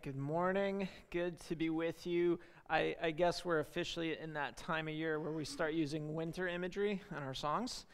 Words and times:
Good 0.00 0.16
morning. 0.16 0.88
Good 1.10 1.38
to 1.48 1.56
be 1.56 1.68
with 1.68 2.06
you. 2.06 2.40
I, 2.70 2.96
I, 3.02 3.10
guess 3.10 3.44
we're 3.44 3.58
officially 3.58 4.16
in 4.18 4.32
that 4.32 4.56
time 4.56 4.88
of 4.88 4.94
year 4.94 5.20
where 5.20 5.32
we 5.32 5.44
start 5.44 5.74
using 5.74 6.14
winter 6.14 6.48
imagery 6.48 7.02
in 7.10 7.16
our 7.18 7.34
songs, 7.34 7.84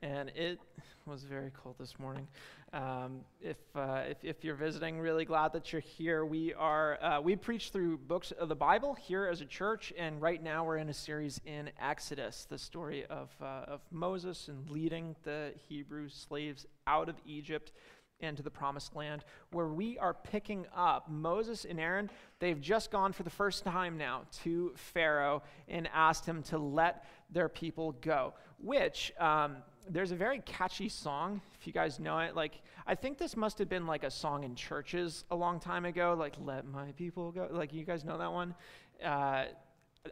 and 0.00 0.28
it 0.36 0.60
was 1.04 1.24
very 1.24 1.50
cold 1.50 1.74
this 1.80 1.98
morning. 1.98 2.28
Um, 2.72 3.22
if, 3.40 3.56
uh, 3.74 4.02
if, 4.08 4.18
if, 4.22 4.44
you're 4.44 4.54
visiting, 4.54 5.00
really 5.00 5.24
glad 5.24 5.52
that 5.54 5.72
you're 5.72 5.80
here. 5.80 6.24
We 6.24 6.54
are 6.54 7.02
uh, 7.02 7.20
we 7.20 7.34
preach 7.34 7.70
through 7.70 7.98
books 7.98 8.30
of 8.30 8.48
the 8.48 8.56
Bible 8.56 8.94
here 8.94 9.26
as 9.26 9.40
a 9.40 9.46
church, 9.46 9.92
and 9.98 10.22
right 10.22 10.40
now 10.40 10.64
we're 10.64 10.76
in 10.76 10.90
a 10.90 10.94
series 10.94 11.40
in 11.44 11.70
Exodus, 11.80 12.46
the 12.48 12.58
story 12.58 13.04
of 13.06 13.34
uh, 13.40 13.64
of 13.66 13.80
Moses 13.90 14.46
and 14.46 14.70
leading 14.70 15.16
the 15.24 15.54
Hebrew 15.68 16.08
slaves 16.08 16.66
out 16.86 17.08
of 17.08 17.16
Egypt 17.26 17.72
into 18.20 18.42
the 18.42 18.50
promised 18.50 18.94
land, 18.96 19.24
where 19.52 19.68
we 19.68 19.98
are 19.98 20.14
picking 20.14 20.66
up 20.74 21.10
Moses 21.10 21.64
and 21.64 21.78
Aaron. 21.78 22.10
They've 22.38 22.60
just 22.60 22.90
gone 22.90 23.12
for 23.12 23.22
the 23.22 23.30
first 23.30 23.64
time 23.64 23.96
now 23.96 24.22
to 24.42 24.72
Pharaoh 24.76 25.42
and 25.68 25.88
asked 25.92 26.26
him 26.26 26.42
to 26.44 26.58
let 26.58 27.04
their 27.30 27.48
people 27.48 27.92
go, 28.00 28.34
which. 28.58 29.12
Um, 29.18 29.56
there's 29.90 30.12
a 30.12 30.16
very 30.16 30.40
catchy 30.40 30.88
song 30.88 31.40
if 31.58 31.66
you 31.66 31.72
guys 31.72 31.98
know 31.98 32.18
it 32.18 32.36
like 32.36 32.60
i 32.86 32.94
think 32.94 33.16
this 33.16 33.36
must 33.36 33.58
have 33.58 33.68
been 33.68 33.86
like 33.86 34.04
a 34.04 34.10
song 34.10 34.44
in 34.44 34.54
churches 34.54 35.24
a 35.30 35.36
long 35.36 35.58
time 35.58 35.84
ago 35.84 36.14
like 36.18 36.34
let 36.44 36.66
my 36.66 36.92
people 36.92 37.32
go 37.32 37.48
like 37.50 37.72
you 37.72 37.84
guys 37.84 38.04
know 38.04 38.18
that 38.18 38.30
one 38.30 38.54
uh, 39.02 39.44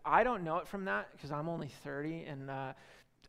i 0.05 0.25
don't 0.25 0.43
know 0.43 0.57
it 0.57 0.67
from 0.67 0.85
that 0.87 1.09
because 1.13 1.31
i'm 1.31 1.49
only 1.49 1.69
30 1.85 2.25
and 2.25 2.51
uh, 2.51 2.73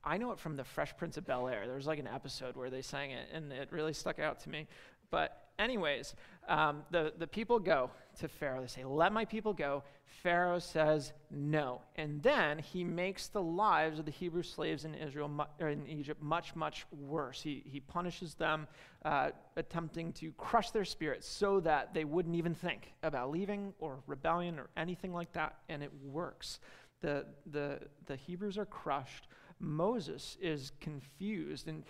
I 0.04 0.18
know 0.18 0.32
it 0.32 0.40
from 0.40 0.56
the 0.56 0.64
Fresh 0.64 0.98
Prince 0.98 1.18
of 1.18 1.26
Bel 1.26 1.48
Air. 1.48 1.68
There 1.68 1.76
was 1.76 1.88
like 1.88 2.00
an 2.00 2.08
episode 2.08 2.56
where 2.56 2.70
they 2.70 2.82
sang 2.82 3.12
it, 3.12 3.28
and 3.34 3.52
it 3.52 3.70
really 3.72 3.94
stuck 3.94 4.20
out 4.20 4.40
to 4.42 4.50
me. 4.50 4.68
But, 5.10 5.48
anyways, 5.58 6.16
um, 6.48 6.84
the, 6.92 7.14
the 7.18 7.28
people 7.28 7.60
go 7.60 7.92
to 8.20 8.28
Pharaoh. 8.28 8.62
They 8.62 8.68
say, 8.68 8.84
Let 8.84 9.12
my 9.12 9.26
people 9.26 9.54
go. 9.54 9.84
Pharaoh 10.24 10.60
says 10.60 11.14
no. 11.30 11.82
And 11.96 12.22
then 12.24 12.60
he 12.60 12.84
makes 12.84 13.28
the 13.28 13.42
lives 13.42 14.00
of 14.00 14.06
the 14.06 14.12
Hebrew 14.12 14.42
slaves 14.42 14.84
in 14.86 14.96
Israel, 14.96 15.30
or 15.60 15.70
in 15.70 15.88
Egypt, 15.88 16.22
much, 16.22 16.56
much 16.56 16.86
worse. 16.92 17.42
He, 17.42 17.64
he 17.66 17.80
punishes 17.80 18.34
them, 18.34 18.68
uh, 19.06 19.32
attempting 19.56 20.14
to 20.14 20.32
crush 20.34 20.72
their 20.72 20.86
spirits 20.86 21.28
so 21.28 21.60
that 21.62 21.94
they 21.94 22.04
wouldn't 22.04 22.36
even 22.36 22.56
think 22.56 22.94
about 23.04 23.32
leaving 23.32 23.74
or 23.80 24.00
rebellion 24.08 24.60
or 24.60 24.70
anything 24.76 25.14
like 25.14 25.32
that. 25.34 25.58
And 25.70 25.84
it 25.84 25.92
works. 26.04 26.60
The, 27.02 27.26
the, 27.52 27.80
the 28.08 28.16
Hebrews 28.16 28.58
are 28.58 28.66
crushed 28.66 29.28
Moses 29.60 30.38
is 30.42 30.72
confused. 30.80 31.68
And 31.68 31.84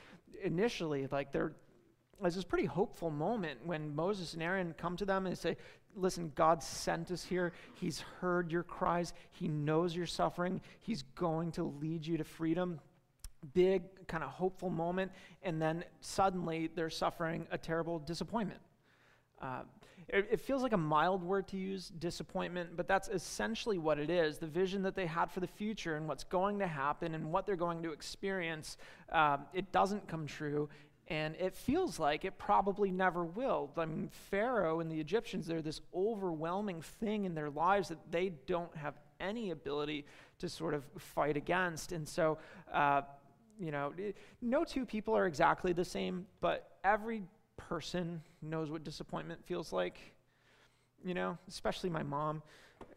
initially, 0.44 1.08
like, 1.12 1.32
there, 1.32 1.54
there's 2.22 2.36
this 2.36 2.44
pretty 2.44 2.66
hopeful 2.66 3.10
moment 3.10 3.60
when 3.66 3.96
Moses 3.96 4.34
and 4.34 4.44
Aaron 4.44 4.73
come 4.78 4.98
to 4.98 5.06
them 5.06 5.28
and 5.28 5.38
say, 5.38 5.58
Listen, 5.95 6.32
God 6.36 6.62
sent 6.62 7.10
us 7.10 7.23
here. 7.23 7.54
He's 7.73 8.02
heard 8.22 8.52
your 8.52 8.62
cries. 8.62 9.14
He 9.32 9.48
knows 9.48 9.95
your 9.95 10.06
suffering. 10.06 10.62
He's 10.80 11.02
going 11.16 11.52
to 11.54 11.64
lead 11.64 12.06
you 12.06 12.18
to 12.18 12.23
freedom. 12.23 12.80
Big, 13.56 13.82
kind 14.08 14.23
of 14.23 14.30
hopeful 14.30 14.70
moment. 14.70 15.12
And 15.42 15.60
then 15.60 15.84
suddenly 16.02 16.70
they're 16.76 16.92
suffering 16.92 17.48
a 17.50 17.58
terrible 17.58 17.98
disappointment. 17.98 18.60
Uh, 19.42 19.64
it, 20.09 20.27
it, 20.31 20.41
feels 20.41 20.63
like 20.63 20.72
a 20.72 20.77
mild 20.77 21.22
word 21.22 21.47
to 21.50 21.58
use, 21.58 21.91
disappointment, 22.00 22.77
but 22.77 22.88
that's 22.88 23.09
essentially 23.09 23.77
what 23.77 24.00
it 24.00 24.09
is. 24.09 24.38
The 24.38 24.47
vision 24.47 24.81
that 24.83 24.95
they 24.95 25.05
had 25.05 25.31
for 25.31 25.41
the 25.41 25.47
future 25.47 25.95
and 25.95 26.08
what's 26.08 26.23
going 26.23 26.59
to 26.59 26.67
happen 26.67 27.14
and 27.14 27.31
what 27.31 27.45
they're 27.45 27.58
going 27.58 27.83
to 27.83 27.91
experience, 27.91 28.77
um, 29.11 29.45
it 29.53 29.72
doesn't 29.73 30.08
come 30.08 30.25
true. 30.25 30.69
And 31.09 31.36
it 31.36 31.55
feels 31.55 31.99
like 31.99 32.25
it 32.25 32.38
probably 32.38 32.91
never 32.91 33.23
will. 33.23 33.69
I 33.77 33.86
mean, 33.86 34.09
Pharaoh 34.30 34.80
and 34.81 34.91
the 34.91 34.99
Egyptians, 34.99 35.45
they're 35.45 35.61
this 35.61 35.81
overwhelming 35.95 36.81
thing 36.81 37.25
in 37.25 37.33
their 37.33 37.49
lives 37.49 37.89
that 37.89 37.99
they 38.11 38.33
don't 38.45 38.75
have 38.75 38.95
any 39.19 39.52
ability 39.52 40.05
to 40.39 40.49
sort 40.49 40.73
of 40.73 40.86
fight 40.97 41.38
against. 41.38 41.92
And 41.92 42.08
so, 42.08 42.38
uh, 42.73 43.02
you 43.59 43.71
know, 43.71 43.94
no 44.42 44.64
two 44.64 44.86
people 44.86 45.15
are 45.15 45.26
exactly 45.26 45.73
the 45.73 45.86
same, 45.86 46.27
but 46.42 46.77
every 46.83 47.23
person 47.58 48.22
knows 48.42 48.70
what 48.70 48.84
disappointment 48.84 49.44
feels 49.45 49.73
like. 49.73 49.98
You 51.04 51.14
know, 51.14 51.38
especially 51.48 51.90
my 51.90 52.04
mom. 52.04 52.42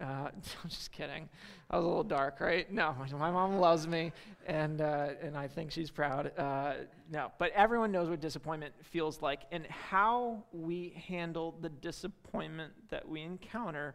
Uh, 0.00 0.04
I'm 0.62 0.69
just 0.69 0.93
kidding. 0.93 1.28
I 1.71 1.76
was 1.76 1.84
a 1.84 1.88
little 1.88 2.04
dark, 2.04 2.41
right? 2.41 2.71
No, 2.72 2.94
my 3.12 3.31
mom 3.31 3.59
loves 3.59 3.87
me, 3.87 4.12
and 4.47 4.81
uh, 4.81 5.09
and 5.22 5.37
I 5.37 5.48
think 5.48 5.71
she's 5.71 5.91
proud. 5.91 6.32
Uh, 6.38 6.75
no, 7.10 7.31
but 7.38 7.53
everyone 7.53 7.93
knows 7.93 8.09
what 8.09 8.21
disappointment 8.21 8.75
feels 8.82 9.22
like, 9.22 9.41
and 9.53 9.66
how 9.66 10.44
we 10.53 10.94
handle 11.06 11.56
the 11.60 11.69
disappointment 11.69 12.72
that 12.91 13.09
we 13.09 13.22
encounter 13.22 13.94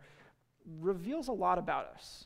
reveals 0.79 1.27
a 1.27 1.33
lot 1.33 1.57
about 1.57 1.87
us. 1.87 2.25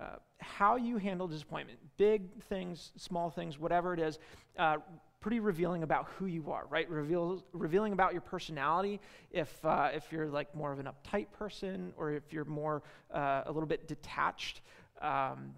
Uh, 0.00 0.16
how 0.38 0.76
you 0.76 0.96
handle 0.96 1.28
disappointment, 1.28 1.78
big 1.96 2.42
things, 2.44 2.92
small 2.96 3.30
things, 3.30 3.58
whatever 3.58 3.92
it 3.92 4.00
is, 4.00 4.18
uh, 4.58 4.78
pretty 5.22 5.40
revealing 5.40 5.84
about 5.84 6.08
who 6.18 6.26
you 6.26 6.50
are, 6.50 6.66
right? 6.68 6.88
Reveals, 6.90 7.44
revealing 7.52 7.92
about 7.94 8.12
your 8.12 8.20
personality. 8.20 9.00
If, 9.30 9.64
uh, 9.64 9.88
if 9.94 10.12
you're 10.12 10.28
like 10.28 10.54
more 10.54 10.72
of 10.72 10.80
an 10.80 10.88
uptight 10.88 11.28
person 11.32 11.92
or 11.96 12.10
if 12.12 12.32
you're 12.32 12.44
more 12.44 12.82
uh, 13.14 13.42
a 13.46 13.52
little 13.52 13.68
bit 13.68 13.88
detached, 13.88 14.60
um, 15.00 15.54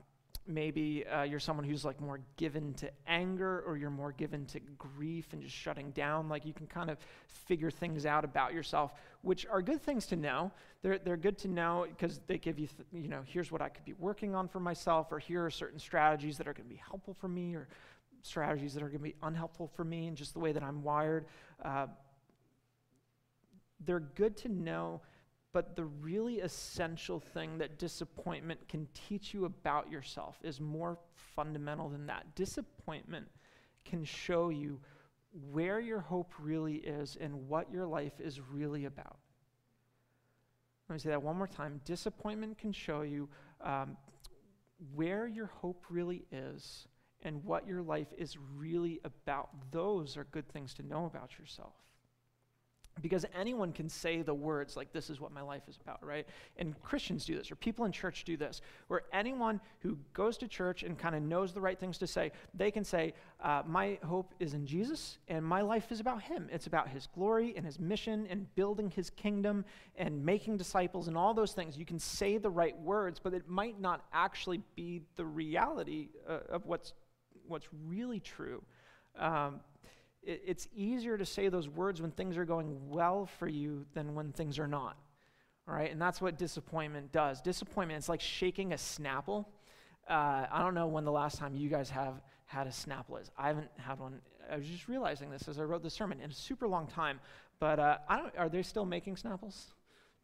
maybe 0.47 1.06
uh, 1.06 1.22
you're 1.22 1.41
someone 1.41 1.64
who's 1.64 1.86
like 1.86 1.98
more 2.00 2.20
given 2.36 2.75
to 2.75 2.91
anger 3.06 3.64
or 3.66 3.78
you're 3.78 3.88
more 3.88 4.12
given 4.12 4.44
to 4.44 4.60
grief 4.76 5.32
and 5.32 5.42
just 5.42 5.54
shutting 5.54 5.91
down. 5.92 6.28
Like 6.28 6.44
you 6.44 6.52
can 6.52 6.66
kind 6.66 6.91
of 6.91 6.98
figure 7.26 7.70
things 7.70 8.04
out 8.04 8.25
about 8.25 8.52
yourself, 8.52 8.92
which 9.22 9.46
are 9.46 9.62
good 9.62 9.82
things 9.82 10.06
to 10.08 10.16
know. 10.16 10.52
They're, 10.82 10.98
they're 10.98 11.16
good 11.16 11.38
to 11.38 11.48
know 11.48 11.86
because 11.88 12.20
they 12.26 12.36
give 12.36 12.58
you, 12.58 12.66
th- 12.66 13.04
you 13.04 13.08
know, 13.08 13.22
here's 13.25 13.50
what 13.50 13.62
I 13.62 13.70
could 13.70 13.86
be 13.86 13.94
working 13.94 14.34
on 14.34 14.48
for 14.48 14.60
myself, 14.60 15.10
or 15.10 15.19
here 15.19 15.44
are 15.46 15.50
certain 15.50 15.78
strategies 15.78 16.36
that 16.36 16.46
are 16.46 16.52
going 16.52 16.69
to 16.69 16.75
be 16.75 16.82
helpful 16.86 17.14
for 17.14 17.28
me, 17.28 17.54
or 17.54 17.66
strategies 18.25 18.75
that 18.75 18.83
are 18.83 18.89
going 18.89 18.99
to 19.01 19.05
be 19.05 19.15
unhelpful 19.23 19.69
for 19.69 19.85
me 19.85 20.07
and 20.07 20.17
just 20.17 20.33
the 20.33 20.41
way 20.41 20.53
that 20.53 20.62
I'm 20.62 20.83
wired. 20.83 21.27
Uh, 21.62 21.87
they're 23.85 24.01
good 24.01 24.37
to 24.39 24.49
know, 24.49 25.03
but 25.53 25.77
the 25.77 25.85
really 25.85 26.41
essential 26.41 27.21
thing 27.21 27.59
that 27.59 27.79
disappointment 27.79 28.67
can 28.69 28.89
teach 28.95 29.35
you 29.35 29.45
about 29.45 29.91
yourself 29.91 30.39
is 30.43 30.61
more 30.61 30.99
fundamental 31.15 31.89
than 31.91 32.07
that. 32.07 32.35
Disappointment 32.35 33.27
can 33.85 34.05
show 34.05 34.49
you 34.49 34.81
where 35.53 35.81
your 35.81 36.01
hope 36.01 36.33
really 36.41 36.77
is 36.77 37.19
and 37.21 37.49
what 37.49 37.71
your 37.71 37.87
life 37.87 38.21
is 38.21 38.41
really 38.41 38.87
about. 38.87 39.19
Let 40.89 40.95
me 40.95 40.99
say 40.99 41.11
that 41.11 41.23
one 41.23 41.37
more 41.37 41.47
time. 41.47 41.81
Disappointment 41.85 42.56
can 42.56 42.73
show 42.73 43.03
you 43.03 43.29
um, 43.61 43.97
where 44.95 45.27
your 45.27 45.47
hope 45.47 45.85
really 45.91 46.25
is 46.31 46.87
and 47.25 47.45
what 47.45 47.67
your 47.67 47.83
life 47.83 48.09
is 48.17 48.37
really 48.57 49.01
about. 49.05 49.51
Those 49.71 50.17
are 50.17 50.25
good 50.31 50.49
things 50.49 50.75
to 50.75 50.87
know 50.87 51.07
about 51.07 51.39
yourself. 51.39 51.73
Because 53.03 53.27
anyone 53.37 53.73
can 53.73 53.89
say 53.89 54.23
the 54.23 54.35
words 54.35 54.77
like, 54.77 54.93
this 54.93 55.11
is 55.11 55.21
what 55.21 55.33
my 55.33 55.43
life 55.43 55.62
is 55.69 55.79
about, 55.83 56.05
right? 56.05 56.27
And 56.59 56.81
Christians 56.81 57.25
do 57.25 57.37
this, 57.37 57.51
or 57.51 57.57
people 57.57 57.85
in 57.87 57.93
church 57.93 58.25
do 58.25 58.37
this, 58.37 58.61
where 58.87 59.03
anyone 59.12 59.61
who 59.81 59.99
goes 60.12 60.39
to 60.39 60.49
church 60.49 60.85
and 60.85 60.97
kind 60.97 61.17
of 61.17 61.23
knows 61.23 61.53
the 61.53 61.61
right 61.61 61.79
things 61.79 61.99
to 61.99 62.07
say, 62.07 62.31
they 62.55 62.71
can 62.71 62.85
say, 62.85 63.15
uh, 63.43 63.62
my 63.67 63.99
hope 64.05 64.33
is 64.39 64.55
in 64.55 64.65
Jesus, 64.65 65.19
and 65.27 65.45
my 65.45 65.61
life 65.61 65.91
is 65.91 65.99
about 65.99 66.23
Him. 66.23 66.49
It's 66.53 66.69
about 66.69 66.89
His 66.89 67.09
glory 67.12 67.55
and 67.56 67.67
His 67.67 67.81
mission 67.81 68.29
and 68.31 68.55
building 68.55 68.93
His 68.95 69.11
kingdom 69.11 69.65
and 69.97 70.25
making 70.25 70.56
disciples 70.56 71.09
and 71.09 71.17
all 71.17 71.35
those 71.35 71.53
things. 71.53 71.77
You 71.77 71.85
can 71.85 71.99
say 71.99 72.39
the 72.39 72.51
right 72.51 72.79
words, 72.79 73.19
but 73.19 73.35
it 73.35 73.49
might 73.49 73.81
not 73.81 74.05
actually 74.12 74.62
be 74.77 75.03
the 75.17 75.25
reality 75.25 76.11
uh, 76.29 76.39
of 76.49 76.65
what's 76.65 76.93
what's 77.47 77.69
really 77.87 78.21
true. 78.21 78.62
Um, 79.19 79.60
it, 80.22 80.43
it's 80.47 80.69
easier 80.75 81.16
to 81.19 81.25
say 81.25 81.49
those 81.49 81.69
words 81.69 82.00
when 82.03 82.10
things 82.10 82.37
are 82.37 82.44
going 82.44 82.88
well 82.88 83.27
for 83.38 83.49
you 83.49 83.84
than 83.94 84.15
when 84.15 84.32
things 84.32 84.59
are 84.59 84.69
not. 84.69 84.97
All 85.66 85.75
right, 85.75 85.91
and 85.91 86.00
that's 86.00 86.21
what 86.21 86.37
disappointment 86.37 87.11
does. 87.12 87.41
Disappointment, 87.41 87.99
it's 87.99 88.08
like 88.08 88.20
shaking 88.20 88.73
a 88.73 88.76
Snapple. 88.76 89.46
Uh, 90.08 90.46
I 90.52 90.62
don't 90.62 90.75
know 90.75 90.87
when 90.87 91.05
the 91.05 91.12
last 91.12 91.38
time 91.38 91.55
you 91.55 91.70
guys 91.70 91.88
have 91.91 92.20
had 92.46 92.67
a 92.67 92.70
Snapple 92.70 93.20
is. 93.20 93.31
I 93.38 93.49
haven't 93.49 93.70
had 93.79 93.99
one. 93.99 94.20
I 94.50 94.56
was 94.58 94.67
just 94.67 94.88
realizing 94.88 95.31
this 95.31 95.49
as 95.49 95.58
I 95.58 95.62
wrote 95.62 95.82
the 95.82 95.88
sermon 95.88 96.20
in 96.20 96.31
a 96.31 96.35
super 96.35 96.69
long 96.69 96.87
time. 96.87 97.19
But 97.58 97.79
uh, 97.79 97.99
I 98.08 98.19
don't, 98.19 98.37
are 98.37 98.49
they 98.49 98.62
still 98.62 98.85
making 98.85 99.17
Snapples? 99.17 99.69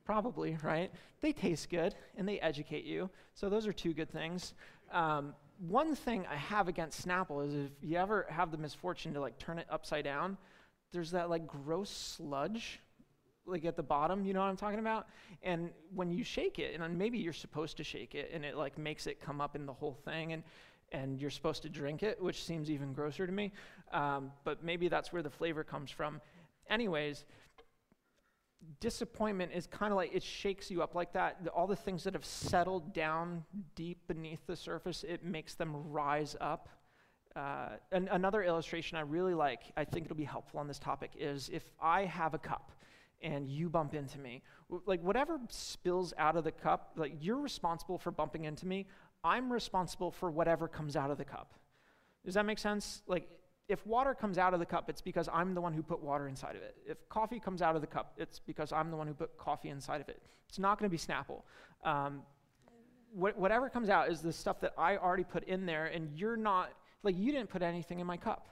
Probably, 0.04 0.58
right? 0.62 0.90
They 1.20 1.32
taste 1.32 1.70
good 1.70 1.94
and 2.16 2.28
they 2.28 2.38
educate 2.40 2.84
you. 2.84 3.08
So 3.34 3.48
those 3.48 3.66
are 3.66 3.72
two 3.72 3.94
good 3.94 4.10
things. 4.10 4.54
Um, 4.92 5.34
one 5.68 5.94
thing 5.94 6.26
I 6.30 6.36
have 6.36 6.68
against 6.68 7.06
Snapple 7.06 7.46
is 7.46 7.54
if 7.54 7.70
you 7.82 7.96
ever 7.96 8.26
have 8.30 8.50
the 8.50 8.58
misfortune 8.58 9.14
to 9.14 9.20
like 9.20 9.38
turn 9.38 9.58
it 9.58 9.66
upside 9.70 10.04
down, 10.04 10.38
there's 10.92 11.10
that 11.12 11.30
like 11.30 11.46
gross 11.46 11.90
sludge 11.90 12.80
like 13.46 13.64
at 13.64 13.76
the 13.76 13.82
bottom, 13.82 14.24
you 14.24 14.32
know 14.32 14.40
what 14.40 14.46
I'm 14.46 14.56
talking 14.56 14.78
about? 14.78 15.08
And 15.42 15.70
when 15.94 16.10
you 16.10 16.24
shake 16.24 16.58
it, 16.58 16.78
and 16.78 16.98
maybe 16.98 17.18
you're 17.18 17.32
supposed 17.32 17.76
to 17.78 17.84
shake 17.84 18.14
it, 18.14 18.30
and 18.32 18.44
it 18.44 18.56
like 18.56 18.78
makes 18.78 19.06
it 19.06 19.20
come 19.20 19.40
up 19.40 19.56
in 19.56 19.66
the 19.66 19.72
whole 19.72 19.98
thing, 20.04 20.32
and 20.32 20.42
and 20.92 21.20
you're 21.20 21.30
supposed 21.30 21.62
to 21.62 21.68
drink 21.68 22.02
it, 22.02 22.20
which 22.20 22.42
seems 22.42 22.68
even 22.68 22.92
grosser 22.92 23.24
to 23.26 23.32
me. 23.32 23.52
Um, 23.92 24.32
but 24.42 24.64
maybe 24.64 24.88
that's 24.88 25.12
where 25.12 25.22
the 25.22 25.30
flavor 25.30 25.62
comes 25.62 25.90
from. 25.90 26.20
Anyways, 26.68 27.24
disappointment 28.80 29.52
is 29.54 29.66
kind 29.66 29.92
of 29.92 29.96
like 29.96 30.14
it 30.14 30.22
shakes 30.22 30.70
you 30.70 30.82
up 30.82 30.94
like 30.94 31.12
that. 31.12 31.48
All 31.54 31.66
the 31.66 31.76
things 31.76 32.04
that 32.04 32.14
have 32.14 32.24
settled 32.24 32.92
down 32.92 33.44
deep 33.74 34.06
beneath 34.06 34.46
the 34.46 34.56
surface, 34.56 35.04
it 35.04 35.24
makes 35.24 35.54
them 35.54 35.90
rise 35.90 36.36
up. 36.40 36.68
Uh, 37.36 37.70
another 37.92 38.42
illustration 38.42 38.98
I 38.98 39.02
really 39.02 39.34
like, 39.34 39.62
I 39.76 39.84
think 39.84 40.04
it'll 40.04 40.16
be 40.16 40.24
helpful 40.24 40.58
on 40.60 40.66
this 40.66 40.78
topic, 40.78 41.12
is 41.18 41.48
if 41.52 41.70
I 41.80 42.04
have 42.04 42.34
a 42.34 42.38
cup 42.38 42.72
and 43.22 43.48
you 43.48 43.68
bump 43.68 43.94
into 43.94 44.18
me, 44.18 44.42
like 44.86 45.02
whatever 45.02 45.38
spills 45.48 46.12
out 46.18 46.36
of 46.36 46.44
the 46.44 46.52
cup, 46.52 46.92
like 46.96 47.14
you're 47.20 47.40
responsible 47.40 47.98
for 47.98 48.10
bumping 48.10 48.44
into 48.44 48.66
me. 48.66 48.86
I'm 49.22 49.52
responsible 49.52 50.10
for 50.10 50.30
whatever 50.30 50.66
comes 50.66 50.96
out 50.96 51.10
of 51.10 51.18
the 51.18 51.24
cup. 51.24 51.54
Does 52.24 52.34
that 52.34 52.46
make 52.46 52.58
sense? 52.58 53.02
Like 53.06 53.28
if 53.70 53.86
water 53.86 54.14
comes 54.14 54.36
out 54.36 54.52
of 54.52 54.58
the 54.58 54.66
cup, 54.66 54.90
it's 54.90 55.00
because 55.00 55.28
I'm 55.32 55.54
the 55.54 55.60
one 55.60 55.72
who 55.72 55.82
put 55.82 56.02
water 56.02 56.26
inside 56.26 56.56
of 56.56 56.62
it. 56.62 56.76
If 56.84 57.08
coffee 57.08 57.38
comes 57.38 57.62
out 57.62 57.76
of 57.76 57.80
the 57.80 57.86
cup, 57.86 58.14
it's 58.16 58.40
because 58.40 58.72
I'm 58.72 58.90
the 58.90 58.96
one 58.96 59.06
who 59.06 59.14
put 59.14 59.38
coffee 59.38 59.68
inside 59.68 60.00
of 60.00 60.08
it. 60.08 60.20
It's 60.48 60.58
not 60.58 60.76
going 60.78 60.90
to 60.90 60.92
be 60.92 60.98
Snapple. 60.98 61.42
Um, 61.84 62.22
wh- 63.12 63.38
whatever 63.38 63.70
comes 63.70 63.88
out 63.88 64.10
is 64.10 64.20
the 64.22 64.32
stuff 64.32 64.58
that 64.60 64.72
I 64.76 64.96
already 64.96 65.22
put 65.22 65.44
in 65.44 65.66
there, 65.66 65.86
and 65.86 66.10
you're 66.18 66.36
not, 66.36 66.70
like, 67.04 67.16
you 67.16 67.30
didn't 67.30 67.48
put 67.48 67.62
anything 67.62 68.00
in 68.00 68.06
my 68.08 68.16
cup. 68.16 68.48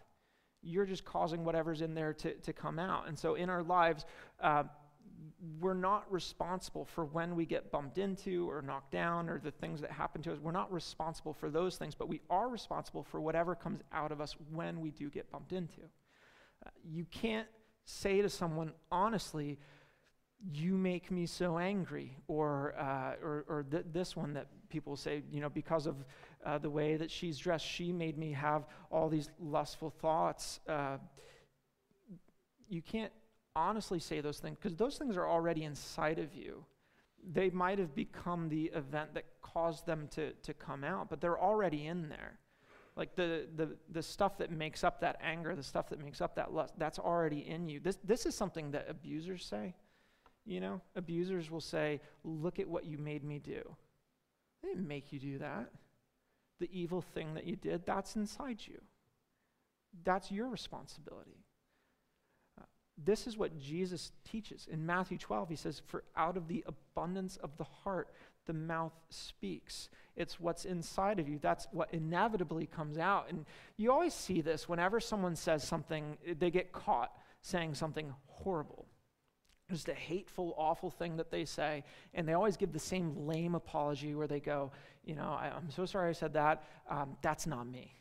You're 0.62 0.87
just 0.87 1.05
causing 1.05 1.44
whatever's 1.44 1.82
in 1.82 1.94
there 1.94 2.12
to, 2.15 2.35
to 2.35 2.53
come 2.53 2.79
out. 2.79 3.09
And 3.09 3.19
so 3.19 3.35
in 3.35 3.50
our 3.50 3.65
lives, 3.65 4.06
uh, 4.41 4.62
we're 5.61 5.75
not 5.75 6.11
responsible 6.11 6.85
for 6.85 7.05
when 7.05 7.35
we 7.35 7.47
get 7.47 7.70
bumped 7.70 7.99
into 7.99 8.49
or 8.50 8.62
knocked 8.62 8.93
down 8.93 9.29
or 9.29 9.38
the 9.38 9.50
things 9.50 9.81
that 9.81 9.91
happen 9.91 10.23
to 10.23 10.32
us. 10.32 10.38
We're 10.41 10.53
not 10.53 10.73
responsible 10.73 11.32
for 11.32 11.50
those 11.50 11.76
things, 11.76 11.94
but 11.94 12.09
we 12.09 12.20
are 12.31 12.49
responsible 12.49 13.03
for 13.03 13.20
whatever 13.20 13.55
comes 13.55 13.81
out 13.93 14.12
of 14.12 14.20
us 14.20 14.37
when 14.53 14.81
we 14.81 14.91
do 14.91 15.11
get 15.11 15.31
bumped 15.31 15.53
into. 15.53 15.81
Uh, 16.65 16.70
you 16.85 17.05
can't 17.11 17.49
say 17.85 18.23
to 18.23 18.29
someone, 18.29 18.73
honestly, 18.91 19.59
you 20.53 20.75
make 20.75 21.11
me 21.11 21.26
so 21.26 21.59
angry, 21.59 22.17
or, 22.29 22.75
uh, 22.79 23.15
or, 23.23 23.44
or 23.49 23.67
th- 23.69 23.87
this 23.93 24.15
one 24.15 24.35
that 24.35 24.47
people 24.69 24.94
say, 24.94 25.23
you 25.32 25.41
know, 25.41 25.49
because 25.49 25.87
of 25.87 25.97
uh, 26.47 26.59
the 26.59 26.70
way 26.70 26.97
that 26.97 27.11
she's 27.11 27.38
dressed, 27.38 27.67
she 27.67 27.93
made 27.93 28.17
me 28.17 28.32
have 28.32 28.67
all 28.91 29.09
these 29.09 29.31
lustful 29.41 29.91
thoughts. 29.91 30.61
Uh, 30.69 30.99
you 32.69 32.82
can't 32.82 33.12
honestly 33.58 33.99
say 33.99 34.20
those 34.20 34.38
things 34.38 34.56
because 34.60 34.76
those 34.76 34.96
things 34.96 35.16
are 35.16 35.26
already 35.26 35.64
inside 35.64 36.19
of 36.19 36.34
you. 36.34 36.64
They 37.31 37.50
might 37.50 37.78
have 37.78 37.94
become 37.94 38.49
the 38.49 38.66
event 38.75 39.14
that 39.14 39.25
caused 39.43 39.87
them 39.87 40.08
to, 40.12 40.32
to 40.32 40.55
come 40.55 40.84
out, 40.84 41.10
but 41.10 41.20
they're 41.20 41.38
already 41.38 41.87
in 41.87 42.08
there. 42.08 42.38
Like 42.96 43.14
the, 43.14 43.46
the, 43.55 43.76
the 43.90 44.02
stuff 44.02 44.38
that 44.38 44.50
makes 44.50 44.82
up 44.82 45.00
that 45.00 45.19
anger, 45.22 45.55
the 45.55 45.62
stuff 45.62 45.88
that 45.90 46.02
makes 46.02 46.20
up 46.20 46.34
that 46.37 46.52
lust, 46.52 46.75
that's 46.78 46.99
already 46.99 47.49
in 47.49 47.69
you. 47.69 47.81
This, 47.81 47.99
this 48.02 48.26
is 48.26 48.34
something 48.34 48.72
that 48.72 48.87
abusers 48.88 49.44
say. 49.44 49.75
You 50.44 50.60
know, 50.60 50.81
abusers 50.96 51.50
will 51.50 51.60
say, 51.60 52.00
Look 52.25 52.58
at 52.58 52.66
what 52.66 52.87
you 52.87 52.99
made 52.99 53.22
me 53.22 53.38
do. 53.38 53.62
They 54.62 54.70
didn't 54.70 54.88
make 54.88 55.12
you 55.12 55.20
do 55.20 55.38
that. 55.38 55.70
The 56.58 56.69
evil 56.72 57.00
thing 57.00 57.34
that 57.34 57.44
you 57.44 57.55
did, 57.55 57.87
that's 57.87 58.16
inside 58.16 58.60
you. 58.66 58.81
That's 60.05 60.32
your 60.32 60.49
responsibility. 60.49 61.44
This 63.05 63.27
is 63.27 63.37
what 63.37 63.59
Jesus 63.59 64.12
teaches. 64.29 64.67
In 64.71 64.85
Matthew 64.85 65.19
12, 65.19 65.49
he 65.49 65.56
says, 65.56 65.83
For 65.87 66.03
out 66.17 66.37
of 66.37 66.49
the 66.49 66.65
abundance 66.67 67.37
of 67.37 67.56
the 67.56 67.65
heart, 67.65 68.09
the 68.47 68.53
mouth 68.53 68.95
speaks. 69.11 69.89
It's 70.17 70.41
what's 70.41 70.65
inside 70.65 71.21
of 71.21 71.29
you. 71.29 71.39
That's 71.41 71.69
what 71.71 71.93
inevitably 71.93 72.67
comes 72.67 72.99
out. 72.99 73.27
And 73.29 73.47
you 73.77 73.93
always 73.93 74.15
see 74.15 74.41
this 74.41 74.69
whenever 74.69 74.99
someone 74.99 75.37
says 75.37 75.62
something, 75.62 76.17
they 76.39 76.50
get 76.50 76.73
caught 76.73 77.12
saying 77.43 77.75
something 77.75 78.12
horrible. 78.27 78.87
Just 79.71 79.89
a 79.89 79.94
hateful, 79.94 80.55
awful 80.56 80.91
thing 80.91 81.19
that 81.19 81.31
they 81.31 81.44
say. 81.44 81.85
And 82.15 82.27
they 82.27 82.33
always 82.33 82.56
give 82.56 82.73
the 82.73 82.79
same 82.79 83.27
lame 83.27 83.55
apology 83.55 84.15
where 84.15 84.27
they 84.27 84.41
go, 84.41 84.73
You 85.05 85.15
know, 85.15 85.37
I, 85.39 85.49
am 85.55 85.71
so 85.71 85.85
sorry 85.85 86.09
I 86.09 86.12
said 86.12 86.33
that. 86.33 86.65
Um, 86.91 87.17
that's 87.23 87.47
not 87.47 87.69
me. 87.69 87.93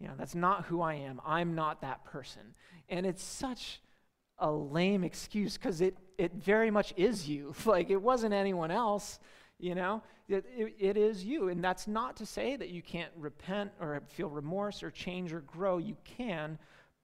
You 0.00 0.08
know, 0.08 0.14
that's 0.18 0.34
not 0.34 0.66
who 0.66 0.82
I 0.82 0.94
am. 0.94 1.20
I'm 1.24 1.54
not 1.54 1.80
that 1.80 2.04
person. 2.04 2.42
And 2.88 3.06
it's 3.06 3.22
such 3.22 3.80
a 4.38 4.50
lame 4.50 5.04
excuse 5.04 5.56
because 5.56 5.80
it, 5.80 5.96
it 6.18 6.34
very 6.34 6.70
much 6.70 6.92
is 6.96 7.28
you. 7.28 7.54
like 7.66 7.90
it 7.90 8.00
wasn't 8.00 8.34
anyone 8.34 8.70
else, 8.70 9.18
you 9.58 9.74
know? 9.74 10.02
It, 10.28 10.44
it, 10.56 10.74
it 10.78 10.96
is 10.96 11.24
you. 11.24 11.48
And 11.48 11.62
that's 11.62 11.86
not 11.86 12.16
to 12.16 12.26
say 12.26 12.56
that 12.56 12.70
you 12.70 12.82
can't 12.82 13.12
repent 13.16 13.70
or 13.80 14.02
feel 14.08 14.28
remorse 14.28 14.82
or 14.82 14.90
change 14.90 15.32
or 15.32 15.40
grow. 15.40 15.78
You 15.78 15.96
can, 16.04 16.58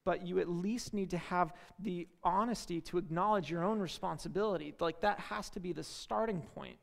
but 0.05 0.26
you 0.26 0.40
at 0.40 0.49
least 0.49 0.93
need 0.93 1.11
to 1.11 1.19
have 1.19 1.52
the 1.79 2.08
honesty 2.25 2.81
to 2.82 2.99
acknowledge 2.99 3.50
your 3.50 3.62
own 3.62 3.78
responsibility. 3.78 4.75
Like 4.81 5.00
that 5.00 5.20
has 5.20 5.49
to 5.50 5.61
be 5.61 5.73
the 5.73 5.85
starting 5.85 6.43
point 6.55 6.76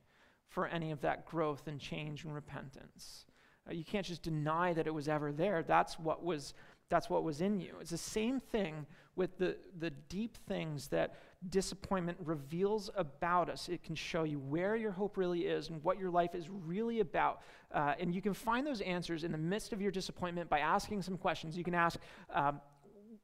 for 0.47 0.67
any 0.67 0.91
of 0.91 1.01
that 1.01 1.25
growth 1.25 1.67
and 1.67 1.79
change 1.79 2.23
and 2.23 2.33
repentance. 2.33 3.25
Uh, 3.69 3.73
you 3.73 3.83
can't 3.83 4.05
just 4.05 4.23
deny 4.23 4.73
that 4.73 4.87
it 4.87 4.93
was 4.93 5.07
ever 5.07 5.31
there. 5.31 5.63
That's 5.63 5.99
what 5.99 6.23
was 6.23 6.53
that's 6.89 7.07
what 7.07 7.23
was 7.23 7.39
in 7.39 7.59
you. 7.59 7.75
It's 7.79 7.91
the 7.91 7.97
same 7.97 8.39
thing 8.39 8.87
with 9.19 9.37
the, 9.37 9.57
the 9.77 9.89
deep 9.89 10.37
things 10.47 10.87
that 10.87 11.15
disappointment 11.49 12.17
reveals 12.23 12.89
about 12.95 13.49
us. 13.49 13.67
It 13.67 13.83
can 13.83 13.93
show 13.93 14.23
you 14.23 14.39
where 14.39 14.77
your 14.77 14.91
hope 14.91 15.17
really 15.17 15.41
is 15.41 15.67
and 15.67 15.83
what 15.83 15.99
your 15.99 16.09
life 16.09 16.33
is 16.33 16.49
really 16.49 17.01
about. 17.01 17.41
Uh, 17.73 17.95
and 17.99 18.15
you 18.15 18.21
can 18.21 18.33
find 18.33 18.65
those 18.65 18.79
answers 18.79 19.25
in 19.25 19.33
the 19.33 19.37
midst 19.37 19.73
of 19.73 19.81
your 19.81 19.91
disappointment 19.91 20.49
by 20.49 20.59
asking 20.59 21.01
some 21.01 21.17
questions. 21.17 21.57
You 21.57 21.65
can 21.65 21.75
ask, 21.75 21.99
um, 22.33 22.61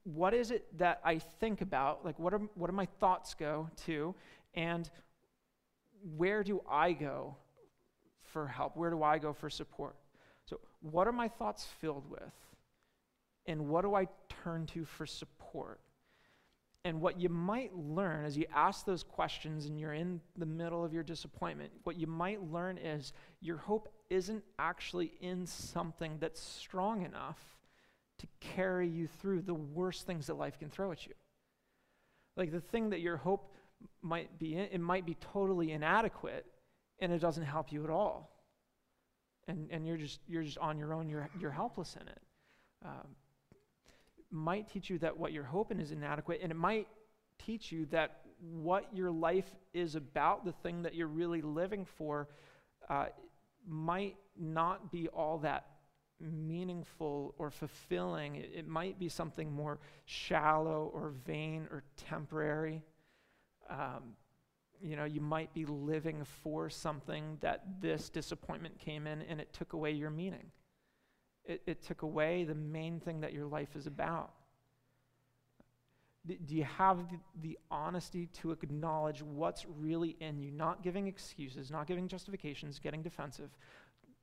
what 0.03 0.33
is 0.33 0.51
it 0.51 0.65
that 0.77 0.99
I 1.05 1.17
think 1.17 1.61
about? 1.61 2.03
Like, 2.03 2.19
what, 2.19 2.33
are, 2.33 2.41
what 2.55 2.69
do 2.69 2.75
my 2.75 2.87
thoughts 2.99 3.33
go 3.33 3.69
to? 3.85 4.13
And 4.53 4.89
where 6.17 6.43
do 6.43 6.61
I 6.69 6.91
go 6.91 7.37
for 8.21 8.47
help? 8.47 8.75
Where 8.75 8.89
do 8.89 9.01
I 9.01 9.17
go 9.17 9.31
for 9.31 9.49
support? 9.49 9.95
So, 10.43 10.59
what 10.81 11.07
are 11.07 11.13
my 11.13 11.29
thoughts 11.29 11.65
filled 11.79 12.09
with? 12.09 12.33
And 13.47 13.69
what 13.69 13.83
do 13.83 13.95
I 13.95 14.07
turn 14.43 14.65
to 14.67 14.83
for 14.83 15.05
support? 15.05 15.79
And 16.85 17.01
what 17.01 17.19
you 17.19 17.29
might 17.29 17.75
learn 17.75 18.25
as 18.25 18.37
you 18.37 18.45
ask 18.53 18.85
those 18.85 19.01
questions 19.01 19.65
and 19.65 19.79
you're 19.79 19.95
in 19.95 20.21
the 20.37 20.45
middle 20.45 20.85
of 20.85 20.93
your 20.93 21.01
disappointment, 21.01 21.71
what 21.83 21.95
you 21.95 22.05
might 22.05 22.43
learn 22.51 22.77
is 22.77 23.11
your 23.41 23.57
hope 23.57 23.89
isn't 24.11 24.43
actually 24.59 25.13
in 25.19 25.47
something 25.47 26.17
that's 26.19 26.39
strong 26.39 27.03
enough 27.03 27.39
to 28.19 28.27
carry 28.39 28.87
you 28.87 29.07
through 29.07 29.41
the 29.41 29.53
worst 29.55 30.05
things 30.05 30.27
that 30.27 30.35
life 30.35 30.59
can 30.59 30.69
throw 30.69 30.91
at 30.91 31.07
you. 31.07 31.13
Like 32.37 32.51
the 32.51 32.61
thing 32.61 32.91
that 32.91 33.01
your 33.01 33.17
hope 33.17 33.51
might 34.03 34.37
be 34.37 34.53
in, 34.53 34.67
it 34.71 34.79
might 34.79 35.07
be 35.07 35.15
totally 35.15 35.71
inadequate 35.71 36.45
and 36.99 37.11
it 37.11 37.19
doesn't 37.19 37.45
help 37.45 37.71
you 37.71 37.83
at 37.83 37.89
all. 37.89 38.31
And, 39.47 39.69
and 39.71 39.87
you're, 39.87 39.97
just, 39.97 40.19
you're 40.27 40.43
just 40.43 40.59
on 40.59 40.77
your 40.77 40.93
own, 40.93 41.09
you're, 41.09 41.29
you're 41.39 41.49
helpless 41.49 41.97
in 41.99 42.07
it. 42.07 42.21
Um, 42.85 43.07
might 44.35 44.69
teach 44.69 44.89
you 44.89 44.99
that 44.99 45.17
what 45.17 45.31
you're 45.31 45.43
hoping 45.43 45.79
is 45.79 45.91
inadequate, 45.91 46.39
and 46.41 46.51
it 46.51 46.55
might 46.55 46.87
teach 47.43 47.71
you 47.71 47.85
that 47.87 48.21
what 48.39 48.85
your 48.93 49.11
life 49.11 49.49
is 49.73 49.95
about, 49.95 50.45
the 50.45 50.51
thing 50.51 50.83
that 50.83 50.95
you're 50.95 51.07
really 51.07 51.41
living 51.41 51.85
for, 51.85 52.27
uh, 52.89 53.07
might 53.67 54.15
not 54.37 54.91
be 54.91 55.07
all 55.07 55.39
that 55.39 55.65
meaningful 56.19 57.33
or 57.37 57.49
fulfilling. 57.49 58.35
It, 58.35 58.51
it, 58.55 58.67
might 58.67 58.99
be 58.99 59.09
something 59.09 59.51
more 59.51 59.79
shallow 60.05 60.91
or 60.93 61.13
vain 61.25 61.67
or 61.71 61.83
temporary. 61.97 62.83
Um, 63.69 64.15
you 64.81 64.95
know, 64.95 65.05
you 65.05 65.21
might 65.21 65.53
be 65.53 65.65
living 65.65 66.23
for 66.43 66.69
something 66.69 67.37
that 67.41 67.63
this 67.81 68.09
disappointment 68.09 68.77
came 68.79 69.07
in 69.07 69.21
and 69.23 69.39
it 69.39 69.51
took 69.53 69.73
away 69.73 69.91
your 69.91 70.09
meaning 70.09 70.51
it, 71.47 71.61
it 71.65 71.81
took 71.83 72.01
away 72.01 72.43
the 72.43 72.55
main 72.55 72.99
thing 72.99 73.21
that 73.21 73.33
your 73.33 73.45
life 73.45 73.75
is 73.75 73.87
about. 73.87 74.31
Do 76.27 76.55
you 76.55 76.63
have 76.63 77.07
the, 77.09 77.19
the, 77.41 77.59
honesty 77.69 78.27
to 78.41 78.51
acknowledge 78.51 79.21
what's 79.21 79.63
really 79.77 80.15
in 80.19 80.39
you? 80.39 80.51
Not 80.51 80.81
giving 80.81 81.05
excuses, 81.05 81.69
not 81.69 81.85
giving 81.85 82.07
justifications, 82.07 82.79
getting 82.79 83.03
defensive. 83.03 83.51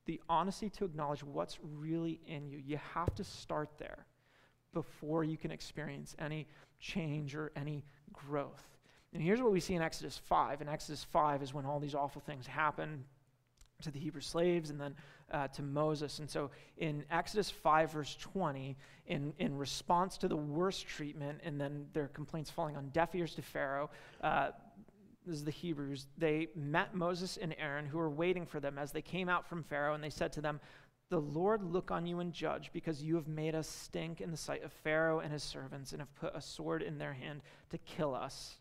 The 0.06 0.20
honesty 0.28 0.68
to 0.70 0.84
acknowledge 0.84 1.22
what's 1.22 1.58
really 1.62 2.20
in 2.26 2.48
you. 2.48 2.58
You 2.58 2.80
have 2.92 3.14
to 3.14 3.22
start 3.22 3.70
there 3.78 4.04
before 4.72 5.22
you 5.22 5.36
can 5.36 5.52
experience 5.52 6.16
any 6.18 6.48
change 6.80 7.36
or 7.36 7.52
any 7.54 7.84
growth. 8.12 8.64
And 9.12 9.22
here's 9.22 9.40
what 9.40 9.52
we 9.52 9.60
see 9.60 9.74
in 9.74 9.82
Exodus 9.82 10.18
5. 10.26 10.60
In 10.60 10.68
Exodus 10.68 11.04
5 11.04 11.42
is 11.42 11.54
when 11.54 11.66
all 11.66 11.78
these 11.78 11.94
awful 11.94 12.20
things 12.20 12.48
happen 12.48 13.04
to 13.82 13.90
the 13.90 13.98
Hebrew 13.98 14.20
slaves 14.20 14.70
and 14.70 14.80
then 14.80 14.94
uh, 15.32 15.48
to 15.48 15.62
Moses. 15.62 16.18
And 16.18 16.28
so 16.28 16.50
in 16.76 17.04
Exodus 17.10 17.50
5, 17.50 17.92
verse 17.92 18.16
20, 18.20 18.76
in, 19.06 19.32
in 19.38 19.56
response 19.56 20.16
to 20.18 20.28
the 20.28 20.36
worst 20.36 20.86
treatment 20.86 21.40
and 21.44 21.60
then 21.60 21.86
their 21.92 22.08
complaints 22.08 22.50
falling 22.50 22.76
on 22.76 22.88
deaf 22.90 23.14
ears 23.14 23.34
to 23.34 23.42
Pharaoh, 23.42 23.90
uh, 24.22 24.50
this 25.26 25.36
is 25.36 25.44
the 25.44 25.50
Hebrews, 25.50 26.06
they 26.18 26.48
met 26.56 26.94
Moses 26.94 27.36
and 27.36 27.54
Aaron 27.58 27.86
who 27.86 27.98
were 27.98 28.10
waiting 28.10 28.44
for 28.44 28.60
them 28.60 28.76
as 28.78 28.92
they 28.92 29.02
came 29.02 29.28
out 29.28 29.46
from 29.48 29.62
Pharaoh, 29.62 29.94
and 29.94 30.02
they 30.02 30.10
said 30.10 30.32
to 30.32 30.40
them, 30.40 30.60
The 31.10 31.20
Lord 31.20 31.62
look 31.62 31.90
on 31.90 32.06
you 32.06 32.18
and 32.20 32.32
judge, 32.32 32.70
because 32.72 33.02
you 33.02 33.14
have 33.14 33.28
made 33.28 33.54
us 33.54 33.68
stink 33.68 34.20
in 34.20 34.32
the 34.32 34.36
sight 34.36 34.64
of 34.64 34.72
Pharaoh 34.72 35.20
and 35.20 35.32
his 35.32 35.44
servants, 35.44 35.92
and 35.92 36.00
have 36.00 36.14
put 36.16 36.34
a 36.34 36.40
sword 36.40 36.82
in 36.82 36.98
their 36.98 37.12
hand 37.12 37.42
to 37.70 37.78
kill 37.78 38.14
us. 38.14 38.56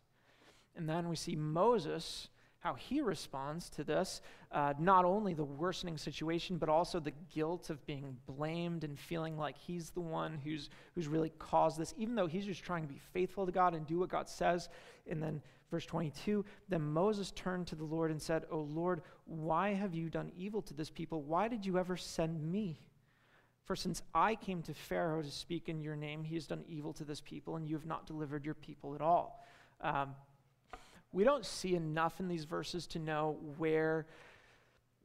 And 0.76 0.88
then 0.88 1.08
we 1.08 1.16
see 1.16 1.34
Moses, 1.34 2.28
how 2.62 2.74
he 2.74 3.00
responds 3.00 3.68
to 3.68 3.82
this 3.82 4.20
uh, 4.52 4.72
not 4.78 5.04
only 5.04 5.34
the 5.34 5.44
worsening 5.44 5.98
situation, 5.98 6.58
but 6.58 6.68
also 6.68 7.00
the 7.00 7.12
guilt 7.34 7.70
of 7.70 7.84
being 7.86 8.16
blamed 8.26 8.84
and 8.84 8.96
feeling 8.98 9.36
like 9.36 9.56
he's 9.58 9.90
the 9.90 10.00
one 10.00 10.38
who's, 10.44 10.70
who's 10.94 11.08
really 11.08 11.32
caused 11.38 11.76
this, 11.78 11.92
even 11.96 12.14
though 12.14 12.28
he's 12.28 12.44
just 12.44 12.62
trying 12.62 12.82
to 12.82 12.88
be 12.88 13.00
faithful 13.12 13.46
to 13.46 13.52
God 13.52 13.74
and 13.74 13.84
do 13.86 13.98
what 13.98 14.10
God 14.10 14.28
says. 14.28 14.68
And 15.08 15.20
then 15.20 15.42
verse 15.72 15.86
22 15.86 16.44
Then 16.68 16.82
Moses 16.82 17.32
turned 17.32 17.66
to 17.66 17.74
the 17.74 17.84
Lord 17.84 18.12
and 18.12 18.22
said, 18.22 18.44
O 18.50 18.58
Lord, 18.58 19.02
why 19.24 19.72
have 19.72 19.94
you 19.94 20.08
done 20.08 20.30
evil 20.36 20.62
to 20.62 20.74
this 20.74 20.90
people? 20.90 21.22
Why 21.22 21.48
did 21.48 21.66
you 21.66 21.78
ever 21.78 21.96
send 21.96 22.40
me? 22.40 22.78
For 23.64 23.74
since 23.74 24.02
I 24.14 24.36
came 24.36 24.62
to 24.62 24.74
Pharaoh 24.74 25.22
to 25.22 25.30
speak 25.30 25.68
in 25.68 25.80
your 25.80 25.96
name, 25.96 26.22
he 26.22 26.34
has 26.36 26.46
done 26.46 26.62
evil 26.68 26.92
to 26.94 27.04
this 27.04 27.20
people, 27.20 27.56
and 27.56 27.66
you 27.66 27.74
have 27.74 27.86
not 27.86 28.06
delivered 28.06 28.44
your 28.44 28.54
people 28.54 28.94
at 28.94 29.00
all. 29.00 29.44
Um, 29.80 30.14
we 31.12 31.24
don't 31.24 31.44
see 31.44 31.74
enough 31.74 32.20
in 32.20 32.28
these 32.28 32.44
verses 32.44 32.86
to 32.88 32.98
know 32.98 33.36
where 33.58 34.06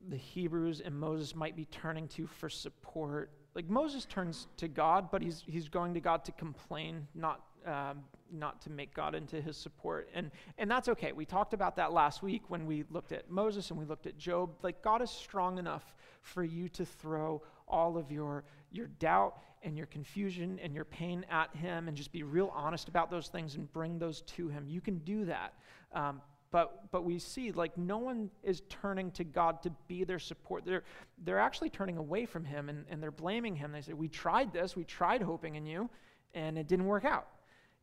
the 0.09 0.17
Hebrews 0.17 0.81
and 0.81 0.95
Moses 0.95 1.35
might 1.35 1.55
be 1.55 1.65
turning 1.65 2.07
to 2.09 2.27
for 2.27 2.49
support. 2.49 3.31
Like 3.55 3.69
Moses 3.69 4.05
turns 4.05 4.47
to 4.57 4.67
God, 4.67 5.09
but 5.11 5.21
he's, 5.21 5.43
he's 5.47 5.67
going 5.67 5.93
to 5.95 5.99
God 5.99 6.23
to 6.25 6.31
complain, 6.33 7.07
not, 7.15 7.41
um, 7.65 8.03
not 8.31 8.61
to 8.61 8.69
make 8.69 8.93
God 8.93 9.15
into 9.15 9.41
his 9.41 9.57
support. 9.57 10.09
And, 10.13 10.31
and 10.57 10.69
that's 10.69 10.87
okay. 10.89 11.11
We 11.11 11.25
talked 11.25 11.53
about 11.53 11.75
that 11.77 11.91
last 11.91 12.21
week 12.21 12.43
when 12.49 12.65
we 12.65 12.85
looked 12.91 13.11
at 13.11 13.29
Moses 13.29 13.69
and 13.71 13.79
we 13.79 13.85
looked 13.85 14.05
at 14.05 14.17
Job. 14.17 14.51
Like 14.61 14.81
God 14.81 15.01
is 15.01 15.09
strong 15.09 15.57
enough 15.57 15.95
for 16.21 16.43
you 16.43 16.69
to 16.69 16.85
throw 16.85 17.41
all 17.67 17.97
of 17.97 18.11
your, 18.11 18.43
your 18.71 18.87
doubt 18.99 19.37
and 19.63 19.77
your 19.77 19.87
confusion 19.87 20.59
and 20.61 20.73
your 20.73 20.85
pain 20.85 21.25
at 21.29 21.53
him 21.55 21.87
and 21.87 21.97
just 21.97 22.11
be 22.11 22.23
real 22.23 22.51
honest 22.53 22.87
about 22.87 23.09
those 23.09 23.27
things 23.27 23.55
and 23.55 23.71
bring 23.73 23.97
those 23.99 24.21
to 24.21 24.47
him. 24.47 24.65
You 24.67 24.81
can 24.81 24.99
do 24.99 25.25
that. 25.25 25.53
Um, 25.93 26.21
but, 26.51 26.89
but 26.91 27.03
we 27.03 27.19
see 27.19 27.51
like 27.51 27.77
no 27.77 27.97
one 27.97 28.29
is 28.43 28.61
turning 28.69 29.11
to 29.11 29.23
God 29.23 29.61
to 29.63 29.71
be 29.87 30.03
their 30.03 30.19
support. 30.19 30.63
They're, 30.65 30.83
they're 31.25 31.39
actually 31.39 31.69
turning 31.69 31.97
away 31.97 32.25
from 32.25 32.45
him 32.45 32.69
and, 32.69 32.85
and 32.89 33.03
they're 33.03 33.11
blaming 33.11 33.55
him. 33.55 33.71
They 33.71 33.81
say, 33.81 33.93
We 33.93 34.07
tried 34.07 34.53
this, 34.53 34.75
we 34.75 34.85
tried 34.85 35.21
hoping 35.21 35.55
in 35.55 35.65
you, 35.65 35.89
and 36.33 36.57
it 36.57 36.67
didn't 36.67 36.85
work 36.85 37.03
out. 37.03 37.27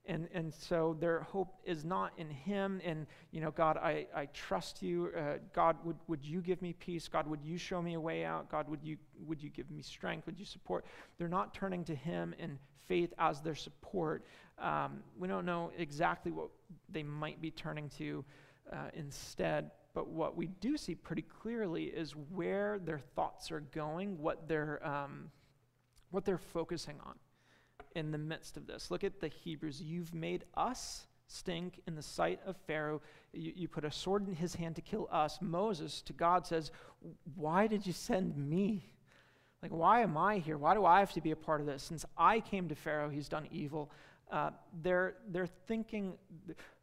And, 0.07 0.29
and 0.35 0.53
so 0.53 0.97
their 1.01 1.21
hope 1.21 1.55
is 1.65 1.83
not 1.85 2.13
in 2.19 2.29
him 2.29 2.79
and 2.85 3.07
you 3.31 3.41
know 3.41 3.51
god 3.51 3.79
i, 3.79 4.07
I 4.15 4.27
trust 4.27 4.83
you. 4.83 5.11
Uh, 5.17 5.39
god 5.55 5.77
would, 5.83 5.97
would 6.09 6.23
you 6.23 6.43
give 6.43 6.61
me 6.61 6.75
peace? 6.75 7.09
God 7.09 7.27
would 7.27 7.43
you 7.43 7.57
show 7.57 7.81
me 7.81 7.95
a 7.95 8.01
way 8.01 8.25
out? 8.25 8.51
God 8.51 8.69
would 8.69 8.83
you, 8.83 8.99
would 9.27 9.43
you 9.43 9.49
give 9.49 9.71
me 9.71 9.81
strength? 9.81 10.27
Would 10.27 10.39
you 10.39 10.45
support? 10.45 10.85
They're 11.17 11.27
not 11.27 11.55
turning 11.55 11.85
to 11.85 11.95
him 11.95 12.35
in 12.39 12.59
faith 12.87 13.15
as 13.19 13.41
their 13.41 13.55
support. 13.55 14.27
Um, 14.59 15.03
we 15.19 15.27
don't 15.27 15.47
know 15.47 15.71
exactly 15.79 16.33
what 16.33 16.51
they 16.91 17.03
might 17.03 17.41
be 17.41 17.51
turning 17.51 17.89
to 17.99 18.25
uh, 18.71 18.91
instead 18.93 19.71
but 19.95 20.09
what 20.09 20.37
we 20.37 20.49
do 20.61 20.77
see 20.77 20.95
pretty 20.95 21.23
clearly 21.23 21.85
is 21.85 22.13
where 22.35 22.79
their 22.81 22.99
thoughts 22.99 23.51
are 23.51 23.61
going 23.61 24.19
what 24.19 24.49
they're 24.49 24.85
um, 24.87 25.31
what 26.11 26.25
they're 26.25 26.37
focusing 26.37 26.97
on 27.07 27.15
in 27.95 28.11
the 28.11 28.19
midst 28.19 28.57
of 28.57 28.67
this. 28.67 28.91
Look 28.91 29.05
at 29.05 29.21
the 29.21 29.29
Hebrews. 29.29 29.81
You've 29.81 30.15
made 30.15 30.45
us 30.55 31.07
stink 31.27 31.81
in 31.87 31.95
the 31.95 32.03
sight 32.03 32.41
of 32.47 32.57
Pharaoh. 32.67 33.01
You, 33.33 33.53
you, 33.55 33.69
put 33.69 33.85
a 33.85 33.91
sword 33.91 34.29
in 34.29 34.35
his 34.35 34.55
hand 34.55 34.77
to 34.77 34.83
kill 34.83 35.09
us. 35.11 35.39
Moses 35.41 36.03
to 36.03 36.13
God 36.13 36.47
says, 36.47 36.71
Why 37.35 37.67
did 37.67 37.87
you 37.87 37.93
send 37.93 38.37
me? 38.37 38.85
Like, 39.63 39.73
why 39.73 40.03
am 40.03 40.17
I 40.17 40.39
here? 40.39 40.59
Why 40.59 40.75
do 40.75 40.85
I 40.85 41.01
have 41.01 41.13
to 41.13 41.23
be 41.23 41.31
a 41.31 41.37
part 41.37 41.61
of 41.61 41.67
this? 41.67 41.83
Since 41.83 42.05
I 42.19 42.41
came 42.41 42.69
to 42.69 42.75
Pharaoh, 42.75 43.09
he's 43.09 43.29
done 43.29 43.49
evil. 43.51 43.91
Uh, 44.31 44.51
they're, 44.83 45.15
they're 45.29 45.47
thinking 45.47 46.15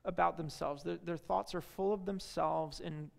about 0.06 0.38
themselves. 0.38 0.82
Their, 0.82 0.98
their 0.98 1.18
thoughts 1.18 1.54
are 1.54 1.62
full 1.62 1.94
of 1.94 2.06
themselves 2.06 2.80
and 2.80 3.12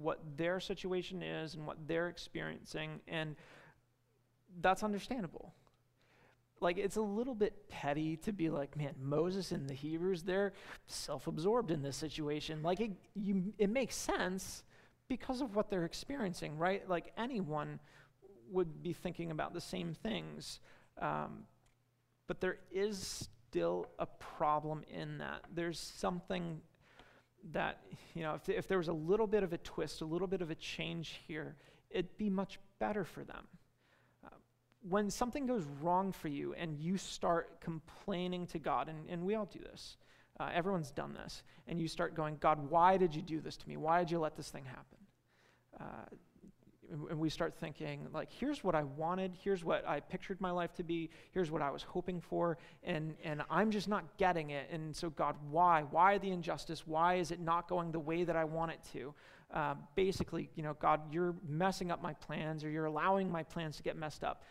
what 0.00 0.18
their 0.36 0.58
situation 0.58 1.22
is 1.22 1.54
and 1.54 1.64
what 1.66 1.76
they're 1.86 2.08
experiencing. 2.08 3.00
And 3.06 3.36
that's 4.60 4.82
understandable 4.82 5.54
like 6.64 6.78
it's 6.78 6.96
a 6.96 7.02
little 7.02 7.34
bit 7.34 7.68
petty 7.68 8.16
to 8.16 8.32
be 8.32 8.48
like, 8.48 8.76
man, 8.76 8.94
Moses 9.00 9.52
and 9.52 9.68
the 9.68 9.74
Hebrews, 9.74 10.22
they're 10.22 10.52
self-absorbed 10.86 11.70
in 11.70 11.82
this 11.82 11.96
situation. 11.96 12.62
Like 12.62 12.80
it, 12.80 12.92
you, 13.14 13.52
it 13.58 13.70
makes 13.70 13.94
sense 13.94 14.64
because 15.08 15.42
of 15.42 15.54
what 15.54 15.68
they're 15.70 15.84
experiencing, 15.84 16.58
right? 16.58 16.88
Like 16.88 17.12
anyone 17.16 17.78
would 18.50 18.82
be 18.82 18.92
thinking 18.92 19.30
about 19.30 19.52
the 19.52 19.60
same 19.60 19.94
things. 19.94 20.60
Um, 21.00 21.44
but 22.26 22.40
there 22.40 22.56
is 22.72 23.28
still 23.48 23.86
a 23.98 24.06
problem 24.06 24.82
in 24.90 25.18
that. 25.18 25.42
There's 25.54 25.78
something 25.78 26.60
that, 27.52 27.82
you 28.14 28.22
know, 28.22 28.34
if, 28.34 28.48
if 28.48 28.66
there 28.66 28.78
was 28.78 28.88
a 28.88 28.92
little 28.92 29.26
bit 29.26 29.42
of 29.42 29.52
a 29.52 29.58
twist, 29.58 30.00
a 30.00 30.06
little 30.06 30.26
bit 30.26 30.40
of 30.40 30.50
a 30.50 30.54
change 30.54 31.20
here, 31.28 31.56
it'd 31.90 32.16
be 32.16 32.30
much 32.30 32.58
better 32.78 33.04
for 33.04 33.22
them 33.22 33.44
when 34.88 35.10
something 35.10 35.46
goes 35.46 35.64
wrong 35.80 36.12
for 36.12 36.28
you 36.28 36.54
and 36.54 36.78
you 36.78 36.96
start 36.96 37.60
complaining 37.60 38.46
to 38.48 38.58
God, 38.58 38.88
and, 38.88 38.98
and 39.08 39.24
we 39.24 39.34
all 39.34 39.46
do 39.46 39.58
this, 39.58 39.96
uh, 40.38 40.50
everyone's 40.52 40.90
done 40.90 41.14
this, 41.14 41.42
and 41.68 41.80
you 41.80 41.88
start 41.88 42.14
going, 42.14 42.36
God, 42.40 42.70
why 42.70 42.96
did 42.96 43.14
you 43.14 43.22
do 43.22 43.40
this 43.40 43.56
to 43.56 43.68
me? 43.68 43.76
Why 43.76 44.00
did 44.00 44.10
you 44.10 44.18
let 44.18 44.36
this 44.36 44.50
thing 44.50 44.64
happen? 44.64 44.98
Uh, 45.80 46.16
and 47.10 47.18
we 47.18 47.30
start 47.30 47.54
thinking, 47.58 48.06
like, 48.12 48.30
here's 48.30 48.62
what 48.62 48.74
I 48.74 48.82
wanted, 48.82 49.32
here's 49.42 49.64
what 49.64 49.88
I 49.88 50.00
pictured 50.00 50.40
my 50.40 50.50
life 50.50 50.74
to 50.74 50.82
be, 50.82 51.08
here's 51.32 51.50
what 51.50 51.62
I 51.62 51.70
was 51.70 51.82
hoping 51.82 52.20
for, 52.20 52.58
and, 52.82 53.14
and 53.24 53.42
I'm 53.48 53.70
just 53.70 53.88
not 53.88 54.04
getting 54.18 54.50
it. 54.50 54.68
And 54.70 54.94
so, 54.94 55.08
God, 55.08 55.34
why? 55.50 55.84
Why 55.90 56.18
the 56.18 56.30
injustice? 56.30 56.86
Why 56.86 57.14
is 57.14 57.30
it 57.30 57.40
not 57.40 57.68
going 57.68 57.90
the 57.90 57.98
way 57.98 58.24
that 58.24 58.36
I 58.36 58.44
want 58.44 58.72
it 58.72 58.80
to? 58.92 59.14
Uh, 59.52 59.74
basically, 59.94 60.50
you 60.56 60.62
know, 60.62 60.76
God, 60.78 61.00
you're 61.10 61.34
messing 61.48 61.90
up 61.90 62.02
my 62.02 62.12
plans, 62.12 62.64
or 62.64 62.70
you're 62.70 62.84
allowing 62.84 63.30
my 63.30 63.44
plans 63.44 63.76
to 63.78 63.82
get 63.82 63.96
messed 63.96 64.22
up 64.22 64.42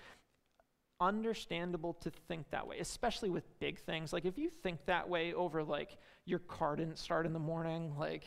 understandable 1.08 1.94
to 1.94 2.10
think 2.28 2.50
that 2.52 2.68
way, 2.68 2.80
especially 2.80 3.30
with 3.30 3.44
big 3.60 3.80
things. 3.80 4.14
Like 4.14 4.26
if 4.26 4.38
you 4.38 4.50
think 4.50 4.86
that 4.86 5.08
way 5.08 5.34
over 5.34 5.64
like 5.64 5.98
your 6.26 6.40
car 6.40 6.76
didn't 6.76 6.98
start 6.98 7.26
in 7.26 7.34
the 7.34 7.40
morning, 7.40 7.94
like 7.98 8.26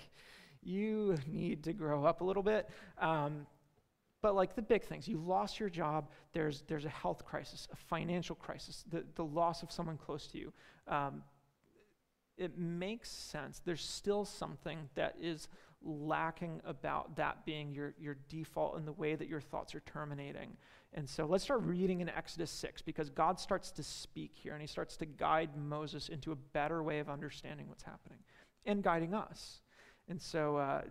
you 0.62 1.16
need 1.26 1.64
to 1.64 1.72
grow 1.72 2.04
up 2.04 2.20
a 2.20 2.24
little 2.24 2.42
bit. 2.42 2.68
Um, 2.98 3.46
but 4.22 4.34
like 4.34 4.56
the 4.56 4.62
big 4.62 4.84
things, 4.84 5.06
you 5.06 5.18
lost 5.18 5.60
your 5.60 5.68
job, 5.68 6.10
there's, 6.32 6.64
there's 6.66 6.84
a 6.84 6.90
health 6.90 7.24
crisis, 7.24 7.68
a 7.72 7.76
financial 7.76 8.34
crisis, 8.34 8.84
the, 8.90 9.04
the 9.14 9.24
loss 9.24 9.62
of 9.62 9.70
someone 9.70 9.96
close 9.96 10.26
to 10.28 10.38
you. 10.38 10.52
Um, 10.88 11.22
it 12.36 12.58
makes 12.58 13.10
sense. 13.10 13.62
There's 13.64 13.84
still 13.84 14.24
something 14.24 14.78
that 14.94 15.14
is 15.20 15.48
lacking 15.82 16.60
about 16.64 17.16
that 17.16 17.44
being 17.46 17.72
your, 17.72 17.94
your 17.98 18.16
default 18.28 18.76
in 18.76 18.84
the 18.84 18.92
way 18.92 19.14
that 19.14 19.28
your 19.28 19.40
thoughts 19.40 19.74
are 19.74 19.80
terminating. 19.80 20.56
And 20.96 21.08
so 21.08 21.26
let's 21.26 21.44
start 21.44 21.60
reading 21.62 22.00
in 22.00 22.08
Exodus 22.08 22.50
6 22.50 22.80
because 22.80 23.10
God 23.10 23.38
starts 23.38 23.70
to 23.72 23.82
speak 23.82 24.32
here 24.34 24.54
and 24.54 24.62
he 24.62 24.66
starts 24.66 24.96
to 24.96 25.06
guide 25.06 25.50
Moses 25.54 26.08
into 26.08 26.32
a 26.32 26.36
better 26.36 26.82
way 26.82 27.00
of 27.00 27.10
understanding 27.10 27.68
what's 27.68 27.82
happening 27.82 28.18
and 28.64 28.82
guiding 28.82 29.12
us. 29.12 29.60
And 30.08 30.20
so, 30.20 30.56
uh, 30.56 30.82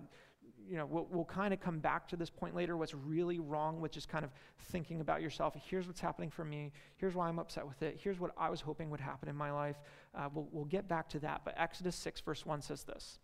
you 0.69 0.77
know, 0.77 0.85
we'll, 0.85 1.07
we'll 1.09 1.25
kind 1.25 1.55
of 1.55 1.59
come 1.59 1.79
back 1.79 2.07
to 2.09 2.15
this 2.15 2.29
point 2.29 2.55
later. 2.55 2.77
What's 2.77 2.93
really 2.93 3.39
wrong 3.39 3.81
with 3.81 3.91
just 3.91 4.07
kind 4.07 4.23
of 4.23 4.29
thinking 4.65 5.01
about 5.01 5.23
yourself? 5.23 5.55
Here's 5.69 5.87
what's 5.87 6.01
happening 6.01 6.29
for 6.29 6.45
me. 6.45 6.71
Here's 6.97 7.15
why 7.15 7.27
I'm 7.27 7.39
upset 7.39 7.65
with 7.65 7.81
it. 7.81 7.99
Here's 7.99 8.19
what 8.19 8.31
I 8.37 8.51
was 8.51 8.61
hoping 8.61 8.91
would 8.91 8.99
happen 8.99 9.27
in 9.27 9.35
my 9.35 9.51
life. 9.51 9.77
Uh, 10.13 10.29
we'll, 10.31 10.47
we'll 10.51 10.65
get 10.65 10.87
back 10.87 11.09
to 11.09 11.19
that. 11.19 11.41
But 11.43 11.55
Exodus 11.57 11.95
6, 11.95 12.21
verse 12.21 12.45
1 12.45 12.61
says 12.61 12.83
this 12.83 13.17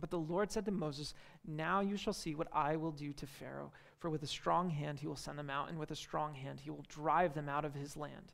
But 0.00 0.10
the 0.10 0.18
Lord 0.18 0.50
said 0.50 0.64
to 0.64 0.72
Moses, 0.72 1.14
Now 1.46 1.80
you 1.80 1.96
shall 1.96 2.12
see 2.12 2.34
what 2.34 2.48
I 2.52 2.74
will 2.74 2.92
do 2.92 3.12
to 3.12 3.26
Pharaoh 3.26 3.70
for 4.02 4.10
with 4.10 4.24
a 4.24 4.26
strong 4.26 4.68
hand 4.68 4.98
he 4.98 5.06
will 5.06 5.14
send 5.14 5.38
them 5.38 5.48
out, 5.48 5.68
and 5.68 5.78
with 5.78 5.92
a 5.92 5.96
strong 5.96 6.34
hand 6.34 6.58
he 6.58 6.70
will 6.70 6.84
drive 6.88 7.34
them 7.34 7.48
out 7.48 7.64
of 7.64 7.72
his 7.72 7.96
land. 7.96 8.32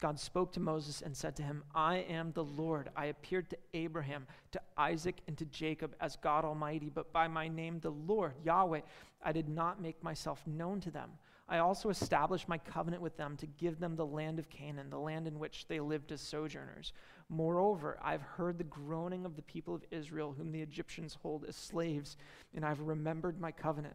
God 0.00 0.18
spoke 0.18 0.50
to 0.52 0.60
Moses 0.60 1.02
and 1.02 1.16
said 1.16 1.36
to 1.36 1.44
him, 1.44 1.62
I 1.72 1.98
am 1.98 2.32
the 2.32 2.42
Lord. 2.42 2.90
I 2.96 3.06
appeared 3.06 3.48
to 3.50 3.58
Abraham, 3.74 4.26
to 4.50 4.60
Isaac, 4.76 5.20
and 5.28 5.38
to 5.38 5.44
Jacob 5.44 5.94
as 6.00 6.16
God 6.16 6.44
Almighty, 6.44 6.90
but 6.92 7.12
by 7.12 7.28
my 7.28 7.46
name, 7.46 7.78
the 7.78 7.92
Lord, 7.92 8.32
Yahweh, 8.44 8.80
I 9.24 9.30
did 9.30 9.48
not 9.48 9.80
make 9.80 10.02
myself 10.02 10.44
known 10.48 10.80
to 10.80 10.90
them. 10.90 11.10
I 11.48 11.58
also 11.58 11.90
established 11.90 12.48
my 12.48 12.58
covenant 12.58 13.00
with 13.00 13.16
them 13.16 13.36
to 13.36 13.46
give 13.46 13.78
them 13.78 13.94
the 13.94 14.04
land 14.04 14.40
of 14.40 14.50
Canaan, 14.50 14.90
the 14.90 14.98
land 14.98 15.28
in 15.28 15.38
which 15.38 15.68
they 15.68 15.78
lived 15.78 16.10
as 16.10 16.22
sojourners. 16.22 16.92
Moreover, 17.28 18.00
I've 18.02 18.22
heard 18.22 18.58
the 18.58 18.64
groaning 18.64 19.24
of 19.24 19.36
the 19.36 19.42
people 19.42 19.76
of 19.76 19.84
Israel, 19.92 20.34
whom 20.36 20.50
the 20.50 20.62
Egyptians 20.62 21.16
hold 21.22 21.44
as 21.44 21.54
slaves, 21.54 22.16
and 22.52 22.64
I've 22.64 22.80
remembered 22.80 23.40
my 23.40 23.52
covenant. 23.52 23.94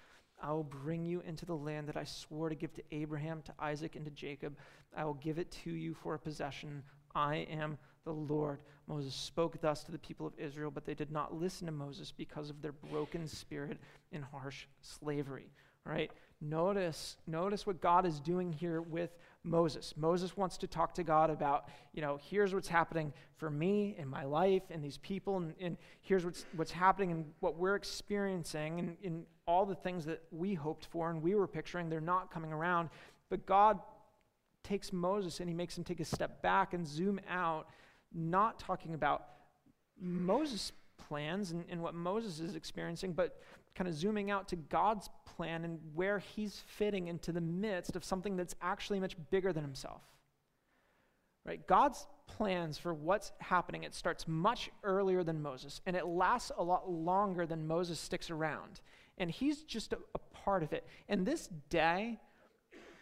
I 0.41 0.51
will 0.51 0.63
bring 0.63 1.05
you 1.05 1.21
into 1.21 1.45
the 1.45 1.55
land 1.55 1.87
that 1.87 1.97
I 1.97 2.03
swore 2.03 2.49
to 2.49 2.55
give 2.55 2.73
to 2.73 2.83
Abraham, 2.91 3.41
to 3.43 3.53
Isaac, 3.59 3.95
and 3.95 4.05
to 4.05 4.11
Jacob. 4.11 4.55
I 4.95 5.05
will 5.05 5.13
give 5.15 5.37
it 5.37 5.51
to 5.63 5.71
you 5.71 5.93
for 5.93 6.15
a 6.15 6.19
possession. 6.19 6.83
I 7.13 7.47
am 7.51 7.77
the 8.03 8.13
Lord. 8.13 8.59
Moses 8.87 9.13
spoke 9.13 9.61
thus 9.61 9.83
to 9.83 9.91
the 9.91 9.99
people 9.99 10.25
of 10.25 10.33
Israel, 10.37 10.71
but 10.71 10.85
they 10.85 10.93
did 10.93 11.11
not 11.11 11.39
listen 11.39 11.67
to 11.67 11.71
Moses 11.71 12.11
because 12.11 12.49
of 12.49 12.61
their 12.61 12.71
broken 12.71 13.27
spirit 13.27 13.77
and 14.11 14.23
harsh 14.23 14.65
slavery. 14.81 15.51
All 15.85 15.93
right? 15.93 16.11
Notice, 16.41 17.17
notice 17.27 17.67
what 17.67 17.81
God 17.81 18.05
is 18.05 18.19
doing 18.19 18.51
here 18.51 18.81
with 18.81 19.11
Moses. 19.43 19.93
Moses 19.97 20.37
wants 20.37 20.57
to 20.57 20.67
talk 20.67 20.93
to 20.93 21.03
God 21.03 21.29
about, 21.29 21.67
you 21.93 22.01
know, 22.01 22.19
here's 22.21 22.53
what's 22.53 22.67
happening 22.67 23.11
for 23.37 23.49
me 23.49 23.95
in 23.97 24.07
my 24.07 24.23
life 24.23 24.63
and 24.69 24.83
these 24.83 24.97
people, 24.97 25.37
and, 25.37 25.53
and 25.59 25.77
here's 26.01 26.23
what's, 26.23 26.45
what's 26.55 26.71
happening 26.71 27.11
and 27.11 27.25
what 27.39 27.57
we're 27.57 27.75
experiencing, 27.75 28.79
and, 28.79 28.97
and 29.03 29.25
all 29.47 29.65
the 29.65 29.75
things 29.75 30.05
that 30.05 30.21
we 30.31 30.53
hoped 30.53 30.85
for 30.85 31.09
and 31.09 31.21
we 31.21 31.33
were 31.33 31.47
picturing, 31.47 31.89
they're 31.89 31.99
not 31.99 32.31
coming 32.31 32.53
around. 32.53 32.89
But 33.29 33.45
God 33.45 33.79
takes 34.63 34.93
Moses 34.93 35.39
and 35.39 35.49
he 35.49 35.55
makes 35.55 35.77
him 35.77 35.83
take 35.83 35.99
a 35.99 36.05
step 36.05 36.41
back 36.41 36.73
and 36.73 36.87
zoom 36.87 37.19
out, 37.27 37.67
not 38.13 38.59
talking 38.59 38.93
about 38.93 39.25
Moses' 39.99 40.71
plans 40.97 41.51
and, 41.51 41.65
and 41.67 41.81
what 41.81 41.95
Moses 41.95 42.39
is 42.39 42.55
experiencing, 42.55 43.13
but 43.13 43.41
kind 43.75 43.87
of 43.87 43.93
zooming 43.93 44.31
out 44.31 44.47
to 44.49 44.55
God's 44.55 45.09
plan 45.25 45.63
and 45.63 45.79
where 45.93 46.19
he's 46.19 46.61
fitting 46.67 47.07
into 47.07 47.31
the 47.31 47.41
midst 47.41 47.95
of 47.95 48.03
something 48.03 48.35
that's 48.35 48.55
actually 48.61 48.99
much 48.99 49.15
bigger 49.29 49.53
than 49.53 49.63
himself. 49.63 50.01
Right? 51.45 51.65
God's 51.65 52.05
plans 52.27 52.77
for 52.77 52.93
what's 52.93 53.31
happening, 53.39 53.83
it 53.83 53.95
starts 53.95 54.27
much 54.27 54.69
earlier 54.83 55.23
than 55.23 55.41
Moses, 55.41 55.81
and 55.85 55.95
it 55.95 56.05
lasts 56.05 56.51
a 56.57 56.63
lot 56.63 56.89
longer 56.89 57.45
than 57.45 57.67
Moses 57.67 57.99
sticks 57.99 58.29
around. 58.29 58.81
And 59.17 59.31
he's 59.31 59.63
just 59.63 59.93
a, 59.93 59.97
a 60.13 60.19
part 60.19 60.63
of 60.63 60.71
it. 60.73 60.85
And 61.09 61.25
this 61.25 61.49
day, 61.69 62.19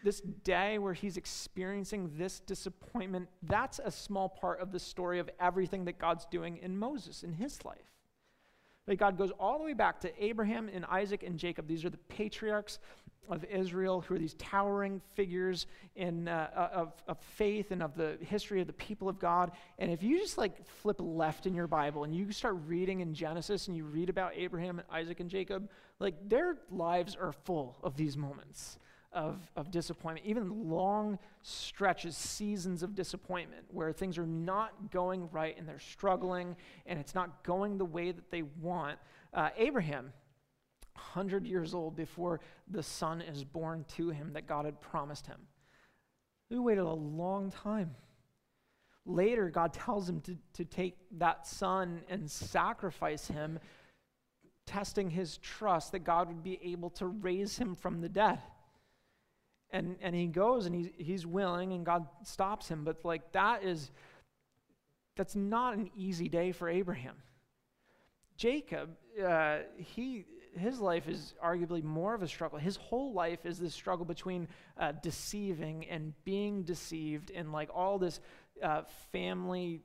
this 0.04 0.22
day 0.22 0.78
where 0.78 0.94
he's 0.94 1.18
experiencing 1.18 2.12
this 2.18 2.40
disappointment, 2.40 3.28
that's 3.44 3.80
a 3.84 3.92
small 3.92 4.30
part 4.30 4.62
of 4.62 4.72
the 4.72 4.80
story 4.80 5.20
of 5.20 5.30
everything 5.40 5.86
that 5.86 6.00
God's 6.00 6.26
doing 6.26 6.58
in 6.58 6.78
Moses, 6.78 7.24
in 7.24 7.34
his 7.34 7.64
life. 7.66 7.78
God 8.98 9.18
goes 9.18 9.32
all 9.40 9.58
the 9.58 9.64
way 9.64 9.74
back 9.74 10.00
to 10.02 10.24
Abraham 10.24 10.70
and 10.74 10.86
Isaac 10.86 11.24
and 11.24 11.38
Jacob. 11.38 11.68
These 11.68 11.86
are 11.86 11.90
the 11.90 11.98
patriarchs 11.98 12.80
of 13.30 13.44
Israel 13.46 14.02
who 14.02 14.16
are 14.16 14.18
these 14.18 14.34
towering 14.36 15.02
figures 15.14 15.68
in, 15.96 16.28
uh, 16.28 16.50
uh, 16.56 16.70
of, 16.74 16.94
of 17.08 17.20
faith 17.20 17.72
and 17.72 17.84
of 17.84 17.96
the 17.96 18.18
history 18.22 18.60
of 18.60 18.68
the 18.68 18.74
people 18.74 19.08
of 19.08 19.20
God. 19.20 19.52
And 19.78 19.92
if 19.92 20.02
you 20.02 20.18
just 20.18 20.38
like 20.38 20.66
flip 20.66 20.98
left 21.00 21.46
in 21.46 21.54
your 21.54 21.68
Bible 21.68 22.04
and 22.04 22.16
you 22.16 22.32
start 22.32 22.56
reading 22.66 23.02
in 23.02 23.14
Genesis 23.14 23.68
and 23.68 23.78
you 23.78 23.86
read 23.86 24.10
about 24.10 24.34
Abraham 24.36 24.80
and 24.80 24.88
Isaac 24.92 25.20
and 25.20 25.30
Jacob, 25.30 25.70
like 26.00 26.16
their 26.28 26.58
lives 26.72 27.16
are 27.16 27.32
full 27.32 27.78
of 27.84 27.96
these 27.96 28.18
moments 28.18 28.80
of, 29.12 29.40
of 29.56 29.72
disappointment, 29.72 30.26
even 30.26 30.70
long 30.70 31.18
stretches, 31.42 32.16
seasons 32.16 32.84
of 32.84 32.96
disappointment 32.96 33.66
where 33.70 33.92
things 33.92 34.18
are 34.18 34.28
not 34.28 34.92
going 34.92 35.30
right 35.32 35.58
and 35.58 35.68
they're 35.68 35.80
struggling 35.80 36.56
and 36.86 37.00
it's 37.00 37.16
not 37.16 37.44
going 37.44 37.78
the 37.78 37.86
way 37.86 38.12
that 38.12 38.30
they 38.30 38.44
want. 38.62 39.00
Uh, 39.34 39.50
Abraham, 39.58 40.14
100 40.94 41.46
years 41.46 41.74
old 41.74 41.96
before 41.96 42.40
the 42.70 42.84
son 42.84 43.22
is 43.22 43.44
born 43.44 43.86
to 43.96 44.10
him 44.10 44.34
that 44.34 44.48
God 44.48 44.66
had 44.66 44.80
promised 44.80 45.26
him. 45.26 45.40
He 46.50 46.60
waited 46.60 46.84
a 46.84 46.94
long 46.94 47.52
time. 47.52 47.96
Later, 49.06 49.50
God 49.50 49.74
tells 49.74 50.08
him 50.08 50.22
to, 50.22 50.38
to 50.54 50.66
take 50.66 50.98
that 51.18 51.48
son 51.48 52.02
and 52.10 52.30
sacrifice 52.30 53.28
him, 53.28 53.60
testing 54.68 55.10
his 55.10 55.38
trust 55.38 55.94
that 55.94 56.00
God 56.00 56.28
would 56.28 56.44
be 56.44 56.60
able 56.64 56.92
to 56.92 57.08
raise 57.08 57.58
him 57.58 57.74
from 57.76 58.02
the 58.02 58.10
dead 58.10 58.40
and 59.72 59.96
and 60.02 60.16
he 60.16 60.28
goes 60.28 60.66
and 60.66 60.76
he's 60.76 60.90
he's 60.98 61.26
willing 61.26 61.74
and 61.74 61.86
God 61.86 62.08
stops 62.24 62.68
him. 62.68 62.84
But 62.84 63.04
like 63.04 63.32
that 63.34 63.64
is 63.64 63.92
that's 65.16 65.36
not 65.36 65.76
an 65.76 65.90
easy 65.96 66.30
day 66.30 66.52
for 66.52 66.70
Abraham. 66.70 67.16
Jacob 68.38 68.90
uh, 69.26 69.60
he 69.78 70.26
his 70.56 70.80
life 70.80 71.08
is 71.08 71.36
arguably 71.44 71.84
more 71.84 72.14
of 72.14 72.24
a 72.24 72.28
struggle. 72.28 72.58
His 72.58 72.76
whole 72.76 73.14
life 73.14 73.46
is 73.46 73.60
this 73.60 73.74
struggle 73.74 74.06
between 74.06 74.48
uh, 74.78 74.94
deceiving 75.04 75.86
and 75.90 76.14
being 76.24 76.64
deceived 76.64 77.32
and 77.32 77.52
like 77.52 77.70
all 77.74 78.00
this 78.00 78.20
uh, 78.64 78.82
family 79.12 79.82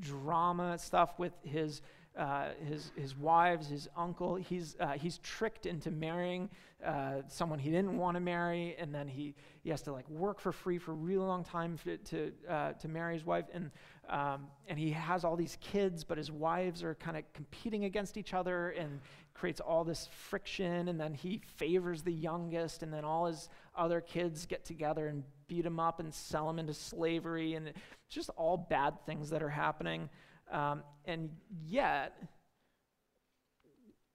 drama 0.00 0.78
stuff 0.78 1.18
with 1.18 1.32
his 1.42 1.82
uh, 2.16 2.48
his, 2.68 2.92
his 2.96 3.16
wives, 3.16 3.68
his 3.68 3.88
uncle. 3.96 4.36
He's, 4.36 4.76
uh, 4.80 4.92
he's 4.92 5.18
tricked 5.18 5.66
into 5.66 5.90
marrying 5.90 6.50
uh, 6.84 7.22
someone 7.28 7.58
he 7.58 7.70
didn't 7.70 7.96
want 7.96 8.16
to 8.16 8.20
marry, 8.20 8.74
and 8.78 8.94
then 8.94 9.06
he, 9.06 9.34
he 9.62 9.70
has 9.70 9.82
to 9.82 9.92
like 9.92 10.08
work 10.10 10.40
for 10.40 10.52
free 10.52 10.78
for 10.78 10.92
a 10.92 10.94
really 10.94 11.24
long 11.24 11.44
time 11.44 11.78
to, 11.84 11.96
to, 11.98 12.32
uh, 12.48 12.72
to 12.72 12.88
marry 12.88 13.14
his 13.14 13.24
wife. 13.24 13.44
And, 13.54 13.70
um, 14.10 14.46
and 14.66 14.78
he 14.78 14.90
has 14.90 15.24
all 15.24 15.36
these 15.36 15.56
kids, 15.60 16.04
but 16.04 16.18
his 16.18 16.30
wives 16.30 16.82
are 16.82 16.94
kind 16.96 17.16
of 17.16 17.22
competing 17.32 17.84
against 17.84 18.16
each 18.16 18.34
other 18.34 18.70
and 18.70 19.00
creates 19.32 19.60
all 19.60 19.84
this 19.84 20.08
friction. 20.12 20.88
And 20.88 21.00
then 21.00 21.14
he 21.14 21.40
favors 21.56 22.02
the 22.02 22.12
youngest, 22.12 22.82
and 22.82 22.92
then 22.92 23.04
all 23.04 23.26
his 23.26 23.48
other 23.76 24.00
kids 24.00 24.44
get 24.44 24.64
together 24.64 25.06
and 25.06 25.22
beat 25.46 25.64
him 25.64 25.78
up 25.78 26.00
and 26.00 26.12
sell 26.12 26.50
him 26.50 26.58
into 26.58 26.74
slavery. 26.74 27.54
And 27.54 27.68
it's 27.68 27.78
just 28.08 28.30
all 28.36 28.56
bad 28.56 28.94
things 29.06 29.30
that 29.30 29.42
are 29.42 29.48
happening. 29.48 30.10
Um, 30.52 30.82
and 31.06 31.30
yet, 31.66 32.14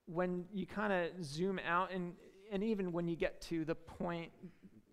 when 0.06 0.45
you 0.54 0.65
kind 0.65 0.93
of 0.93 1.26
zoom 1.26 1.60
out, 1.67 1.91
and, 1.91 2.13
and 2.52 2.63
even 2.63 2.91
when 2.91 3.08
you 3.08 3.15
get 3.15 3.41
to 3.41 3.65
the 3.65 3.76
point, 3.76 4.32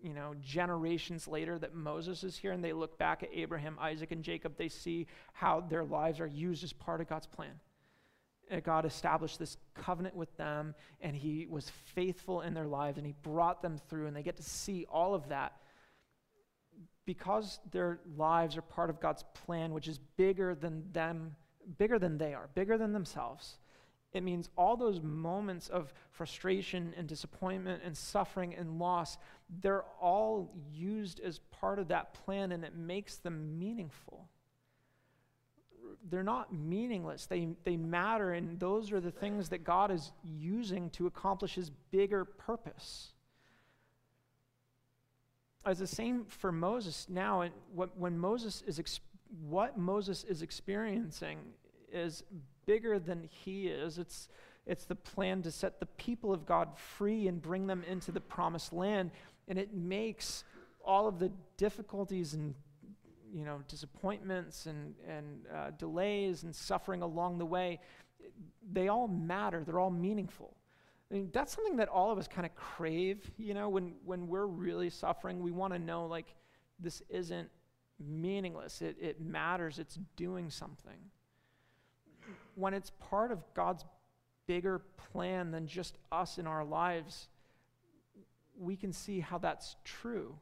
you 0.01 0.13
know, 0.13 0.33
generations 0.41 1.27
later 1.27 1.57
that 1.59 1.73
Moses 1.73 2.23
is 2.23 2.35
here 2.35 2.51
and 2.51 2.63
they 2.63 2.73
look 2.73 2.97
back 2.97 3.23
at 3.23 3.29
Abraham, 3.33 3.77
Isaac, 3.79 4.11
and 4.11 4.23
Jacob, 4.23 4.57
they 4.57 4.69
see 4.69 5.07
how 5.33 5.61
their 5.61 5.83
lives 5.83 6.19
are 6.19 6.27
used 6.27 6.63
as 6.63 6.73
part 6.73 6.99
of 6.99 7.07
God's 7.07 7.27
plan. 7.27 7.59
And 8.49 8.63
God 8.63 8.85
established 8.85 9.39
this 9.39 9.57
covenant 9.73 10.15
with 10.15 10.35
them, 10.37 10.75
and 11.01 11.15
He 11.15 11.47
was 11.49 11.71
faithful 11.95 12.41
in 12.41 12.53
their 12.53 12.67
lives, 12.67 12.97
and 12.97 13.07
He 13.07 13.15
brought 13.23 13.61
them 13.61 13.79
through, 13.89 14.07
and 14.07 14.15
they 14.15 14.21
get 14.23 14.37
to 14.37 14.43
see 14.43 14.85
all 14.91 15.15
of 15.15 15.29
that 15.29 15.53
because 17.05 17.59
their 17.71 17.99
lives 18.17 18.57
are 18.57 18.61
part 18.61 18.89
of 18.89 18.99
God's 18.99 19.23
plan, 19.45 19.73
which 19.73 19.87
is 19.87 19.99
bigger 20.17 20.55
than 20.55 20.83
them, 20.91 21.35
bigger 21.77 21.99
than 21.99 22.17
they 22.17 22.33
are, 22.33 22.49
bigger 22.55 22.77
than 22.77 22.93
themselves. 22.93 23.57
It 24.13 24.23
means 24.23 24.49
all 24.57 24.77
those 24.77 25.01
moments 25.01 25.67
of 25.67 25.93
frustration 26.11 26.93
and 26.97 27.07
disappointment 27.07 27.81
and 27.83 27.95
suffering 27.95 28.55
and 28.55 28.79
loss, 28.79 29.17
they're 29.61 29.83
all 29.99 30.55
used 30.71 31.19
as 31.19 31.39
part 31.51 31.79
of 31.79 31.89
that 31.89 32.13
plan 32.13 32.53
and 32.53 32.63
it 32.63 32.75
makes 32.75 33.17
them 33.17 33.59
meaningful. 33.59 34.29
They're 36.09 36.23
not 36.23 36.53
meaningless, 36.53 37.25
they, 37.25 37.49
they 37.63 37.77
matter, 37.77 38.33
and 38.33 38.59
those 38.59 38.91
are 38.91 39.01
the 39.01 39.11
things 39.11 39.49
that 39.49 39.63
God 39.63 39.91
is 39.91 40.11
using 40.23 40.89
to 40.91 41.07
accomplish 41.07 41.55
his 41.55 41.69
bigger 41.91 42.25
purpose 42.25 43.14
as 45.65 45.79
the 45.79 45.87
same 45.87 46.25
for 46.25 46.51
Moses 46.51 47.07
now. 47.09 47.41
And 47.41 47.53
what, 47.73 47.97
when 47.97 48.17
Moses 48.17 48.63
is 48.67 48.99
what 49.47 49.77
Moses 49.77 50.23
is 50.23 50.41
experiencing 50.41 51.39
is 51.91 52.23
bigger 52.65 52.99
than 52.99 53.27
he 53.29 53.67
is. 53.67 53.97
It's 53.97 54.29
it's 54.67 54.85
the 54.85 54.95
plan 54.95 55.43
to 55.43 55.51
set 55.51 55.79
the 55.79 55.85
people 55.85 56.33
of 56.33 56.45
God 56.45 56.75
free 56.75 57.27
and 57.27 57.39
bring 57.39 57.67
them 57.67 57.83
into 57.87 58.11
the 58.11 58.19
promised 58.19 58.73
land, 58.73 59.11
and 59.47 59.59
it 59.59 59.75
makes 59.75 60.43
all 60.83 61.07
of 61.07 61.19
the 61.19 61.31
difficulties 61.57 62.33
and 62.33 62.55
you 63.33 63.45
know 63.45 63.61
disappointments 63.67 64.65
and 64.65 64.95
and 65.07 65.45
uh, 65.53 65.71
delays 65.77 66.43
and 66.43 66.55
suffering 66.55 67.01
along 67.01 67.37
the 67.37 67.45
way. 67.45 67.79
They 68.71 68.87
all 68.87 69.07
matter. 69.07 69.63
They're 69.63 69.79
all 69.79 69.91
meaningful. 69.91 70.54
I 71.15 71.17
mean, 71.17 71.29
that's 71.31 71.55
something 71.55 71.77
that 71.77 71.87
all 71.87 72.11
of 72.11 72.17
us 72.17 72.27
kind 72.27 72.45
of 72.45 72.53
crave, 72.55 73.31
you 73.37 73.53
know, 73.53 73.69
when, 73.69 73.93
when 74.03 74.27
we're 74.27 74.47
really 74.47 74.89
suffering, 74.89 75.41
we 75.41 75.51
want 75.51 75.71
to 75.71 75.79
know, 75.79 76.07
like, 76.07 76.35
this 76.77 77.01
isn't 77.07 77.47
meaningless. 78.05 78.81
It, 78.81 78.97
it 78.99 79.21
matters. 79.21 79.79
It's 79.79 79.97
doing 80.17 80.49
something. 80.49 80.97
When 82.55 82.73
it's 82.73 82.91
part 82.99 83.31
of 83.31 83.45
God's 83.53 83.85
bigger 84.45 84.81
plan 85.13 85.51
than 85.51 85.67
just 85.67 85.97
us 86.11 86.37
in 86.37 86.47
our 86.47 86.65
lives, 86.65 87.29
we 88.59 88.75
can 88.75 88.91
see 88.91 89.21
how 89.21 89.37
that's 89.37 89.77
true. 89.85 90.35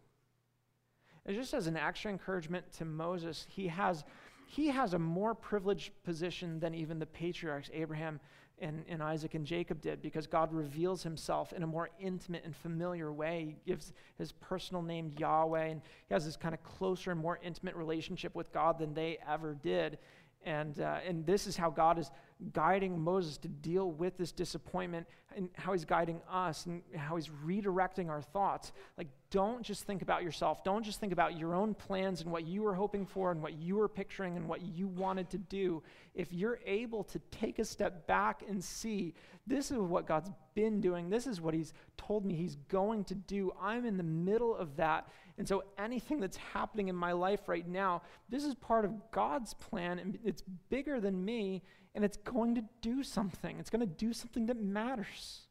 And 1.28 1.38
just 1.38 1.54
as 1.54 1.68
an 1.68 1.78
extra 1.78 2.10
encouragement 2.10 2.72
to 2.80 2.86
Moses, 2.86 3.46
he 3.48 3.68
has, 3.68 4.04
he 4.48 4.70
has 4.70 4.96
a 4.96 5.00
more 5.00 5.36
privileged 5.36 5.92
position 6.04 6.60
than 6.60 6.74
even 6.74 6.98
the 6.98 7.06
patriarchs, 7.06 7.70
Abraham 7.74 8.20
and, 8.64 8.86
and 8.88 9.04
Isaac 9.04 9.36
and 9.36 9.46
Jacob 9.46 9.82
did 9.82 10.02
because 10.02 10.26
God 10.26 10.54
reveals 10.54 11.04
himself 11.04 11.52
in 11.52 11.64
a 11.64 11.68
more 11.68 11.90
intimate 12.00 12.44
and 12.46 12.56
familiar 12.56 13.12
way. 13.12 13.58
He 13.66 13.72
gives 13.72 13.92
his 14.18 14.32
personal 14.32 14.82
name 14.82 15.12
Yahweh, 15.18 15.66
and 15.66 15.82
he 16.08 16.14
has 16.14 16.26
this 16.26 16.38
kind 16.38 16.56
of 16.56 16.64
closer 16.64 17.12
and 17.12 17.20
more 17.20 17.40
intimate 17.44 17.76
relationship 17.76 18.34
with 18.34 18.52
God 18.54 18.80
than 18.80 18.94
they 18.94 19.20
ever 19.28 19.54
did. 19.62 19.98
And, 20.46 20.80
uh, 20.80 21.00
and 21.06 21.26
this 21.26 21.46
is 21.46 21.58
how 21.58 21.70
God 21.70 22.00
is 22.00 22.10
guiding 22.52 23.00
Moses 23.00 23.38
to 23.40 23.48
deal 23.48 23.92
with 23.92 24.18
this 24.18 24.32
disappointment 24.32 25.08
and 25.36 25.50
how 25.54 25.72
he's 25.72 25.86
guiding 25.86 26.22
us 26.30 26.66
and 26.66 26.82
how 26.96 27.16
he's 27.16 27.30
redirecting 27.46 28.10
our 28.10 28.22
thoughts. 28.22 28.72
Like, 28.98 29.08
don't 29.32 29.64
just 29.64 29.84
think 29.86 30.02
about 30.02 30.24
yourself. 30.24 30.64
Don't 30.64 30.84
just 30.84 31.00
think 31.00 31.12
about 31.12 31.38
your 31.40 31.56
own 31.56 31.74
plans 31.74 32.22
and 32.22 32.32
what 32.32 32.46
you 32.46 32.62
were 32.62 32.76
hoping 32.76 33.06
for 33.06 33.32
and 33.32 33.42
what 33.42 33.54
you 33.54 33.78
were 33.78 33.88
picturing 33.88 34.38
and 34.38 34.48
what 34.48 34.62
you 34.62 34.88
wanted 34.88 35.30
to 35.32 35.38
do. 35.38 35.82
If 36.14 36.32
you're 36.32 36.60
able 36.66 37.04
to 37.06 37.20
take 37.32 37.60
a 37.60 37.66
step 37.66 38.06
back 38.06 38.44
and 38.48 38.64
see, 38.64 39.16
this 39.48 39.72
is 39.72 39.78
what 39.78 40.08
God's 40.08 40.30
been 40.54 40.80
doing, 40.82 41.10
this 41.10 41.26
is 41.26 41.42
what 41.42 41.54
he's 41.54 41.74
told 41.98 42.26
me 42.26 42.36
he's 42.36 42.56
going 42.70 43.04
to 43.06 43.16
do, 43.16 43.52
I'm 43.60 43.86
in 43.86 43.98
the 43.98 44.04
middle 44.04 44.56
of 44.56 44.76
that. 44.78 45.08
And 45.38 45.48
so 45.48 45.64
anything 45.78 46.20
that's 46.20 46.38
happening 46.38 46.90
in 46.90 46.96
my 46.96 47.12
life 47.12 47.50
right 47.50 47.68
now, 47.68 48.04
this 48.30 48.44
is 48.44 48.54
part 48.56 48.86
of 48.86 49.12
God's 49.12 49.54
plan 49.56 50.00
and 50.00 50.20
it's 50.24 50.44
bigger 50.70 51.00
than 51.00 51.26
me 51.26 51.64
and 51.96 52.04
it's 52.04 52.18
going 52.18 52.56
to 52.56 52.64
do 52.82 53.04
something. 53.04 53.60
It's 53.60 53.70
going 53.70 53.82
to 53.82 53.86
do 53.86 54.14
something 54.14 54.48
that 54.48 54.60
matters. 54.62 55.42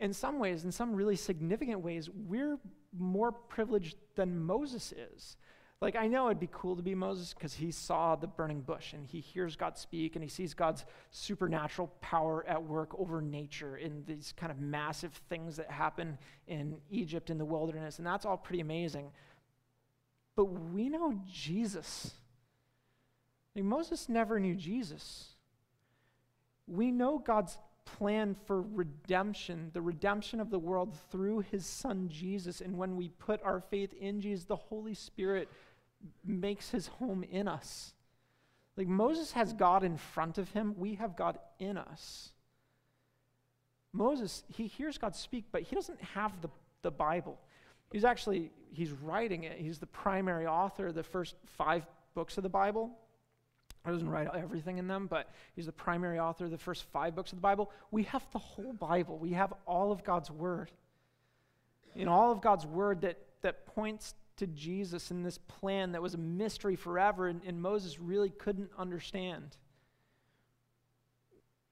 In 0.00 0.12
some 0.12 0.38
ways, 0.38 0.64
in 0.64 0.72
some 0.72 0.94
really 0.94 1.16
significant 1.16 1.80
ways, 1.80 2.10
we're 2.10 2.58
more 2.96 3.32
privileged 3.32 3.96
than 4.16 4.40
Moses 4.40 4.92
is. 4.92 5.36
Like, 5.80 5.96
I 5.96 6.06
know 6.06 6.26
it'd 6.26 6.38
be 6.38 6.48
cool 6.52 6.76
to 6.76 6.82
be 6.82 6.94
Moses 6.94 7.34
because 7.34 7.54
he 7.54 7.72
saw 7.72 8.14
the 8.14 8.28
burning 8.28 8.60
bush 8.60 8.92
and 8.92 9.04
he 9.04 9.18
hears 9.20 9.56
God 9.56 9.76
speak 9.76 10.14
and 10.14 10.22
he 10.22 10.28
sees 10.28 10.54
God's 10.54 10.84
supernatural 11.10 11.92
power 12.00 12.46
at 12.46 12.62
work 12.62 12.94
over 12.98 13.20
nature 13.20 13.76
in 13.76 14.04
these 14.06 14.32
kind 14.36 14.52
of 14.52 14.60
massive 14.60 15.12
things 15.28 15.56
that 15.56 15.68
happen 15.68 16.18
in 16.46 16.76
Egypt 16.90 17.30
in 17.30 17.38
the 17.38 17.44
wilderness. 17.44 17.98
And 17.98 18.06
that's 18.06 18.24
all 18.24 18.36
pretty 18.36 18.60
amazing. 18.60 19.10
But 20.36 20.44
we 20.44 20.88
know 20.88 21.20
Jesus. 21.28 22.14
Like 23.54 23.64
Moses 23.64 24.08
never 24.08 24.40
knew 24.40 24.54
Jesus. 24.54 25.28
We 26.66 26.90
know 26.90 27.18
God's 27.18 27.58
plan 27.84 28.36
for 28.46 28.62
redemption, 28.62 29.70
the 29.72 29.82
redemption 29.82 30.40
of 30.40 30.50
the 30.50 30.58
world 30.58 30.94
through 31.10 31.40
his 31.50 31.66
son 31.66 32.08
Jesus. 32.08 32.60
And 32.60 32.78
when 32.78 32.96
we 32.96 33.08
put 33.08 33.42
our 33.42 33.60
faith 33.60 33.92
in 33.94 34.20
Jesus, 34.20 34.44
the 34.44 34.56
Holy 34.56 34.94
Spirit 34.94 35.48
makes 36.24 36.70
his 36.70 36.86
home 36.86 37.24
in 37.24 37.48
us. 37.48 37.94
Like 38.76 38.88
Moses 38.88 39.32
has 39.32 39.52
God 39.52 39.84
in 39.84 39.96
front 39.96 40.38
of 40.38 40.50
him, 40.50 40.74
we 40.78 40.94
have 40.94 41.16
God 41.16 41.38
in 41.58 41.76
us. 41.76 42.32
Moses, 43.92 44.42
he 44.48 44.66
hears 44.66 44.96
God 44.96 45.14
speak, 45.14 45.44
but 45.52 45.62
he 45.62 45.74
doesn't 45.74 46.00
have 46.00 46.40
the, 46.40 46.48
the 46.80 46.90
Bible. 46.90 47.38
He's 47.92 48.04
actually, 48.04 48.50
he's 48.72 48.90
writing 48.90 49.44
it. 49.44 49.58
He's 49.58 49.78
the 49.78 49.86
primary 49.86 50.46
author 50.46 50.86
of 50.86 50.94
the 50.94 51.02
first 51.02 51.36
five 51.44 51.86
books 52.14 52.38
of 52.38 52.42
the 52.42 52.48
Bible. 52.48 52.90
I 53.84 53.90
doesn't 53.90 54.08
write 54.08 54.28
everything 54.34 54.78
in 54.78 54.86
them, 54.86 55.08
but 55.08 55.30
he's 55.56 55.66
the 55.66 55.72
primary 55.72 56.18
author 56.18 56.44
of 56.44 56.50
the 56.50 56.58
first 56.58 56.84
five 56.92 57.14
books 57.14 57.32
of 57.32 57.38
the 57.38 57.42
Bible. 57.42 57.70
We 57.90 58.04
have 58.04 58.24
the 58.32 58.38
whole 58.38 58.72
Bible. 58.72 59.18
We 59.18 59.32
have 59.32 59.52
all 59.66 59.90
of 59.90 60.04
God's 60.04 60.30
Word. 60.30 60.70
In 61.94 62.08
all 62.08 62.30
of 62.30 62.40
God's 62.40 62.64
Word 62.64 63.02
that, 63.02 63.18
that 63.42 63.66
points 63.66 64.14
to 64.36 64.46
Jesus 64.46 65.10
in 65.10 65.22
this 65.22 65.38
plan 65.38 65.92
that 65.92 66.02
was 66.02 66.14
a 66.14 66.18
mystery 66.18 66.76
forever 66.76 67.28
and, 67.28 67.42
and 67.44 67.60
Moses 67.60 68.00
really 68.00 68.30
couldn't 68.30 68.70
understand. 68.78 69.56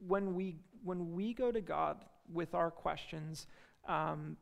When 0.07 0.35
we, 0.35 0.57
when 0.83 1.13
we 1.13 1.33
go 1.33 1.51
to 1.53 1.61
God 1.61 2.05
with 2.33 2.55
our 2.55 2.71
questions, 2.71 3.47
um, 3.89 4.37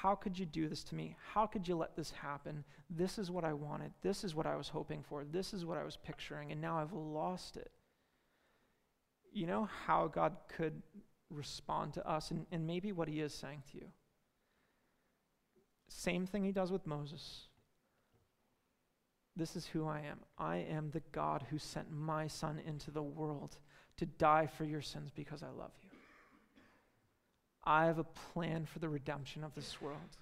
how 0.00 0.14
could 0.14 0.38
you 0.38 0.46
do 0.46 0.68
this 0.68 0.82
to 0.84 0.94
me? 0.94 1.16
How 1.32 1.46
could 1.46 1.66
you 1.66 1.76
let 1.76 1.96
this 1.96 2.10
happen? 2.10 2.64
This 2.88 3.18
is 3.18 3.30
what 3.30 3.44
I 3.44 3.52
wanted. 3.52 3.92
This 4.02 4.24
is 4.24 4.34
what 4.34 4.46
I 4.46 4.56
was 4.56 4.68
hoping 4.68 5.02
for. 5.02 5.24
This 5.24 5.52
is 5.52 5.64
what 5.64 5.78
I 5.78 5.84
was 5.84 5.96
picturing, 5.96 6.52
and 6.52 6.60
now 6.60 6.78
I've 6.78 6.92
lost 6.92 7.56
it. 7.56 7.70
You 9.32 9.46
know 9.46 9.68
how 9.86 10.08
God 10.08 10.36
could 10.56 10.82
respond 11.30 11.94
to 11.94 12.08
us, 12.08 12.30
and, 12.30 12.46
and 12.50 12.66
maybe 12.66 12.92
what 12.92 13.08
He 13.08 13.20
is 13.20 13.32
saying 13.32 13.62
to 13.72 13.78
you. 13.78 13.86
Same 15.88 16.26
thing 16.26 16.44
He 16.44 16.52
does 16.52 16.72
with 16.72 16.86
Moses. 16.86 17.48
This 19.36 19.56
is 19.56 19.66
who 19.66 19.86
I 19.86 20.00
am. 20.00 20.18
I 20.38 20.56
am 20.56 20.90
the 20.90 21.02
God 21.12 21.44
who 21.50 21.58
sent 21.58 21.90
my 21.90 22.26
Son 22.26 22.60
into 22.66 22.90
the 22.90 23.02
world 23.02 23.58
to 23.96 24.06
die 24.06 24.46
for 24.46 24.64
your 24.64 24.82
sins 24.82 25.10
because 25.14 25.42
I 25.42 25.50
love 25.56 25.72
you. 25.82 25.89
I 27.70 27.84
have 27.84 27.98
a 27.98 28.04
plan 28.32 28.66
for 28.66 28.80
the 28.80 28.88
redemption 28.88 29.44
of 29.44 29.54
this 29.54 29.80
world. 29.80 30.18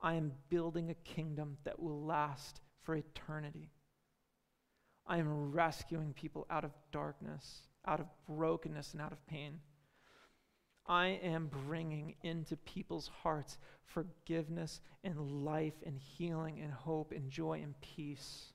I 0.00 0.14
am 0.14 0.32
building 0.48 0.88
a 0.88 0.94
kingdom 0.94 1.58
that 1.64 1.78
will 1.78 2.00
last 2.00 2.62
for 2.80 2.94
eternity. 2.94 3.68
I 5.06 5.18
am 5.18 5.52
rescuing 5.52 6.14
people 6.14 6.46
out 6.48 6.64
of 6.64 6.70
darkness, 6.90 7.60
out 7.86 8.00
of 8.00 8.06
brokenness, 8.26 8.94
and 8.94 9.02
out 9.02 9.12
of 9.12 9.26
pain. 9.26 9.60
I 10.86 11.08
am 11.22 11.50
bringing 11.66 12.14
into 12.22 12.56
people's 12.56 13.10
hearts 13.22 13.58
forgiveness 13.84 14.80
and 15.04 15.44
life 15.44 15.74
and 15.84 15.98
healing 15.98 16.58
and 16.58 16.72
hope 16.72 17.12
and 17.12 17.30
joy 17.30 17.60
and 17.62 17.78
peace. 17.82 18.54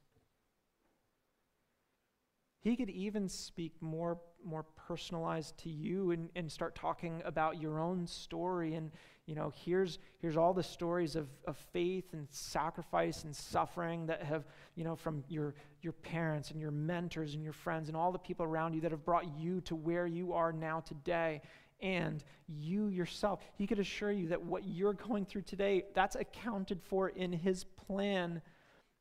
He 2.62 2.75
could 2.75 2.89
even 2.89 3.30
speak 3.30 3.73
more, 3.80 4.17
more 4.43 4.65
personalized 4.88 5.58
to 5.58 5.69
you 5.69 6.12
and, 6.12 6.30
and 6.36 6.50
start 6.52 6.73
talking 6.73 7.21
about 7.26 7.62
your 7.62 7.80
own 7.80 8.08
story. 8.08 8.76
And, 8.76 8.91
you 9.26 9.36
know, 9.36 9.52
here's, 9.65 10.00
here's 10.19 10.38
all 10.38 10.54
the 10.54 10.63
stories 10.63 11.15
of, 11.15 11.28
of 11.45 11.58
faith 11.73 12.13
and 12.13 12.28
sacrifice 12.32 13.23
and 13.26 13.36
suffering 13.36 14.06
that 14.06 14.23
have, 14.23 14.45
you 14.76 14.84
know, 14.86 14.95
from 14.95 15.23
your, 15.28 15.56
your 15.82 15.93
parents 15.93 16.52
and 16.52 16.62
your 16.62 16.71
mentors 16.71 17.34
and 17.34 17.43
your 17.43 17.54
friends 17.54 17.89
and 17.89 17.97
all 17.97 18.12
the 18.12 18.19
people 18.19 18.45
around 18.45 18.73
you 18.73 18.82
that 18.82 18.91
have 18.91 19.04
brought 19.04 19.26
you 19.38 19.60
to 19.62 19.76
where 19.76 20.08
you 20.08 20.34
are 20.34 20.54
now 20.54 20.80
today. 20.80 21.41
And 21.82 22.23
you 22.47 22.88
yourself, 22.88 23.41
he 23.56 23.67
could 23.67 23.80
assure 23.80 24.12
you 24.12 24.30
that 24.30 24.41
what 24.41 24.65
you're 24.65 24.93
going 24.93 25.26
through 25.26 25.43
today, 25.43 25.84
that's 25.93 26.15
accounted 26.15 26.82
for 26.82 27.10
in 27.10 27.32
his 27.34 27.65
plan 27.65 28.41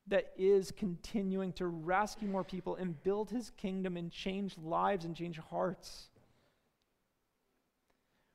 that 0.08 0.32
is 0.36 0.70
continuing 0.70 1.52
to 1.54 1.66
rescue 1.66 2.28
more 2.28 2.44
people 2.44 2.76
and 2.76 3.02
build 3.02 3.30
his 3.30 3.50
kingdom 3.56 3.96
and 3.96 4.10
change 4.10 4.56
lives 4.58 5.04
and 5.04 5.16
change 5.16 5.38
hearts 5.38 6.08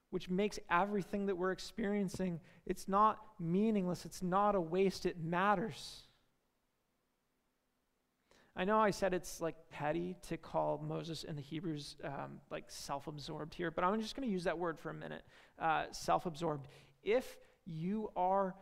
which 0.09 0.29
makes 0.29 0.59
everything 0.69 1.25
that 1.25 1.35
we're 1.35 1.51
experiencing 1.51 2.39
it's 2.65 2.87
not 2.87 3.19
meaningless 3.39 4.05
it's 4.05 4.21
not 4.21 4.55
a 4.55 4.61
waste 4.61 5.05
it 5.05 5.17
matters. 5.23 6.03
I 8.53 8.65
know 8.65 8.79
i 8.79 8.91
said 8.91 9.13
it's 9.13 9.39
like 9.39 9.55
petty 9.69 10.17
to 10.27 10.35
call 10.35 10.77
moses 10.85 11.23
and 11.23 11.37
the 11.37 11.41
hebrews 11.41 11.95
um, 12.03 12.41
like 12.49 12.65
self-absorbed 12.67 13.53
here 13.53 13.71
but 13.71 13.85
i'm 13.85 13.99
just 14.01 14.13
going 14.15 14.27
to 14.27 14.31
use 14.31 14.43
that 14.43 14.57
word 14.57 14.77
for 14.77 14.89
a 14.89 14.93
minute. 14.93 15.23
Uh, 15.57 15.85
self-absorbed. 15.91 16.67
If 17.03 17.37
you 17.65 18.11
are 18.15 18.55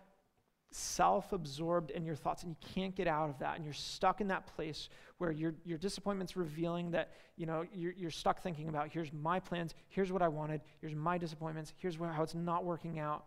self 0.72 1.34
absorbed 1.34 1.92
in 1.92 2.06
your 2.06 2.16
thoughts 2.16 2.44
and 2.44 2.52
you 2.52 2.74
can't 2.74 2.96
get 2.96 3.08
out 3.08 3.30
of 3.30 3.40
that 3.40 3.56
and 3.56 3.66
you're 3.66 3.74
stuck 3.74 4.22
in 4.22 4.28
that 4.28 4.46
place 4.56 4.90
where 5.18 5.32
your, 5.32 5.56
your 5.66 5.78
disappointment's 5.80 6.38
revealing 6.38 6.92
that 6.92 7.12
you 7.38 7.48
know 7.48 7.66
you're, 7.74 7.94
you're 7.94 8.12
stuck 8.12 8.42
thinking 8.44 8.70
about 8.70 8.88
here's 8.90 9.12
my 9.12 9.40
plans 9.40 9.74
here's 9.88 10.12
what 10.12 10.22
i 10.22 10.28
wanted 10.28 10.62
here's 10.80 10.94
my 10.94 11.18
disappointments 11.18 11.74
here's 11.78 11.98
where, 11.98 12.12
how 12.12 12.24
it's 12.24 12.36
not 12.36 12.64
working 12.66 13.00
out. 13.00 13.26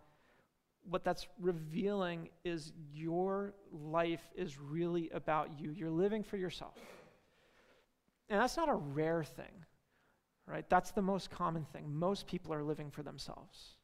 What 0.88 1.05
that's 1.05 1.28
revealing 1.40 2.28
is 2.44 2.72
your 2.92 3.55
life 3.72 4.28
is 4.35 4.59
really 4.59 5.11
about 5.11 5.61
you. 5.61 5.70
You're 5.70 5.90
living 5.90 6.24
for 6.24 6.37
yourself. 6.37 6.76
And 8.28 8.40
that's 8.40 8.57
not 8.57 8.68
a 8.68 8.74
rare 8.74 9.22
thing 9.22 9.64
right? 10.46 10.68
That's 10.68 10.90
the 10.90 11.02
most 11.02 11.31
common 11.31 11.64
thing. 11.72 11.85
Most 11.92 12.26
people 12.26 12.52
are 12.52 12.62
living 12.62 12.90
for 12.90 13.02
themselves. 13.02 13.76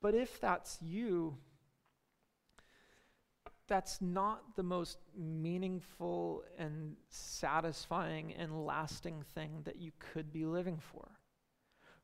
But 0.00 0.14
if 0.14 0.40
that's 0.40 0.78
you 0.80 1.36
that's 3.72 4.02
not 4.02 4.54
the 4.54 4.62
most 4.62 4.98
meaningful 5.16 6.44
and 6.58 6.94
satisfying 7.08 8.34
and 8.34 8.66
lasting 8.66 9.24
thing 9.34 9.62
that 9.64 9.76
you 9.76 9.92
could 9.98 10.30
be 10.30 10.44
living 10.44 10.76
for. 10.78 11.08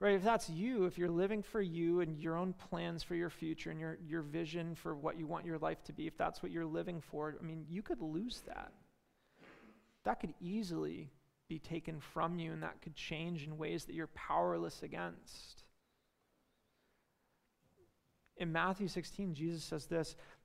Right? 0.00 0.14
If 0.14 0.24
that's 0.24 0.48
you, 0.48 0.86
if 0.86 0.96
you're 0.96 1.10
living 1.10 1.42
for 1.42 1.60
you 1.60 2.00
and 2.00 2.18
your 2.18 2.36
own 2.36 2.54
plans 2.54 3.02
for 3.02 3.14
your 3.14 3.28
future 3.28 3.70
and 3.70 3.78
your, 3.78 3.98
your 4.02 4.22
vision 4.22 4.74
for 4.76 4.94
what 4.94 5.18
you 5.18 5.26
want 5.26 5.44
your 5.44 5.58
life 5.58 5.84
to 5.84 5.92
be, 5.92 6.06
if 6.06 6.16
that's 6.16 6.42
what 6.42 6.52
you're 6.52 6.64
living 6.64 7.02
for, 7.02 7.36
I 7.38 7.44
mean, 7.44 7.66
you 7.68 7.82
could 7.82 8.00
lose 8.00 8.40
that. 8.46 8.72
That 10.04 10.20
could 10.20 10.32
easily 10.40 11.10
be 11.50 11.58
taken 11.58 12.00
from 12.00 12.38
you 12.38 12.52
and 12.52 12.62
that 12.62 12.80
could 12.80 12.94
change 12.94 13.44
in 13.44 13.58
ways 13.58 13.84
that 13.84 13.94
you're 13.94 14.06
powerless 14.06 14.82
against. 14.82 15.64
In 18.38 18.52
Matthew 18.52 18.88
16, 18.88 19.34
Jesus 19.34 19.64
says 19.64 19.84
this 19.84 20.16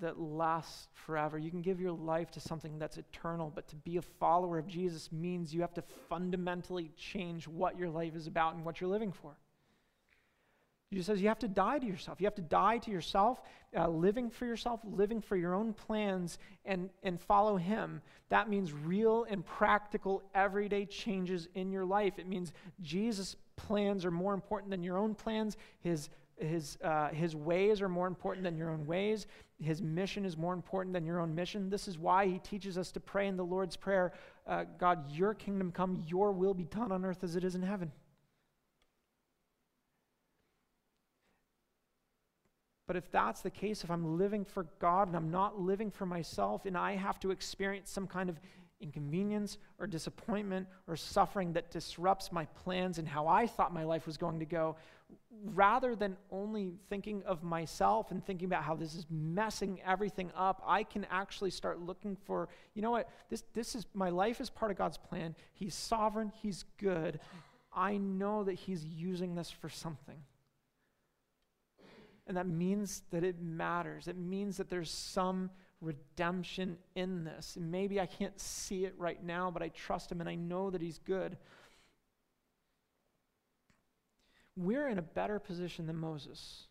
that 0.00 0.20
lasts 0.20 0.88
forever. 0.92 1.38
You 1.38 1.50
can 1.50 1.62
give 1.62 1.80
your 1.80 1.92
life 1.92 2.30
to 2.32 2.40
something 2.40 2.78
that's 2.78 2.98
eternal, 2.98 3.50
but 3.54 3.66
to 3.68 3.76
be 3.76 3.96
a 3.96 4.02
follower 4.02 4.58
of 4.58 4.66
Jesus 4.66 5.10
means 5.10 5.54
you 5.54 5.62
have 5.62 5.74
to 5.74 5.84
fundamentally 6.08 6.90
change 6.96 7.48
what 7.48 7.78
your 7.78 7.88
life 7.88 8.14
is 8.14 8.26
about 8.26 8.54
and 8.54 8.64
what 8.64 8.80
you're 8.80 8.90
living 8.90 9.12
for. 9.12 9.36
Jesus 10.92 11.06
says 11.06 11.20
you 11.20 11.28
have 11.28 11.38
to 11.40 11.48
die 11.48 11.78
to 11.78 11.86
yourself. 11.86 12.20
You 12.20 12.26
have 12.26 12.36
to 12.36 12.42
die 12.42 12.78
to 12.78 12.90
yourself, 12.90 13.40
uh, 13.76 13.88
living 13.88 14.30
for 14.30 14.46
yourself, 14.46 14.80
living 14.84 15.20
for 15.20 15.36
your 15.36 15.52
own 15.52 15.72
plans, 15.72 16.38
and, 16.64 16.90
and 17.02 17.20
follow 17.20 17.56
Him. 17.56 18.00
That 18.28 18.48
means 18.48 18.72
real 18.72 19.26
and 19.28 19.44
practical, 19.44 20.22
everyday 20.34 20.86
changes 20.86 21.48
in 21.54 21.72
your 21.72 21.84
life. 21.84 22.18
It 22.18 22.28
means 22.28 22.52
Jesus' 22.82 23.34
plans 23.56 24.04
are 24.04 24.12
more 24.12 24.32
important 24.32 24.70
than 24.70 24.84
your 24.84 24.96
own 24.96 25.14
plans. 25.14 25.56
His 25.80 26.08
his, 26.38 26.76
uh, 26.82 27.08
his 27.08 27.34
ways 27.34 27.80
are 27.80 27.88
more 27.88 28.06
important 28.06 28.44
than 28.44 28.56
your 28.56 28.70
own 28.70 28.86
ways. 28.86 29.26
His 29.58 29.80
mission 29.80 30.24
is 30.24 30.36
more 30.36 30.52
important 30.52 30.92
than 30.92 31.06
your 31.06 31.20
own 31.20 31.34
mission. 31.34 31.70
This 31.70 31.88
is 31.88 31.98
why 31.98 32.26
he 32.26 32.38
teaches 32.40 32.76
us 32.76 32.92
to 32.92 33.00
pray 33.00 33.26
in 33.26 33.36
the 33.36 33.44
Lord's 33.44 33.76
Prayer 33.76 34.12
uh, 34.46 34.64
God, 34.78 35.10
your 35.10 35.34
kingdom 35.34 35.72
come, 35.72 36.04
your 36.06 36.30
will 36.32 36.54
be 36.54 36.64
done 36.64 36.92
on 36.92 37.04
earth 37.04 37.24
as 37.24 37.34
it 37.36 37.42
is 37.42 37.54
in 37.54 37.62
heaven. 37.62 37.90
But 42.86 42.94
if 42.94 43.10
that's 43.10 43.40
the 43.40 43.50
case, 43.50 43.82
if 43.82 43.90
I'm 43.90 44.16
living 44.16 44.44
for 44.44 44.66
God 44.78 45.08
and 45.08 45.16
I'm 45.16 45.30
not 45.30 45.58
living 45.58 45.90
for 45.90 46.06
myself, 46.06 46.66
and 46.66 46.78
I 46.78 46.94
have 46.94 47.18
to 47.20 47.32
experience 47.32 47.90
some 47.90 48.06
kind 48.06 48.30
of 48.30 48.38
inconvenience 48.80 49.58
or 49.78 49.86
disappointment 49.86 50.66
or 50.86 50.96
suffering 50.96 51.52
that 51.54 51.70
disrupts 51.70 52.30
my 52.30 52.44
plans 52.46 52.98
and 52.98 53.08
how 53.08 53.26
I 53.26 53.46
thought 53.46 53.72
my 53.72 53.84
life 53.84 54.06
was 54.06 54.16
going 54.16 54.38
to 54.40 54.44
go, 54.44 54.76
rather 55.44 55.94
than 55.94 56.16
only 56.30 56.74
thinking 56.88 57.22
of 57.24 57.42
myself 57.42 58.10
and 58.10 58.24
thinking 58.24 58.46
about 58.46 58.62
how 58.62 58.74
this 58.74 58.94
is 58.94 59.06
messing 59.10 59.80
everything 59.86 60.30
up, 60.36 60.62
I 60.66 60.82
can 60.82 61.06
actually 61.10 61.50
start 61.50 61.80
looking 61.80 62.16
for, 62.16 62.48
you 62.74 62.82
know 62.82 62.90
what, 62.90 63.08
this, 63.30 63.44
this 63.54 63.74
is 63.74 63.86
my 63.94 64.08
life 64.08 64.40
is 64.40 64.50
part 64.50 64.70
of 64.70 64.78
God's 64.78 64.98
plan. 64.98 65.34
He's 65.52 65.74
sovereign, 65.74 66.32
He's 66.42 66.64
good. 66.78 67.20
I 67.72 67.98
know 67.98 68.44
that 68.44 68.54
He's 68.54 68.84
using 68.84 69.34
this 69.34 69.50
for 69.50 69.68
something. 69.68 70.18
And 72.26 72.36
that 72.36 72.48
means 72.48 73.02
that 73.10 73.22
it 73.22 73.40
matters. 73.40 74.08
It 74.08 74.16
means 74.16 74.56
that 74.56 74.68
there's 74.68 74.90
some 74.90 75.50
redemption 75.86 76.76
in 76.94 77.24
this. 77.24 77.56
Maybe 77.60 78.00
I 78.00 78.06
can't 78.06 78.38
see 78.40 78.84
it 78.84 78.94
right 78.98 79.22
now, 79.22 79.50
but 79.50 79.62
I 79.62 79.68
trust 79.68 80.12
Him 80.12 80.20
and 80.20 80.28
I 80.28 80.34
know 80.34 80.70
that 80.70 80.82
He's 80.82 80.98
good 80.98 81.36
we're 84.56 84.88
in 84.88 84.98
a 84.98 85.02
better 85.02 85.38
position 85.38 85.86
than 85.86 85.96
Moses 85.96 86.68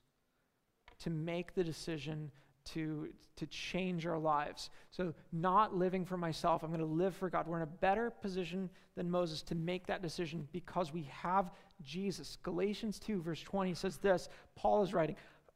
to 0.99 1.09
make 1.09 1.53
the 1.53 1.63
decision 1.63 2.31
to, 2.73 3.09
to 3.35 3.45
change 3.45 4.07
our 4.07 4.17
lives. 4.17 4.71
So, 4.89 5.13
not 5.31 5.75
living 5.75 6.03
for 6.03 6.17
myself, 6.17 6.63
I'm 6.63 6.69
going 6.69 6.79
to 6.79 6.85
live 6.85 7.15
for 7.15 7.29
God. 7.29 7.47
We're 7.47 7.57
in 7.57 7.63
a 7.63 7.67
better 7.67 8.09
position 8.09 8.71
than 8.95 9.11
Moses 9.11 9.43
to 9.43 9.55
make 9.55 9.85
that 9.85 10.01
decision 10.01 10.47
because 10.51 10.91
we 10.91 11.07
have 11.11 11.51
Jesus. 11.83 12.39
Galatians 12.41 12.97
2, 12.99 13.21
verse 13.21 13.41
20 13.41 13.75
says 13.75 13.97
this 13.97 14.29
Paul 14.55 14.81
is 14.81 14.93
writing, 14.93 15.15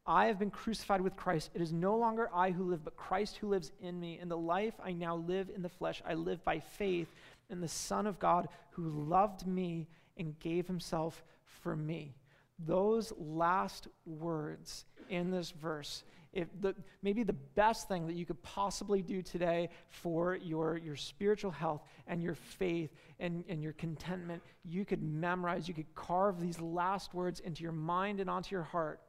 I 0.09 0.25
have 0.25 0.39
been 0.39 0.51
crucified 0.51 1.01
with 1.01 1.15
Christ. 1.15 1.51
It 1.53 1.61
is 1.61 1.71
no 1.71 1.95
longer 1.95 2.29
I 2.33 2.51
who 2.51 2.63
live, 2.63 2.83
but 2.83 2.97
Christ 2.97 3.37
who 3.37 3.47
lives 3.47 3.71
in 3.79 3.99
me. 3.99 4.19
In 4.19 4.27
the 4.27 4.37
life 4.37 4.73
I 4.83 4.91
now 4.91 5.15
live 5.15 5.49
in 5.55 5.61
the 5.61 5.69
flesh, 5.69 6.01
I 6.05 6.15
live 6.15 6.43
by 6.43 6.59
faith 6.59 7.13
in 7.49 7.61
the 7.61 7.67
Son 7.67 8.07
of 8.07 8.19
God 8.19 8.49
who 8.71 8.89
loved 8.89 9.45
me 9.45 9.87
and 10.17 10.37
gave 10.39 10.67
himself 10.67 11.23
for 11.45 11.75
me 11.75 12.15
those 12.65 13.13
last 13.17 13.87
words 14.05 14.83
in 15.09 15.31
this 15.31 15.51
verse 15.51 16.03
the, 16.61 16.75
maybe 17.01 17.23
the 17.23 17.33
best 17.33 17.87
thing 17.87 18.05
that 18.07 18.13
you 18.13 18.25
could 18.25 18.41
possibly 18.43 19.01
do 19.01 19.21
today 19.21 19.69
for 19.89 20.35
your, 20.35 20.77
your 20.77 20.95
spiritual 20.95 21.51
health 21.51 21.81
and 22.07 22.21
your 22.21 22.35
faith 22.35 22.91
and, 23.19 23.43
and 23.49 23.63
your 23.63 23.73
contentment, 23.73 24.41
you 24.63 24.85
could 24.85 25.01
memorize, 25.01 25.67
you 25.67 25.73
could 25.73 25.93
carve 25.95 26.39
these 26.39 26.59
last 26.61 27.13
words 27.13 27.39
into 27.39 27.63
your 27.63 27.71
mind 27.71 28.19
and 28.19 28.29
onto 28.29 28.53
your 28.53 28.63
heart. 28.63 28.99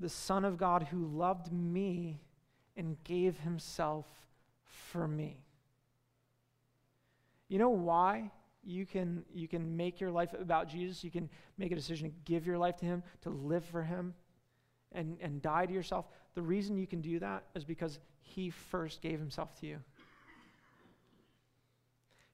The 0.00 0.08
Son 0.08 0.44
of 0.44 0.56
God 0.58 0.88
who 0.90 1.06
loved 1.06 1.52
me 1.52 2.20
and 2.76 2.96
gave 3.04 3.38
himself 3.38 4.06
for 4.64 5.06
me. 5.06 5.44
You 7.48 7.58
know 7.58 7.70
why? 7.70 8.30
you 8.64 8.86
can, 8.86 9.24
you 9.32 9.48
can 9.48 9.76
make 9.76 10.00
your 10.00 10.10
life 10.10 10.34
about 10.38 10.68
Jesus. 10.68 11.02
You 11.02 11.10
can 11.10 11.28
make 11.58 11.72
a 11.72 11.74
decision 11.74 12.10
to 12.10 12.16
give 12.24 12.46
your 12.46 12.58
life 12.58 12.76
to 12.78 12.84
Him, 12.84 13.02
to 13.22 13.30
live 13.30 13.64
for 13.64 13.82
Him, 13.82 14.14
and, 14.92 15.16
and 15.20 15.40
die 15.40 15.66
to 15.66 15.72
yourself. 15.72 16.06
The 16.34 16.42
reason 16.42 16.76
you 16.76 16.86
can 16.86 17.00
do 17.00 17.18
that 17.20 17.44
is 17.54 17.64
because 17.64 17.98
He 18.20 18.50
first 18.50 19.00
gave 19.00 19.18
Himself 19.18 19.58
to 19.60 19.66
you. 19.66 19.78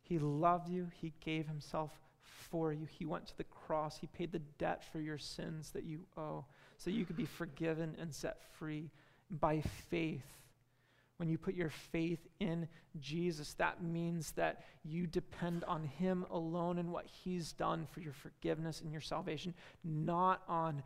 He 0.02 0.18
loved 0.18 0.68
you, 0.68 0.88
He 1.00 1.12
gave 1.20 1.46
Himself 1.46 1.92
for 2.22 2.72
you. 2.72 2.87
He 2.87 3.05
went 3.05 3.26
to 3.29 3.37
the 3.37 3.44
cross, 3.44 3.98
He 3.98 4.07
paid 4.09 4.33
the 4.33 4.42
debt 4.59 4.85
for 4.92 5.00
your 5.00 5.18
sins 5.18 5.70
that 5.70 5.85
you 5.85 6.07
owe, 6.16 6.44
so 6.78 6.90
you 6.90 7.04
could 7.04 7.16
be 7.16 7.24
forgiven 7.24 7.96
and 8.00 8.14
set 8.14 8.38
free 8.58 8.90
by 9.30 9.62
faith 9.90 10.36
when 11.16 11.28
you 11.28 11.38
put 11.38 11.54
your 11.54 11.70
faith 11.70 12.20
in 12.40 12.68
Jesus, 13.00 13.54
that 13.54 13.82
means 13.82 14.32
that 14.32 14.64
you 14.84 15.06
depend 15.06 15.64
on 15.64 15.84
Him 15.84 16.26
alone 16.30 16.78
and 16.78 16.92
what 16.92 17.06
He's 17.06 17.52
done 17.52 17.86
for 17.90 18.00
your 18.00 18.12
forgiveness 18.12 18.80
and 18.82 18.92
your 18.92 19.00
salvation, 19.00 19.54
not 19.82 20.42
on, 20.46 20.82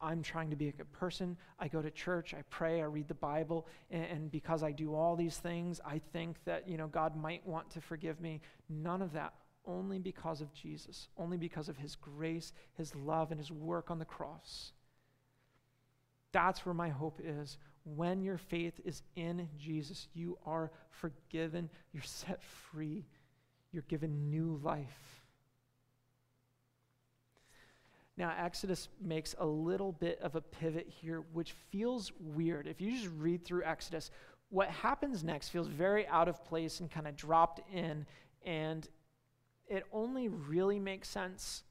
I'm 0.00 0.22
trying 0.22 0.50
to 0.50 0.56
be 0.56 0.68
a 0.68 0.72
good 0.72 0.90
person. 0.92 1.36
I 1.58 1.68
go 1.68 1.80
to 1.82 1.90
church, 1.90 2.34
I 2.34 2.42
pray, 2.50 2.80
I 2.80 2.86
read 2.86 3.06
the 3.06 3.14
Bible, 3.14 3.66
and, 3.90 4.04
and 4.04 4.30
because 4.30 4.62
I 4.62 4.72
do 4.72 4.94
all 4.94 5.14
these 5.14 5.36
things, 5.36 5.80
I 5.84 6.00
think 6.12 6.36
that, 6.46 6.68
you 6.68 6.76
know, 6.76 6.88
God 6.88 7.16
might 7.16 7.46
want 7.46 7.70
to 7.70 7.80
forgive 7.80 8.20
me. 8.20 8.40
None 8.68 9.02
of 9.02 9.12
that. 9.12 9.34
Only 9.66 9.98
because 9.98 10.40
of 10.40 10.52
Jesus, 10.52 11.08
only 11.16 11.36
because 11.36 11.68
of 11.68 11.76
His 11.76 11.94
grace, 11.94 12.52
His 12.74 12.96
love, 12.96 13.30
and 13.30 13.38
His 13.38 13.52
work 13.52 13.90
on 13.90 13.98
the 13.98 14.04
cross. 14.04 14.72
That's 16.32 16.64
where 16.64 16.74
my 16.74 16.88
hope 16.88 17.20
is 17.22 17.58
when 17.84 18.22
your 18.22 18.38
faith 18.38 18.80
is 18.84 19.02
in 19.16 19.48
Jesus, 19.58 20.08
you 20.14 20.38
are 20.44 20.70
forgiven, 20.90 21.70
you're 21.92 22.02
set 22.02 22.42
free, 22.42 23.06
you're 23.72 23.84
given 23.88 24.30
new 24.30 24.60
life. 24.62 25.20
Now, 28.16 28.34
Exodus 28.38 28.88
makes 29.00 29.34
a 29.38 29.46
little 29.46 29.92
bit 29.92 30.20
of 30.20 30.36
a 30.36 30.42
pivot 30.42 30.86
here, 30.88 31.24
which 31.32 31.52
feels 31.70 32.12
weird. 32.20 32.66
If 32.66 32.80
you 32.80 32.92
just 32.92 33.08
read 33.16 33.44
through 33.44 33.64
Exodus, 33.64 34.10
what 34.50 34.68
happens 34.68 35.24
next 35.24 35.48
feels 35.48 35.68
very 35.68 36.06
out 36.06 36.28
of 36.28 36.44
place 36.44 36.80
and 36.80 36.90
kind 36.90 37.08
of 37.08 37.16
dropped 37.16 37.60
in, 37.72 38.04
and 38.44 38.86
it 39.68 39.84
only 39.90 40.28
really 40.28 40.78
makes 40.78 41.08
sense 41.08 41.62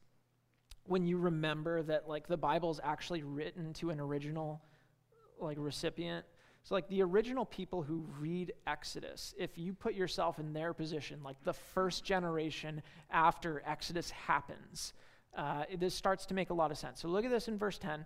when 0.85 1.05
you 1.05 1.17
remember 1.17 1.83
that 1.83 2.07
like 2.07 2.27
the 2.27 2.37
Bible 2.37 2.71
is 2.71 2.79
actually 2.83 3.23
written 3.23 3.73
to 3.73 3.89
an 3.89 3.99
original 3.99 4.61
like 5.39 5.57
recipient. 5.59 6.25
So, 6.63 6.75
like 6.75 6.87
the 6.89 7.01
original 7.01 7.45
people 7.45 7.81
who 7.81 8.05
read 8.19 8.53
Exodus, 8.67 9.33
if 9.37 9.57
you 9.57 9.73
put 9.73 9.93
yourself 9.93 10.39
in 10.39 10.53
their 10.53 10.73
position, 10.73 11.21
like 11.23 11.41
the 11.43 11.53
first 11.53 12.03
generation 12.03 12.81
after 13.09 13.63
Exodus 13.65 14.11
happens, 14.11 14.93
uh, 15.37 15.63
this 15.77 15.95
starts 15.95 16.25
to 16.27 16.33
make 16.33 16.49
a 16.49 16.53
lot 16.53 16.69
of 16.69 16.77
sense. 16.77 16.99
So, 16.99 17.07
look 17.07 17.23
at 17.23 17.31
this 17.31 17.47
in 17.47 17.57
verse 17.57 17.77
10 17.77 18.05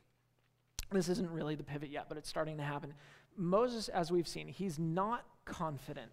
this 0.91 1.09
isn't 1.09 1.29
really 1.29 1.55
the 1.55 1.63
pivot 1.63 1.89
yet, 1.89 2.05
but 2.09 2.17
it's 2.17 2.29
starting 2.29 2.57
to 2.57 2.63
happen. 2.63 2.93
Moses, 3.37 3.87
as 3.89 4.11
we've 4.11 4.27
seen, 4.27 4.47
he's 4.47 4.77
not 4.77 5.25
confident. 5.45 6.11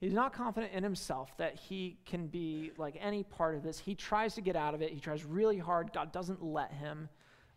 He's 0.00 0.12
not 0.12 0.32
confident 0.32 0.72
in 0.72 0.84
himself 0.84 1.36
that 1.38 1.56
he 1.56 1.98
can 2.06 2.28
be 2.28 2.70
like 2.76 2.96
any 3.00 3.24
part 3.24 3.56
of 3.56 3.62
this. 3.62 3.78
He 3.78 3.94
tries 3.94 4.34
to 4.34 4.40
get 4.40 4.54
out 4.54 4.74
of 4.74 4.82
it. 4.82 4.92
He 4.92 5.00
tries 5.00 5.24
really 5.24 5.58
hard. 5.58 5.92
God 5.92 6.12
doesn't 6.12 6.42
let 6.42 6.72
him. 6.72 7.08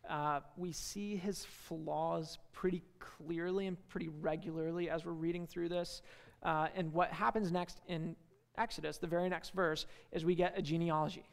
Uh, 0.10 0.40
we 0.58 0.72
see 0.72 1.16
his 1.16 1.46
flaws 1.46 2.40
pretty 2.52 2.82
clearly 3.00 3.68
and 3.68 3.78
pretty 3.90 4.08
regularly 4.08 4.90
as 4.90 5.06
we're 5.06 5.12
reading 5.12 5.46
through 5.46 5.70
this. 5.70 6.02
Uh, 6.42 6.68
and 6.76 6.92
what 6.92 7.12
happens 7.12 7.52
next 7.52 7.80
in 7.88 8.16
Exodus, 8.58 8.98
the 8.98 9.08
very 9.08 9.30
next 9.30 9.52
verse, 9.52 9.86
is 10.12 10.26
we 10.26 10.34
get 10.34 10.58
a 10.58 10.62
genealogy. 10.62 11.30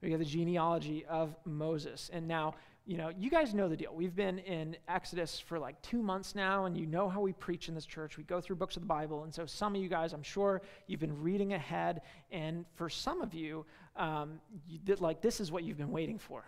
We 0.00 0.10
get 0.10 0.18
the 0.18 0.24
genealogy 0.24 1.04
of 1.08 1.34
Moses. 1.44 2.10
And 2.12 2.28
now, 2.28 2.54
you 2.86 2.98
know, 2.98 3.10
you 3.16 3.30
guys 3.30 3.54
know 3.54 3.68
the 3.68 3.76
deal. 3.76 3.94
We've 3.94 4.14
been 4.14 4.38
in 4.40 4.76
Exodus 4.88 5.40
for 5.40 5.58
like 5.58 5.80
two 5.80 6.02
months 6.02 6.34
now, 6.34 6.66
and 6.66 6.76
you 6.76 6.86
know 6.86 7.08
how 7.08 7.20
we 7.20 7.32
preach 7.32 7.68
in 7.68 7.74
this 7.74 7.86
church. 7.86 8.18
We 8.18 8.24
go 8.24 8.42
through 8.42 8.56
books 8.56 8.76
of 8.76 8.82
the 8.82 8.86
Bible. 8.86 9.24
And 9.24 9.34
so, 9.34 9.46
some 9.46 9.74
of 9.74 9.80
you 9.80 9.88
guys, 9.88 10.12
I'm 10.12 10.22
sure, 10.22 10.60
you've 10.86 11.00
been 11.00 11.22
reading 11.22 11.54
ahead. 11.54 12.02
And 12.30 12.66
for 12.74 12.90
some 12.90 13.22
of 13.22 13.32
you, 13.32 13.64
um, 13.96 14.38
you 14.68 14.78
did, 14.78 15.00
like, 15.00 15.22
this 15.22 15.40
is 15.40 15.50
what 15.50 15.64
you've 15.64 15.78
been 15.78 15.92
waiting 15.92 16.18
for, 16.18 16.44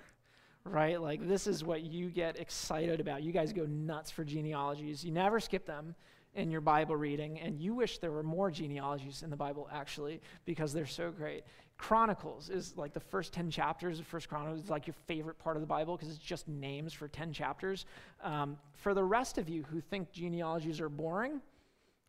right? 0.64 1.00
Like, 1.00 1.26
this 1.26 1.46
is 1.46 1.64
what 1.64 1.82
you 1.82 2.10
get 2.10 2.38
excited 2.38 3.00
about. 3.00 3.22
You 3.22 3.32
guys 3.32 3.54
go 3.54 3.64
nuts 3.64 4.10
for 4.10 4.22
genealogies. 4.22 5.02
You 5.02 5.12
never 5.12 5.40
skip 5.40 5.64
them 5.64 5.94
in 6.36 6.50
your 6.50 6.60
Bible 6.60 6.94
reading, 6.96 7.40
and 7.40 7.58
you 7.60 7.74
wish 7.74 7.98
there 7.98 8.12
were 8.12 8.22
more 8.22 8.50
genealogies 8.50 9.22
in 9.22 9.30
the 9.30 9.36
Bible, 9.36 9.68
actually, 9.72 10.20
because 10.44 10.72
they're 10.72 10.86
so 10.86 11.10
great. 11.10 11.44
Chronicles 11.78 12.48
is 12.48 12.74
like 12.76 12.92
the 12.92 13.00
first 13.00 13.32
10 13.32 13.50
chapters 13.50 13.98
of 13.98 14.06
First 14.06 14.28
Chronicles 14.28 14.64
is 14.64 14.70
like 14.70 14.86
your 14.86 14.94
favorite 15.06 15.38
part 15.38 15.56
of 15.56 15.60
the 15.60 15.66
Bible 15.66 15.96
because 15.96 16.08
it's 16.14 16.22
just 16.22 16.46
names 16.46 16.92
for 16.92 17.08
10 17.08 17.32
chapters. 17.32 17.86
Um, 18.22 18.56
for 18.74 18.94
the 18.94 19.04
rest 19.04 19.36
of 19.38 19.48
you 19.48 19.64
who 19.64 19.80
think 19.80 20.12
genealogies 20.12 20.80
are 20.80 20.88
boring, 20.88 21.40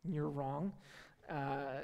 you're 0.07 0.29
wrong. 0.29 0.71
Uh, 1.29 1.81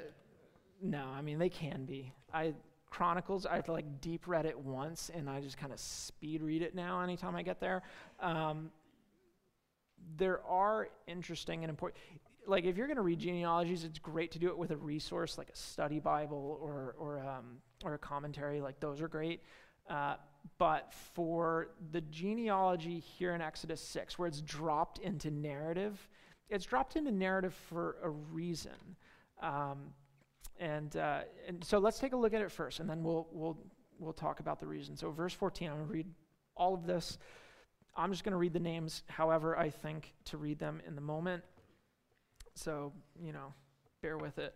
no, 0.80 1.04
I 1.14 1.20
mean, 1.20 1.38
they 1.38 1.50
can 1.50 1.84
be. 1.84 2.12
I 2.32 2.54
Chronicles, 2.90 3.44
I've 3.44 3.68
like 3.68 4.00
deep 4.00 4.28
read 4.28 4.46
it 4.46 4.56
once 4.56 5.10
and 5.12 5.28
I 5.28 5.40
just 5.40 5.58
kind 5.58 5.72
of 5.72 5.80
speed 5.80 6.40
read 6.42 6.62
it 6.62 6.76
now 6.76 7.00
anytime 7.00 7.34
I 7.34 7.42
get 7.42 7.58
there. 7.58 7.82
Um, 8.20 8.70
there 10.16 10.40
are 10.44 10.88
interesting 11.08 11.64
and 11.64 11.70
important 11.70 12.00
like 12.46 12.64
if 12.64 12.76
you're 12.76 12.86
going 12.86 12.96
to 12.96 13.02
read 13.02 13.18
genealogies, 13.18 13.84
it's 13.84 13.98
great 13.98 14.30
to 14.32 14.38
do 14.38 14.48
it 14.48 14.58
with 14.58 14.70
a 14.70 14.76
resource 14.76 15.38
like 15.38 15.48
a 15.48 15.56
study 15.56 15.98
Bible 15.98 16.58
or 16.60 16.94
or 16.98 17.18
um, 17.20 17.58
or 17.84 17.94
a 17.94 17.98
commentary. 17.98 18.60
Like 18.60 18.80
those 18.80 19.00
are 19.00 19.08
great. 19.08 19.42
Uh, 19.88 20.16
but 20.58 20.92
for 21.14 21.68
the 21.92 22.00
genealogy 22.02 22.98
here 22.98 23.34
in 23.34 23.40
Exodus 23.40 23.80
six, 23.80 24.18
where 24.18 24.28
it's 24.28 24.40
dropped 24.40 24.98
into 24.98 25.30
narrative, 25.30 26.08
it's 26.48 26.64
dropped 26.64 26.96
into 26.96 27.10
narrative 27.10 27.54
for 27.68 27.96
a 28.02 28.10
reason. 28.10 28.96
Um, 29.42 29.92
and 30.58 30.96
uh, 30.96 31.20
and 31.48 31.64
so 31.64 31.78
let's 31.78 31.98
take 31.98 32.12
a 32.12 32.16
look 32.16 32.34
at 32.34 32.40
it 32.40 32.50
first, 32.50 32.80
and 32.80 32.88
then 32.88 33.02
we'll 33.02 33.26
we'll 33.32 33.58
we'll 33.98 34.12
talk 34.12 34.40
about 34.40 34.60
the 34.60 34.66
reason. 34.66 34.96
So 34.96 35.10
verse 35.10 35.32
14, 35.32 35.68
I'm 35.68 35.76
going 35.76 35.86
to 35.86 35.92
read 35.92 36.06
all 36.56 36.74
of 36.74 36.86
this. 36.86 37.18
I'm 37.96 38.10
just 38.10 38.24
going 38.24 38.32
to 38.32 38.38
read 38.38 38.52
the 38.52 38.60
names 38.60 39.02
however 39.08 39.56
I 39.56 39.70
think 39.70 40.14
to 40.26 40.36
read 40.36 40.58
them 40.58 40.82
in 40.86 40.94
the 40.94 41.00
moment. 41.00 41.44
So, 42.54 42.92
you 43.20 43.32
know, 43.32 43.52
bear 44.02 44.16
with 44.16 44.38
it. 44.38 44.54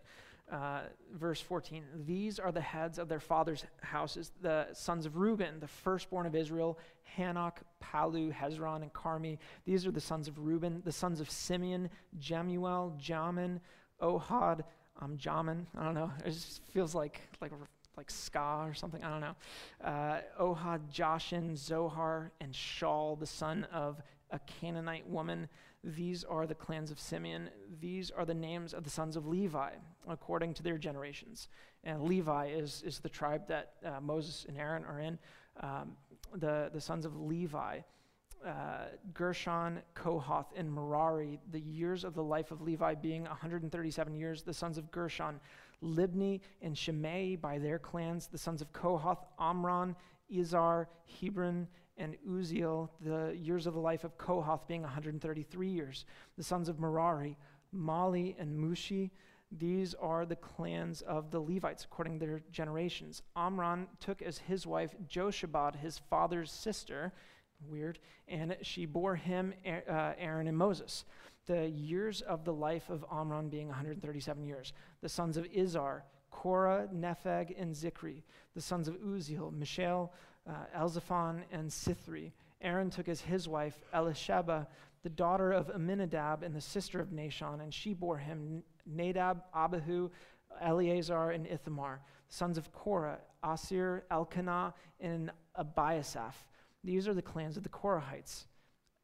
Uh, 0.51 0.81
verse 1.15 1.43
14 1.43 1.85
These 2.07 2.39
are 2.39 2.51
the 2.51 2.61
heads 2.61 2.99
of 2.99 3.09
their 3.09 3.21
fathers' 3.21 3.65
houses, 3.83 4.33
the 4.41 4.69
sons 4.73 5.05
of 5.05 5.17
Reuben, 5.17 5.61
the 5.61 5.69
firstborn 5.69 6.25
of 6.25 6.35
Israel, 6.35 6.79
Hanoch, 7.19 7.59
Pallu, 7.83 8.33
Hezron, 8.33 8.83
and 8.83 8.93
Carmi. 8.93 9.39
These 9.67 9.87
are 9.87 9.91
the 9.91 10.01
sons 10.01 10.27
of 10.27 10.39
Reuben, 10.39 10.81
the 10.87 10.93
sons 10.93 11.21
of 11.21 11.31
Simeon, 11.31 11.91
Jemuel, 12.19 12.97
Jamin, 12.99 13.61
Ohad, 14.01 14.63
um, 15.01 15.19
Jamin. 15.19 15.67
I 15.77 15.85
don't 15.85 15.95
know. 15.95 16.11
It 16.25 16.31
just 16.31 16.63
feels 16.73 16.95
like 16.95 17.21
like 17.43 17.53
like 17.99 18.11
ska 18.11 18.65
or 18.65 18.73
something. 18.73 19.05
I 19.05 19.11
don't 19.11 19.21
know. 19.21 19.37
Uh, 19.85 20.21
Ohad, 20.41 20.81
Jachin, 20.91 21.57
Zohar, 21.57 22.33
and 22.41 22.55
Shaul, 22.55 23.19
the 23.19 23.27
son 23.27 23.67
of 23.73 24.01
a 24.31 24.39
Canaanite 24.41 25.07
woman. 25.07 25.49
These 25.85 26.25
are 26.25 26.47
the 26.47 26.55
clans 26.55 26.91
of 26.91 26.99
Simeon. 26.99 27.51
These 27.81 28.11
are 28.11 28.25
the 28.25 28.35
names 28.35 28.75
of 28.75 28.85
the 28.85 28.91
sons 28.91 29.17
of 29.17 29.27
Levi, 29.27 29.71
according 30.09 30.55
to 30.55 30.63
their 30.63 30.79
generations. 30.79 31.49
And 31.85 32.03
Levi 32.03 32.49
is, 32.49 32.83
is 32.85 32.99
the 32.99 33.09
tribe 33.09 33.47
that 33.49 33.75
uh, 33.85 34.01
Moses 34.01 34.45
and 34.49 34.59
Aaron 34.59 34.85
are 34.85 35.01
in. 35.01 35.19
Um, 35.61 35.97
the, 36.35 36.71
the 36.73 36.81
sons 36.81 37.05
of 37.05 37.17
Levi, 37.17 37.81
uh, 38.47 38.51
Gershon, 39.15 39.81
Kohath, 39.95 40.53
and 40.57 40.73
Merari, 40.73 41.41
the 41.51 41.61
years 41.61 42.05
of 42.05 42.15
the 42.15 42.23
life 42.23 42.51
of 42.51 42.61
Levi 42.61 42.95
being 42.95 43.23
137 43.23 44.15
years. 44.15 44.43
The 44.43 44.55
sons 44.55 44.79
of 44.79 44.91
Gershon, 44.91 45.41
Libni 45.83 46.41
and 46.63 46.77
Shimei 46.77 47.37
by 47.37 47.59
their 47.59 47.79
clans. 47.79 48.27
The 48.27 48.39
sons 48.39 48.61
of 48.61 48.73
Kohath, 48.73 49.25
Amram, 49.39 49.97
Izhar, 50.33 50.87
Hebron, 51.21 51.67
and 51.99 52.17
Uzziel, 52.29 52.89
the 53.01 53.37
years 53.37 53.67
of 53.67 53.75
the 53.75 53.81
life 53.81 54.05
of 54.05 54.17
Kohath 54.17 54.67
being 54.67 54.83
133 54.83 55.69
years. 55.69 56.05
The 56.37 56.45
sons 56.45 56.69
of 56.69 56.79
Merari, 56.79 57.37
Mahli, 57.75 58.35
and 58.39 58.57
Mushi, 58.59 59.11
these 59.51 59.95
are 59.95 60.27
the 60.27 60.37
clans 60.37 61.01
of 61.03 61.31
the 61.31 61.41
Levites 61.41 61.85
according 61.85 62.19
to 62.19 62.27
their 62.27 62.43
generations. 62.53 63.23
Amram 63.35 63.89
took 63.99 64.21
as 64.21 64.39
his 64.39 64.67
wife 64.67 64.95
Jochebed, 65.09 65.77
his 65.77 65.99
father's 65.99 66.53
sister, 66.53 67.13
weird, 67.67 67.99
and 68.29 68.57
she 68.63 68.85
bore 68.85 69.17
him 69.17 69.55
uh, 69.67 70.13
Aaron 70.19 70.49
and 70.49 70.57
Moses. 70.57 71.05
The 71.47 71.67
years 71.67 72.21
of 72.21 72.45
the 72.45 72.53
life 72.53 72.91
of 72.91 73.07
Amram 73.11 73.49
being 73.49 73.69
137 73.69 74.45
years. 74.45 74.75
The 75.01 75.09
sons 75.09 75.39
of 75.39 75.45
Izhar, 75.45 76.03
Korah, 76.31 76.89
Nepheg, 76.95 77.55
and 77.59 77.75
Zichri. 77.75 78.23
The 78.55 78.61
sons 78.61 78.87
of 78.87 78.97
Uzziel, 78.97 79.51
Mishael, 79.51 80.13
uh, 80.49 80.79
Elzaphan 80.79 81.43
and 81.53 81.71
Sithri. 81.71 82.33
Aaron 82.61 82.91
took 82.91 83.09
as 83.09 83.21
his 83.21 83.49
wife 83.49 83.83
Elisheba, 83.95 84.67
the 85.03 85.09
daughter 85.09 85.53
of 85.53 85.71
Amminadab 85.71 86.43
and 86.43 86.55
the 86.55 86.61
sister 86.61 87.01
of 87.01 87.09
Nahshon, 87.09 87.61
and 87.61 87.73
she 87.73 87.95
bore 87.95 88.19
him 88.19 88.63
Nadab, 88.87 89.43
Abihu, 89.55 90.11
Eleazar, 90.61 91.31
and 91.31 91.47
Ithamar, 91.47 92.01
sons 92.29 92.59
of 92.59 92.73
Korah, 92.73 93.19
Assir, 93.45 94.05
Elkanah, 94.11 94.75
and 95.01 95.31
Abiasaph. 95.59 96.35
These 96.83 97.07
are 97.07 97.15
the 97.15 97.23
clans 97.23 97.57
of 97.57 97.63
the 97.63 97.69
Korahites. 97.69 98.47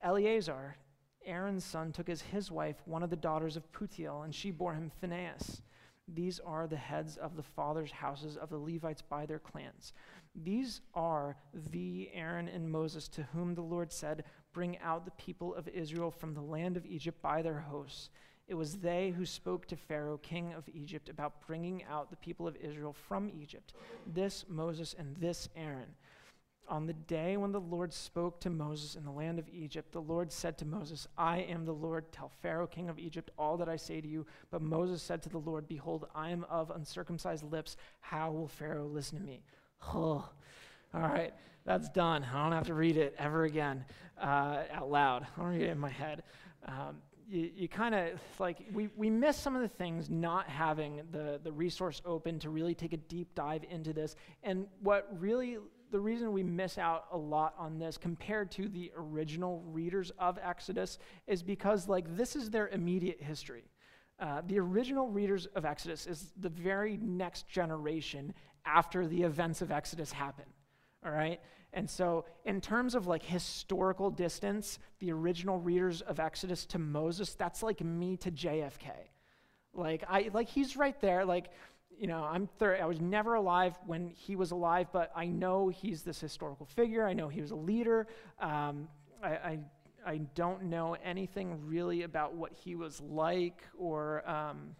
Eleazar, 0.02 0.76
Aaron's 1.24 1.64
son, 1.64 1.92
took 1.92 2.08
as 2.08 2.22
his 2.22 2.50
wife 2.50 2.76
one 2.86 3.02
of 3.02 3.10
the 3.10 3.16
daughters 3.16 3.56
of 3.56 3.70
Putiel, 3.72 4.24
and 4.24 4.34
she 4.34 4.50
bore 4.50 4.74
him 4.74 4.90
Phinehas. 5.00 5.62
These 6.06 6.38
are 6.40 6.66
the 6.66 6.76
heads 6.76 7.16
of 7.16 7.36
the 7.36 7.42
fathers' 7.42 7.90
houses 7.90 8.36
of 8.36 8.50
the 8.50 8.58
Levites 8.58 9.02
by 9.02 9.26
their 9.26 9.38
clans. 9.38 9.92
These 10.34 10.80
are 10.94 11.36
the 11.72 12.10
Aaron 12.12 12.48
and 12.48 12.70
Moses 12.70 13.08
to 13.08 13.22
whom 13.22 13.54
the 13.54 13.62
Lord 13.62 13.92
said, 13.92 14.24
Bring 14.52 14.78
out 14.78 15.04
the 15.04 15.10
people 15.12 15.54
of 15.54 15.68
Israel 15.68 16.10
from 16.10 16.34
the 16.34 16.42
land 16.42 16.76
of 16.76 16.86
Egypt 16.86 17.20
by 17.22 17.42
their 17.42 17.58
hosts. 17.58 18.10
It 18.46 18.54
was 18.54 18.76
they 18.76 19.10
who 19.10 19.24
spoke 19.24 19.66
to 19.68 19.76
Pharaoh, 19.76 20.18
king 20.18 20.52
of 20.52 20.68
Egypt, 20.68 21.08
about 21.08 21.46
bringing 21.46 21.82
out 21.84 22.10
the 22.10 22.16
people 22.16 22.46
of 22.46 22.56
Israel 22.56 22.92
from 22.92 23.30
Egypt. 23.30 23.72
This 24.06 24.44
Moses 24.48 24.94
and 24.98 25.16
this 25.16 25.48
Aaron. 25.56 25.94
On 26.68 26.86
the 26.86 26.94
day 26.94 27.36
when 27.36 27.52
the 27.52 27.60
Lord 27.60 27.92
spoke 27.92 28.40
to 28.40 28.50
Moses 28.50 28.94
in 28.94 29.04
the 29.04 29.10
land 29.10 29.38
of 29.38 29.48
Egypt, 29.52 29.92
the 29.92 30.00
Lord 30.00 30.32
said 30.32 30.56
to 30.58 30.64
Moses, 30.64 31.06
I 31.18 31.38
am 31.38 31.64
the 31.66 31.74
Lord. 31.74 32.10
Tell 32.10 32.30
Pharaoh, 32.40 32.66
king 32.66 32.88
of 32.88 32.98
Egypt, 32.98 33.30
all 33.38 33.58
that 33.58 33.68
I 33.68 33.76
say 33.76 34.00
to 34.00 34.08
you. 34.08 34.24
But 34.50 34.62
Moses 34.62 35.02
said 35.02 35.22
to 35.24 35.28
the 35.28 35.38
Lord, 35.38 35.68
Behold, 35.68 36.06
I 36.14 36.30
am 36.30 36.44
of 36.48 36.70
uncircumcised 36.70 37.44
lips. 37.44 37.76
How 38.00 38.30
will 38.30 38.48
Pharaoh 38.48 38.86
listen 38.86 39.18
to 39.18 39.24
me? 39.24 39.42
Oh, 39.94 40.26
all 40.94 41.00
right, 41.00 41.34
that's 41.66 41.88
done. 41.90 42.24
I 42.24 42.42
don't 42.42 42.52
have 42.52 42.66
to 42.68 42.74
read 42.74 42.96
it 42.96 43.14
ever 43.18 43.44
again 43.44 43.84
uh, 44.20 44.62
out 44.72 44.90
loud. 44.90 45.26
I 45.36 45.40
don't 45.40 45.50
read 45.50 45.62
it 45.62 45.70
in 45.70 45.78
my 45.78 45.90
head. 45.90 46.22
Um, 46.66 46.96
you, 47.28 47.50
you 47.54 47.68
kind 47.68 47.94
of 47.94 48.20
like 48.38 48.58
we, 48.72 48.88
we 48.96 49.10
miss 49.10 49.36
some 49.36 49.56
of 49.56 49.62
the 49.62 49.68
things 49.68 50.10
not 50.10 50.48
having 50.48 51.02
the, 51.10 51.40
the 51.42 51.52
resource 51.52 52.00
open 52.04 52.38
to 52.40 52.50
really 52.50 52.74
take 52.74 52.92
a 52.92 52.98
deep 52.98 53.34
dive 53.34 53.64
into 53.70 53.92
this 53.92 54.14
and 54.42 54.66
what 54.80 55.08
really 55.18 55.58
the 55.94 56.00
reason 56.00 56.32
we 56.32 56.42
miss 56.42 56.76
out 56.76 57.06
a 57.12 57.16
lot 57.16 57.54
on 57.56 57.78
this 57.78 57.96
compared 57.96 58.50
to 58.50 58.68
the 58.68 58.90
original 58.96 59.62
readers 59.68 60.10
of 60.18 60.38
exodus 60.42 60.98
is 61.26 61.42
because 61.42 61.88
like 61.88 62.16
this 62.16 62.36
is 62.36 62.50
their 62.50 62.68
immediate 62.68 63.22
history 63.22 63.64
uh, 64.20 64.42
the 64.46 64.58
original 64.58 65.08
readers 65.08 65.46
of 65.54 65.64
exodus 65.64 66.06
is 66.06 66.32
the 66.40 66.48
very 66.48 66.96
next 67.00 67.48
generation 67.48 68.34
after 68.66 69.06
the 69.06 69.22
events 69.22 69.62
of 69.62 69.70
Exodus 69.70 70.12
happen. 70.12 70.46
All 71.04 71.12
right? 71.12 71.40
And 71.72 71.88
so, 71.88 72.24
in 72.44 72.60
terms 72.60 72.94
of 72.94 73.06
like 73.06 73.22
historical 73.22 74.10
distance, 74.10 74.78
the 75.00 75.12
original 75.12 75.58
readers 75.58 76.00
of 76.02 76.20
Exodus 76.20 76.64
to 76.66 76.78
Moses, 76.78 77.34
that's 77.34 77.62
like 77.62 77.82
me 77.82 78.16
to 78.18 78.30
JFK. 78.30 78.90
Like 79.74 80.04
I 80.08 80.30
like 80.32 80.48
he's 80.48 80.76
right 80.76 80.98
there 81.00 81.24
like 81.24 81.50
you 81.98 82.06
know, 82.06 82.24
I'm 82.24 82.46
thir- 82.58 82.78
I 82.80 82.86
was 82.86 83.00
never 83.00 83.34
alive 83.34 83.78
when 83.86 84.08
he 84.08 84.36
was 84.36 84.50
alive, 84.50 84.88
but 84.92 85.10
I 85.14 85.26
know 85.26 85.68
he's 85.68 86.02
this 86.02 86.20
historical 86.20 86.66
figure. 86.66 87.06
I 87.06 87.12
know 87.12 87.28
he 87.28 87.40
was 87.40 87.50
a 87.50 87.56
leader. 87.56 88.06
Um, 88.40 88.88
I, 89.22 89.28
I, 89.28 89.58
I 90.06 90.16
don't 90.34 90.64
know 90.64 90.96
anything 91.04 91.58
really 91.66 92.02
about 92.02 92.34
what 92.34 92.52
he 92.52 92.74
was 92.74 93.00
like, 93.00 93.62
or 93.78 94.28
um, 94.28 94.74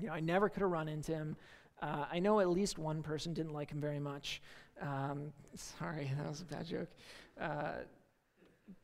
you 0.00 0.08
know, 0.08 0.12
I 0.12 0.20
never 0.20 0.48
could 0.48 0.62
have 0.62 0.70
run 0.70 0.88
into 0.88 1.12
him. 1.12 1.36
Uh, 1.80 2.06
I 2.10 2.18
know 2.18 2.40
at 2.40 2.48
least 2.48 2.78
one 2.78 3.02
person 3.02 3.34
didn't 3.34 3.52
like 3.52 3.70
him 3.70 3.80
very 3.80 4.00
much. 4.00 4.40
Um, 4.80 5.32
sorry, 5.54 6.10
that 6.18 6.28
was 6.28 6.40
a 6.40 6.44
bad 6.44 6.66
joke. 6.66 6.88
Uh, 7.40 7.72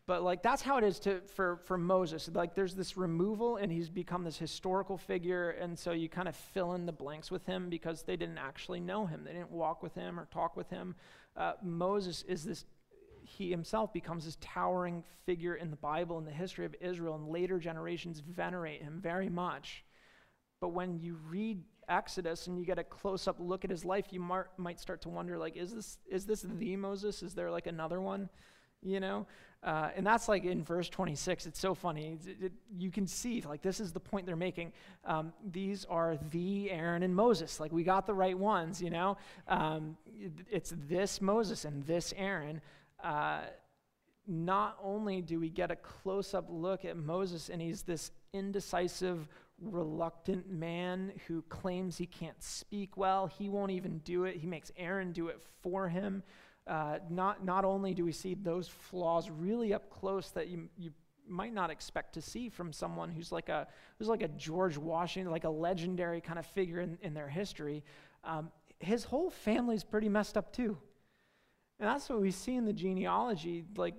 but 0.07 0.23
like 0.23 0.43
that's 0.43 0.63
how 0.63 0.79
it 0.79 0.85
is 0.85 0.99
to 1.01 1.21
for 1.35 1.59
for 1.65 1.79
Moses. 1.79 2.29
Like 2.33 2.55
there's 2.55 2.75
this 2.75 2.97
removal 2.97 3.57
and 3.57 3.71
he's 3.71 3.89
become 3.89 4.25
this 4.25 4.39
historical 4.39 4.97
figure 4.97 5.51
and 5.51 5.79
so 5.79 5.93
you 5.93 6.09
kind 6.09 6.29
of 6.29 6.35
fill 6.35 6.75
in 6.75 6.87
the 6.87 6.93
blanks 6.93 7.31
with 7.31 7.45
him 7.47 7.69
because 7.69 8.03
they 8.03 8.17
didn't 8.17 8.39
actually 8.39 8.81
know 8.81 9.07
him. 9.07 9.23
They 9.25 9.33
didn't 9.33 9.51
walk 9.51 9.83
with 9.83 9.95
him 9.95 10.19
or 10.19 10.27
talk 10.27 10.57
with 10.57 10.71
him. 10.71 10.95
Uh, 11.37 11.53
Moses 11.63 12.25
is 12.27 12.45
this 12.45 12.65
he 13.23 13.51
himself 13.51 13.93
becomes 13.93 14.25
this 14.25 14.39
towering 14.41 15.05
figure 15.27 15.55
in 15.55 15.71
the 15.71 15.77
Bible 15.77 16.19
in 16.19 16.25
the 16.25 16.31
history 16.31 16.65
of 16.65 16.75
Israel 16.81 17.15
and 17.15 17.29
later 17.29 17.59
generations 17.59 18.21
venerate 18.21 18.83
him 18.83 19.01
very 19.03 19.29
much. 19.29 19.85
But 20.61 20.71
when 20.71 20.99
you 20.99 21.19
read 21.29 21.63
Exodus 21.89 22.47
and 22.47 22.59
you 22.59 22.65
get 22.65 22.79
a 22.79 22.85
close 22.85 23.29
up 23.29 23.37
look 23.39 23.65
at 23.65 23.71
his 23.71 23.85
life, 23.85 24.07
you 24.11 24.21
mar- 24.21 24.49
might 24.57 24.81
start 24.81 25.03
to 25.03 25.09
wonder 25.11 25.37
like 25.37 25.57
is 25.57 25.75
this 25.75 25.99
is 26.11 26.25
this 26.25 26.43
the 26.43 26.77
Moses? 26.77 27.23
Is 27.23 27.35
there 27.35 27.51
like 27.51 27.67
another 27.67 28.01
one? 28.01 28.31
You 28.83 29.01
know? 29.01 29.27
Uh, 29.63 29.91
and 29.97 30.07
that's 30.07 30.29
like 30.29 30.45
in 30.45 30.63
verse 30.63 30.89
26. 30.89 31.47
It's 31.47 31.59
so 31.59 31.75
funny. 31.75 32.19
It, 32.25 32.45
it, 32.45 32.53
you 32.79 32.91
can 32.91 33.07
see, 33.07 33.41
like, 33.43 33.61
this 33.61 33.81
is 33.81 33.93
the 33.93 34.01
point 34.01 34.25
they're 34.25 34.37
making. 34.37 34.73
Um, 35.05 35.33
these 35.51 35.85
are 35.87 36.17
the 36.31 36.71
Aaron 36.71 37.03
and 37.03 37.15
Moses. 37.15 37.59
Like, 37.59 37.73
we 37.73 37.83
got 37.83 38.07
the 38.07 38.15
right 38.15 38.39
ones, 38.39 38.81
you 38.81 38.91
know? 38.91 39.17
Um, 39.49 39.97
it, 40.07 40.33
it's 40.51 40.75
this 40.89 41.21
Moses 41.21 41.65
and 41.65 41.85
this 41.85 42.15
Aaron. 42.17 42.61
Uh, 43.03 43.41
not 44.29 44.79
only 44.83 45.23
do 45.23 45.41
we 45.41 45.49
get 45.49 45.71
a 45.71 45.77
close 45.77 46.35
up 46.35 46.47
look 46.49 46.85
at 46.85 46.97
Moses, 46.97 47.49
and 47.49 47.61
he's 47.61 47.83
this 47.83 48.13
indecisive, 48.33 49.29
reluctant 49.61 50.49
man 50.49 51.13
who 51.27 51.43
claims 51.49 51.99
he 51.99 52.07
can't 52.07 52.41
speak 52.41 52.97
well, 52.97 53.27
he 53.27 53.49
won't 53.49 53.73
even 53.73 53.99
do 53.99 54.25
it. 54.25 54.37
He 54.37 54.47
makes 54.47 54.71
Aaron 54.77 55.11
do 55.11 55.29
it 55.29 55.41
for 55.63 55.89
him 55.89 56.23
uh, 56.69 56.99
not, 57.09 57.45
not 57.45 57.65
only 57.65 57.95
do 57.95 58.05
we 58.05 58.13
see 58.13 58.35
those 58.35 58.69
flaws 58.69 59.31
really 59.31 59.73
up 59.73 59.91
close 59.91 60.31
that 60.31 60.49
you, 60.49 60.69
you 60.77 60.91
might 61.27 61.53
not 61.53 61.71
expect 61.71 62.15
to 62.15 62.23
see 62.23 62.49
from 62.49 62.73
someone 62.73 63.11
who's 63.11 63.33
like 63.33 63.49
a, 63.49 63.67
who's 63.99 64.09
like 64.09 64.23
a 64.23 64.29
George 64.29 64.77
Washington, 64.77 65.33
like 65.33 65.45
a 65.45 65.51
legendary 65.51 66.21
kind 66.21 66.39
of 66.39 66.47
figure 66.47 66.81
in, 66.81 66.99
in 67.03 67.15
their 67.15 67.29
history, 67.29 67.83
um, 68.25 68.51
his 68.81 69.05
whole 69.05 69.31
family's 69.31 69.85
pretty 69.85 70.09
messed 70.09 70.37
up 70.37 70.53
too. 70.53 70.77
And 71.81 71.89
that's 71.89 72.09
what 72.09 72.21
we 72.21 72.31
see 72.31 72.55
in 72.55 72.65
the 72.65 72.73
genealogy. 72.73 73.65
Like, 73.77 73.95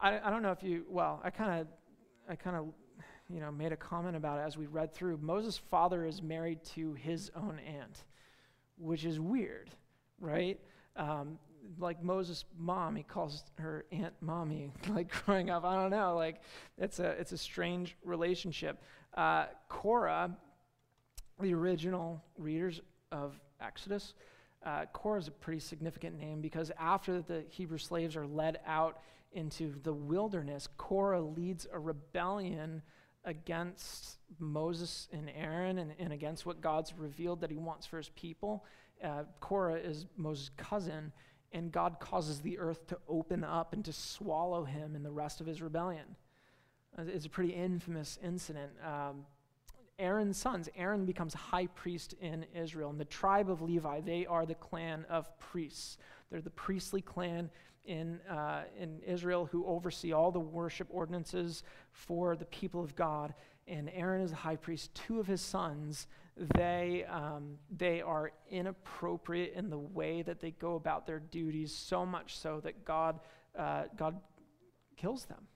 I, 0.00 0.18
I 0.18 0.30
don't 0.30 0.42
know 0.42 0.52
if 0.52 0.62
you, 0.62 0.84
well, 0.88 1.20
I 1.22 1.30
kind 1.30 1.60
of, 1.60 1.66
I 2.28 2.34
kind 2.34 2.56
of, 2.56 2.66
you 3.28 3.40
know, 3.40 3.50
made 3.50 3.72
a 3.72 3.76
comment 3.76 4.16
about 4.16 4.38
it 4.38 4.42
as 4.42 4.56
we 4.56 4.66
read 4.66 4.94
through. 4.94 5.18
Moses' 5.18 5.58
father 5.58 6.04
is 6.04 6.22
married 6.22 6.62
to 6.74 6.94
his 6.94 7.30
own 7.34 7.60
aunt, 7.66 8.04
which 8.78 9.04
is 9.04 9.18
weird, 9.20 9.70
right? 10.20 10.60
Um, 10.96 11.38
like 11.78 12.02
Moses' 12.02 12.44
mom, 12.56 12.96
he 12.96 13.02
calls 13.02 13.44
her 13.58 13.84
Aunt 13.92 14.14
Mommy, 14.20 14.72
like 14.88 15.10
growing 15.24 15.50
up. 15.50 15.64
I 15.64 15.74
don't 15.74 15.90
know, 15.90 16.16
like 16.16 16.40
it's 16.78 16.98
a, 16.98 17.10
it's 17.10 17.32
a 17.32 17.38
strange 17.38 17.96
relationship. 18.04 18.82
Uh, 19.14 19.46
Korah, 19.68 20.30
the 21.40 21.54
original 21.54 22.22
readers 22.38 22.80
of 23.12 23.38
Exodus, 23.60 24.14
uh, 24.64 24.84
Korah 24.92 25.20
is 25.20 25.28
a 25.28 25.32
pretty 25.32 25.60
significant 25.60 26.18
name 26.18 26.40
because 26.40 26.72
after 26.78 27.22
the 27.22 27.44
Hebrew 27.48 27.78
slaves 27.78 28.16
are 28.16 28.26
led 28.26 28.58
out 28.66 29.00
into 29.32 29.74
the 29.82 29.92
wilderness, 29.92 30.68
Korah 30.76 31.22
leads 31.22 31.66
a 31.72 31.78
rebellion 31.78 32.82
against 33.24 34.18
Moses 34.38 35.08
and 35.12 35.30
Aaron 35.36 35.78
and, 35.78 35.92
and 35.98 36.12
against 36.12 36.46
what 36.46 36.60
God's 36.60 36.94
revealed 36.96 37.40
that 37.40 37.50
he 37.50 37.56
wants 37.56 37.86
for 37.86 37.98
his 37.98 38.08
people. 38.10 38.64
Uh, 39.02 39.24
Korah 39.40 39.76
is 39.76 40.06
Moses' 40.16 40.50
cousin, 40.56 41.12
and 41.52 41.70
God 41.70 41.98
causes 42.00 42.40
the 42.40 42.58
earth 42.58 42.86
to 42.88 42.98
open 43.08 43.44
up 43.44 43.72
and 43.72 43.84
to 43.84 43.92
swallow 43.92 44.64
him 44.64 44.94
and 44.94 45.04
the 45.04 45.10
rest 45.10 45.40
of 45.40 45.46
his 45.46 45.62
rebellion. 45.62 46.16
Uh, 46.98 47.02
it's 47.06 47.26
a 47.26 47.30
pretty 47.30 47.52
infamous 47.52 48.18
incident. 48.22 48.72
Um, 48.84 49.26
Aaron's 49.98 50.36
sons, 50.36 50.68
Aaron 50.76 51.06
becomes 51.06 51.32
high 51.32 51.66
priest 51.68 52.14
in 52.20 52.44
Israel. 52.54 52.90
And 52.90 53.00
the 53.00 53.06
tribe 53.06 53.50
of 53.50 53.62
Levi, 53.62 54.00
they 54.00 54.26
are 54.26 54.44
the 54.44 54.54
clan 54.54 55.06
of 55.08 55.38
priests. 55.38 55.96
They're 56.30 56.40
the 56.42 56.50
priestly 56.50 57.00
clan 57.00 57.50
in, 57.86 58.20
uh, 58.28 58.64
in 58.78 59.00
Israel 59.06 59.46
who 59.46 59.64
oversee 59.64 60.12
all 60.12 60.30
the 60.30 60.40
worship 60.40 60.88
ordinances 60.90 61.62
for 61.92 62.36
the 62.36 62.44
people 62.46 62.82
of 62.82 62.94
God. 62.94 63.32
And 63.66 63.90
Aaron 63.94 64.22
is 64.22 64.30
the 64.30 64.36
high 64.36 64.56
priest. 64.56 64.94
Two 64.94 65.18
of 65.18 65.26
his 65.26 65.40
sons, 65.40 66.06
they, 66.36 67.04
um, 67.08 67.58
they 67.74 68.02
are 68.02 68.32
inappropriate 68.50 69.54
in 69.54 69.70
the 69.70 69.78
way 69.78 70.22
that 70.22 70.40
they 70.40 70.50
go 70.50 70.74
about 70.74 71.06
their 71.06 71.18
duties, 71.18 71.74
so 71.74 72.04
much 72.04 72.36
so 72.36 72.60
that 72.60 72.84
God, 72.84 73.20
uh, 73.58 73.84
God 73.96 74.20
kills 74.96 75.24
them. 75.24 75.46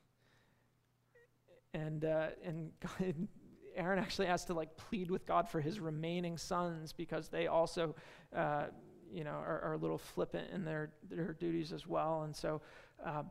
And, 1.75 2.05
uh, 2.05 2.29
and 2.45 2.71
God, 2.81 3.29
Aaron 3.77 3.99
actually 3.99 4.27
has 4.27 4.45
to 4.47 4.55
like 4.55 4.77
plead 4.77 5.11
with 5.11 5.27
God 5.27 5.49
for 5.49 5.61
his 5.61 5.81
remaining 5.81 6.39
sons 6.39 6.93
because 6.93 7.29
they 7.29 7.47
also, 7.47 7.95
uh, 8.35 8.65
you 9.13 9.25
know, 9.25 9.31
are, 9.31 9.61
are, 9.63 9.73
a 9.75 9.79
little 9.79 9.99
flippant 9.99 10.51
in 10.53 10.65
their, 10.65 10.93
their 11.11 11.35
duties 11.35 11.73
as 11.73 11.87
well. 11.87 12.23
And 12.23 12.35
so, 12.35 12.63
uh, 13.05 13.23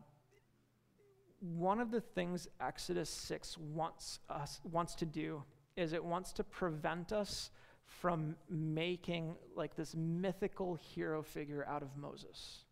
one 1.40 1.80
of 1.80 1.90
the 1.90 2.02
things 2.02 2.48
Exodus 2.60 3.10
6 3.10 3.58
wants 3.58 4.20
us 4.30 4.60
wants 4.64 4.96
to 4.96 5.06
do 5.06 5.44
is 5.80 5.94
it 5.94 6.04
wants 6.04 6.34
to 6.34 6.44
prevent 6.44 7.14
us 7.14 7.52
from 7.86 8.36
making 8.50 9.36
like 9.56 9.76
this 9.76 9.96
mythical 9.96 10.76
hero 10.76 11.24
figure 11.24 11.66
out 11.68 11.82
of 11.82 11.96
Moses. 11.98 12.66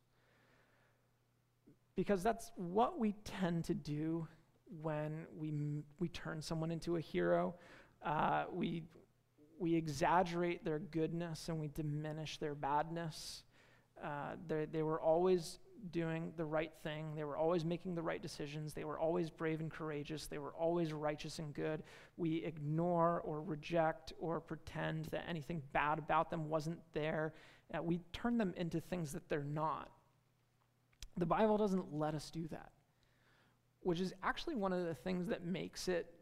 Because 1.96 2.22
that's 2.22 2.52
what 2.56 3.00
we 3.00 3.14
tend 3.24 3.64
to 3.66 3.74
do 3.74 4.28
when 4.82 5.26
we, 5.36 5.54
we 6.00 6.10
turn 6.10 6.42
someone 6.42 6.70
into 6.70 6.98
a 6.98 7.02
hero. 7.02 7.56
Uh, 8.06 8.44
we, 8.52 8.84
we 9.58 9.74
exaggerate 9.74 10.64
their 10.64 10.80
goodness 10.80 11.48
and 11.48 11.60
we 11.60 11.70
diminish 11.70 12.38
their 12.38 12.54
badness. 12.54 13.44
Uh, 14.04 14.36
they 14.48 14.84
were 14.84 15.02
always 15.02 15.60
doing 15.92 16.32
the 16.38 16.46
right 16.46 16.72
thing. 16.84 17.16
They 17.16 17.24
were 17.24 17.38
always 17.38 17.66
making 17.66 17.96
the 17.96 18.02
right 18.02 18.22
decisions. 18.22 18.74
They 18.74 18.84
were 18.84 19.00
always 19.00 19.30
brave 19.30 19.60
and 19.60 19.72
courageous. 19.72 20.28
They 20.28 20.38
were 20.38 20.54
always 20.54 20.94
righteous 20.94 21.40
and 21.40 21.54
good. 21.54 21.84
We 22.18 22.44
ignore 22.44 23.22
or 23.22 23.42
reject 23.42 24.14
or 24.20 24.40
pretend 24.40 25.06
that 25.06 25.26
anything 25.28 25.62
bad 25.74 26.00
about 26.00 26.30
them 26.30 26.50
wasn't 26.50 26.80
there. 26.94 27.34
Uh, 27.74 27.82
we 27.82 28.00
turn 28.14 28.38
them 28.38 28.54
into 28.58 28.80
things 28.80 29.12
that 29.14 29.28
they're 29.30 29.44
not. 29.44 29.90
The 31.18 31.26
Bible 31.26 31.58
doesn't 31.58 31.94
let 31.94 32.14
us 32.14 32.30
do 32.30 32.48
that, 32.50 32.72
which 33.82 34.00
is 34.00 34.14
actually 34.24 34.56
one 34.56 34.72
of 34.72 34.86
the 34.86 34.94
things 34.94 35.28
that 35.28 35.44
makes 35.44 35.88
it 35.88 36.14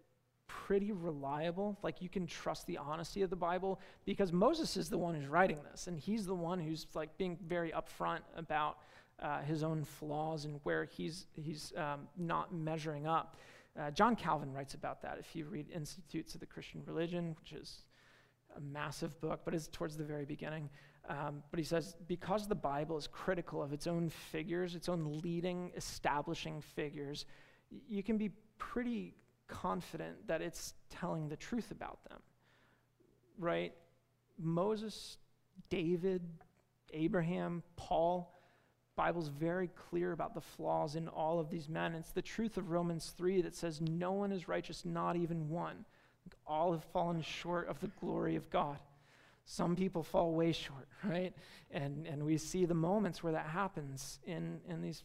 pretty 0.47 0.91
reliable. 0.91 1.77
Like 1.83 2.01
you 2.01 2.09
can 2.09 2.27
trust 2.27 2.65
the 2.67 2.77
honesty 2.77 3.21
of 3.21 3.29
the 3.29 3.35
Bible 3.35 3.79
because 4.05 4.31
Moses 4.31 4.77
is 4.77 4.89
the 4.89 4.97
one 4.97 5.15
who's 5.15 5.27
writing 5.27 5.57
this, 5.69 5.87
and 5.87 5.99
he's 5.99 6.25
the 6.25 6.35
one 6.35 6.59
who's 6.59 6.87
like 6.93 7.17
being 7.17 7.37
very 7.45 7.71
upfront 7.71 8.21
about 8.35 8.77
uh, 9.21 9.41
his 9.41 9.63
own 9.63 9.83
flaws 9.83 10.45
and 10.45 10.59
where 10.63 10.85
he's, 10.85 11.27
he's 11.33 11.73
um, 11.77 12.07
not 12.17 12.53
measuring 12.53 13.07
up. 13.07 13.37
Uh, 13.79 13.91
John 13.91 14.15
Calvin 14.15 14.53
writes 14.53 14.73
about 14.73 15.01
that 15.01 15.17
if 15.19 15.35
you 15.35 15.45
read 15.45 15.69
Institutes 15.71 16.33
of 16.33 16.39
the 16.39 16.45
Christian 16.45 16.81
Religion, 16.85 17.35
which 17.39 17.53
is 17.53 17.83
a 18.55 18.61
massive 18.61 19.19
book, 19.21 19.41
but 19.43 19.53
it's 19.53 19.67
towards 19.67 19.97
the 19.97 20.03
very 20.03 20.25
beginning. 20.25 20.69
Um, 21.09 21.43
but 21.51 21.59
he 21.59 21.65
says, 21.65 21.95
because 22.07 22.47
the 22.47 22.55
Bible 22.55 22.97
is 22.97 23.07
critical 23.07 23.61
of 23.61 23.73
its 23.73 23.85
own 23.85 24.09
figures, 24.09 24.75
its 24.75 24.89
own 24.89 25.19
leading, 25.23 25.71
establishing 25.75 26.61
figures, 26.61 27.25
you 27.69 28.01
can 28.01 28.17
be 28.17 28.31
pretty 28.57 29.13
confident 29.47 30.27
that 30.27 30.41
it's 30.41 30.73
telling 30.89 31.27
the 31.29 31.35
truth 31.35 31.71
about 31.71 31.99
them. 32.09 32.19
Right? 33.37 33.73
Moses, 34.39 35.17
David, 35.69 36.21
Abraham, 36.93 37.61
Paul, 37.75 38.33
Bible's 38.95 39.27
very 39.27 39.69
clear 39.89 40.11
about 40.13 40.33
the 40.33 40.41
flaws 40.41 40.95
in 40.95 41.07
all 41.07 41.39
of 41.39 41.49
these 41.49 41.67
men. 41.67 41.93
It's 41.95 42.11
the 42.11 42.21
truth 42.21 42.57
of 42.57 42.69
Romans 42.69 43.13
3 43.17 43.41
that 43.41 43.55
says 43.55 43.81
no 43.81 44.13
one 44.13 44.31
is 44.31 44.47
righteous, 44.47 44.85
not 44.85 45.15
even 45.15 45.49
one. 45.49 45.85
All 46.47 46.71
have 46.71 46.83
fallen 46.85 47.21
short 47.21 47.67
of 47.67 47.79
the 47.81 47.91
glory 47.99 48.35
of 48.35 48.49
God. 48.49 48.79
Some 49.45 49.75
people 49.75 50.01
fall 50.01 50.33
way 50.33 50.53
short, 50.53 50.87
right? 51.03 51.33
And, 51.71 52.07
and 52.07 52.23
we 52.23 52.37
see 52.37 52.65
the 52.65 52.73
moments 52.73 53.21
where 53.21 53.33
that 53.33 53.47
happens 53.47 54.19
in, 54.25 54.59
in 54.67 54.81
these, 54.81 55.03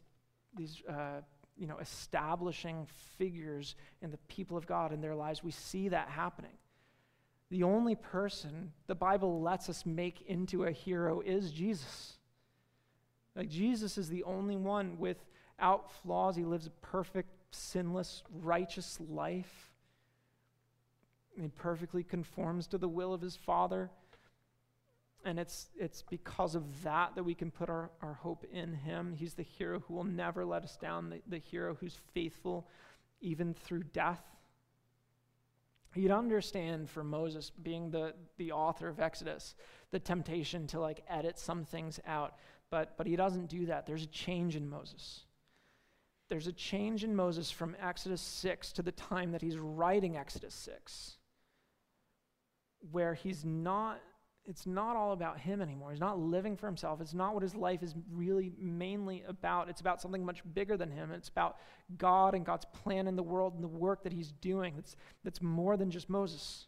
these 0.56 0.82
uh, 0.88 1.20
you 1.56 1.66
know, 1.66 1.78
establishing 1.78 2.86
figures 3.18 3.74
in 4.00 4.10
the 4.10 4.18
people 4.28 4.56
of 4.56 4.66
God 4.66 4.92
in 4.92 5.00
their 5.00 5.14
lives. 5.14 5.44
We 5.44 5.50
see 5.50 5.88
that 5.88 6.08
happening. 6.08 6.52
The 7.50 7.64
only 7.64 7.96
person 7.96 8.72
the 8.86 8.94
Bible 8.94 9.42
lets 9.42 9.68
us 9.68 9.84
make 9.84 10.22
into 10.22 10.64
a 10.64 10.70
hero 10.70 11.20
is 11.20 11.50
Jesus. 11.50 12.19
Like 13.36 13.48
Jesus 13.48 13.96
is 13.98 14.08
the 14.08 14.24
only 14.24 14.56
one 14.56 14.98
without 14.98 15.90
flaws. 16.02 16.36
He 16.36 16.44
lives 16.44 16.66
a 16.66 16.70
perfect, 16.70 17.30
sinless, 17.50 18.22
righteous 18.42 18.98
life. 19.08 19.70
He 21.40 21.48
perfectly 21.48 22.02
conforms 22.02 22.66
to 22.68 22.78
the 22.78 22.88
will 22.88 23.14
of 23.14 23.20
his 23.20 23.36
Father. 23.36 23.90
And 25.24 25.38
it's, 25.38 25.68
it's 25.78 26.02
because 26.02 26.54
of 26.54 26.82
that 26.82 27.14
that 27.14 27.24
we 27.24 27.34
can 27.34 27.50
put 27.50 27.68
our, 27.68 27.90
our 28.02 28.14
hope 28.14 28.44
in 28.52 28.72
him. 28.72 29.14
He's 29.16 29.34
the 29.34 29.42
hero 29.42 29.80
who 29.80 29.94
will 29.94 30.04
never 30.04 30.44
let 30.44 30.64
us 30.64 30.76
down, 30.76 31.10
the, 31.10 31.20
the 31.28 31.38
hero 31.38 31.76
who's 31.78 32.00
faithful 32.14 32.66
even 33.20 33.54
through 33.54 33.84
death. 33.84 34.22
You'd 35.94 36.12
understand 36.12 36.88
for 36.88 37.02
Moses 37.02 37.50
being 37.50 37.90
the, 37.90 38.14
the 38.38 38.52
author 38.52 38.88
of 38.88 39.00
Exodus, 39.00 39.56
the 39.90 39.98
temptation 39.98 40.66
to 40.68 40.80
like 40.80 41.04
edit 41.08 41.38
some 41.38 41.64
things 41.64 41.98
out, 42.06 42.34
but, 42.70 42.96
but 42.96 43.06
he 43.06 43.16
doesn't 43.16 43.48
do 43.48 43.66
that. 43.66 43.86
There's 43.86 44.04
a 44.04 44.08
change 44.08 44.56
in 44.56 44.68
Moses. 44.68 45.20
There's 46.28 46.46
a 46.46 46.52
change 46.52 47.02
in 47.02 47.14
Moses 47.14 47.50
from 47.50 47.76
Exodus 47.80 48.20
6 48.20 48.72
to 48.72 48.82
the 48.82 48.92
time 48.92 49.32
that 49.32 49.42
he's 49.42 49.58
writing 49.58 50.16
Exodus 50.16 50.54
6, 50.54 51.16
where 52.92 53.14
he's 53.14 53.44
not 53.44 54.00
it's 54.46 54.66
not 54.66 54.96
all 54.96 55.12
about 55.12 55.38
him 55.38 55.60
anymore. 55.60 55.90
He's 55.90 56.00
not 56.00 56.18
living 56.18 56.56
for 56.56 56.66
himself. 56.66 57.00
It's 57.00 57.14
not 57.14 57.34
what 57.34 57.42
his 57.42 57.54
life 57.54 57.82
is 57.82 57.94
really 58.10 58.52
mainly 58.58 59.22
about. 59.28 59.68
It's 59.68 59.82
about 59.82 60.00
something 60.00 60.24
much 60.24 60.42
bigger 60.54 60.76
than 60.76 60.90
him. 60.90 61.12
It's 61.12 61.28
about 61.28 61.58
God 61.98 62.34
and 62.34 62.44
God's 62.44 62.64
plan 62.64 63.06
in 63.06 63.16
the 63.16 63.22
world 63.22 63.54
and 63.54 63.62
the 63.62 63.68
work 63.68 64.02
that 64.02 64.12
he's 64.12 64.32
doing. 64.32 64.74
That's, 64.76 64.96
that's 65.22 65.42
more 65.42 65.76
than 65.76 65.90
just 65.90 66.08
Moses. 66.08 66.66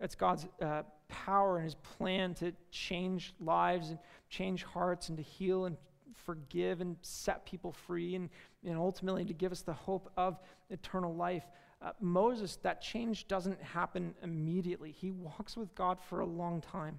It's 0.00 0.14
God's 0.14 0.46
uh, 0.60 0.82
power 1.08 1.56
and 1.56 1.64
his 1.64 1.76
plan 1.76 2.34
to 2.34 2.52
change 2.70 3.34
lives 3.40 3.90
and 3.90 3.98
change 4.28 4.64
hearts 4.64 5.08
and 5.08 5.18
to 5.18 5.22
heal 5.22 5.66
and 5.66 5.76
forgive 6.14 6.80
and 6.80 6.96
set 7.02 7.44
people 7.46 7.72
free 7.72 8.14
and, 8.14 8.28
and 8.64 8.76
ultimately 8.76 9.24
to 9.24 9.32
give 9.32 9.52
us 9.52 9.62
the 9.62 9.72
hope 9.72 10.10
of 10.16 10.38
eternal 10.70 11.14
life. 11.14 11.44
Uh, 11.82 11.90
Moses, 12.00 12.56
that 12.62 12.80
change 12.80 13.28
doesn't 13.28 13.60
happen 13.62 14.14
immediately. 14.22 14.90
He 14.90 15.10
walks 15.10 15.56
with 15.56 15.74
God 15.74 15.98
for 16.00 16.20
a 16.20 16.26
long 16.26 16.60
time. 16.60 16.98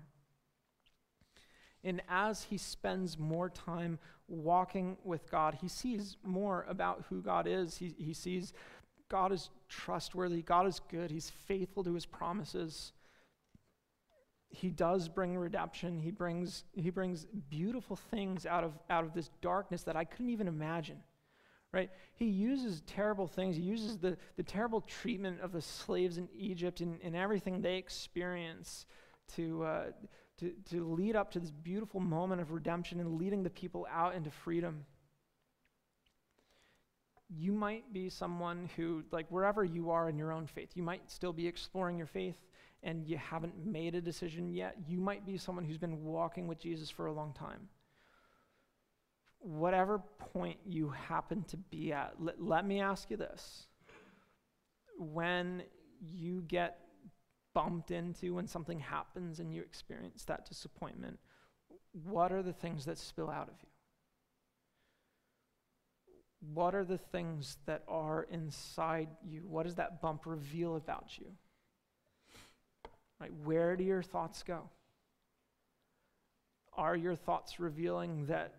And 1.84 2.02
as 2.10 2.44
he 2.44 2.58
spends 2.58 3.20
more 3.20 3.50
time 3.50 4.00
walking 4.28 4.98
with 5.04 5.30
God, 5.30 5.58
he 5.62 5.68
sees 5.68 6.18
more 6.24 6.66
about 6.68 7.06
who 7.10 7.22
God 7.22 7.46
is. 7.48 7.78
He, 7.78 7.94
he 7.98 8.12
sees 8.14 8.54
God 9.10 9.32
is 9.32 9.50
trustworthy, 9.70 10.42
God 10.42 10.68
is 10.68 10.82
good, 10.90 11.12
he's 11.12 11.30
faithful 11.30 11.84
to 11.84 11.94
his 11.94 12.06
promises. 12.06 12.92
He 14.50 14.70
does 14.70 15.10
bring 15.10 15.38
redemption. 15.38 16.00
He 16.00 16.12
brings, 16.12 16.64
he 16.72 16.90
brings 16.90 17.26
beautiful 17.50 17.98
things 17.98 18.46
out 18.46 18.64
of, 18.64 18.72
out 18.90 19.04
of 19.04 19.14
this 19.14 19.30
darkness 19.42 19.84
that 19.84 19.98
I 19.98 20.06
couldn't 20.06 20.30
even 20.30 20.48
imagine 20.48 20.98
right? 21.76 21.90
He 22.16 22.26
uses 22.26 22.82
terrible 22.88 23.28
things. 23.28 23.58
He 23.58 23.62
uses 23.62 23.98
the, 23.98 24.18
the 24.38 24.44
terrible 24.44 24.80
treatment 24.80 25.42
of 25.42 25.52
the 25.52 25.62
slaves 25.62 26.18
in 26.18 26.30
Egypt 26.34 26.80
and, 26.80 27.00
and 27.04 27.18
everything 27.18 27.62
they 27.62 27.76
experience 27.76 28.86
to, 29.36 29.64
uh, 29.64 29.84
to, 30.40 30.54
to 30.72 30.94
lead 30.94 31.18
up 31.18 31.32
to 31.32 31.40
this 31.42 31.52
beautiful 31.52 32.00
moment 32.00 32.40
of 32.40 32.52
redemption 32.52 33.02
and 33.02 33.20
leading 33.20 33.44
the 33.44 33.50
people 33.50 33.86
out 33.92 34.16
into 34.16 34.32
freedom. 34.32 34.86
You 37.30 37.54
might 37.54 37.92
be 37.92 38.10
someone 38.10 38.70
who, 38.76 39.04
like, 39.12 39.28
wherever 39.30 39.64
you 39.64 39.90
are 39.92 40.10
in 40.10 40.18
your 40.18 40.32
own 40.32 40.48
faith, 40.48 40.72
you 40.76 40.84
might 40.84 41.10
still 41.10 41.34
be 41.34 41.48
exploring 41.48 41.98
your 41.98 42.08
faith 42.08 42.38
and 42.84 43.06
you 43.08 43.18
haven't 43.18 43.66
made 43.66 43.96
a 43.96 44.02
decision 44.02 44.54
yet. 44.54 44.76
You 44.88 45.00
might 45.00 45.26
be 45.26 45.38
someone 45.38 45.66
who's 45.66 45.78
been 45.78 46.04
walking 46.04 46.48
with 46.48 46.60
Jesus 46.60 46.90
for 46.90 47.08
a 47.08 47.14
long 47.14 47.34
time 47.34 47.68
whatever 49.46 50.00
point 50.34 50.58
you 50.66 50.90
happen 50.90 51.44
to 51.44 51.58
be 51.58 51.94
at, 51.94 52.14
let, 52.20 52.42
let 52.42 52.66
me 52.66 52.82
ask 52.82 53.12
you 53.12 53.18
this. 53.18 53.68
When 54.98 55.64
you 56.02 56.44
get 56.48 56.80
bumped 57.54 57.92
into, 57.92 58.34
when 58.34 58.48
something 58.48 58.80
happens 58.80 59.40
and 59.40 59.54
you 59.54 59.62
experience 59.62 60.26
that 60.26 60.48
disappointment, 60.48 61.20
what 61.92 62.32
are 62.32 62.42
the 62.42 62.54
things 62.54 62.86
that 62.86 62.98
spill 62.98 63.30
out 63.30 63.48
of 63.48 63.56
you? 63.62 63.70
What 66.54 66.76
are 66.76 66.84
the 66.84 66.98
things 66.98 67.58
that 67.66 67.84
are 67.88 68.28
inside 68.32 69.10
you? 69.24 69.42
What 69.48 69.64
does 69.64 69.76
that 69.76 70.02
bump 70.02 70.26
reveal 70.26 70.76
about 70.76 71.18
you? 71.18 71.28
Right, 73.20 73.32
where 73.44 73.76
do 73.76 73.84
your 73.84 74.04
thoughts 74.04 74.44
go? 74.44 74.70
Are 76.78 76.96
your 76.96 77.16
thoughts 77.16 77.60
revealing 77.60 78.26
that 78.26 78.54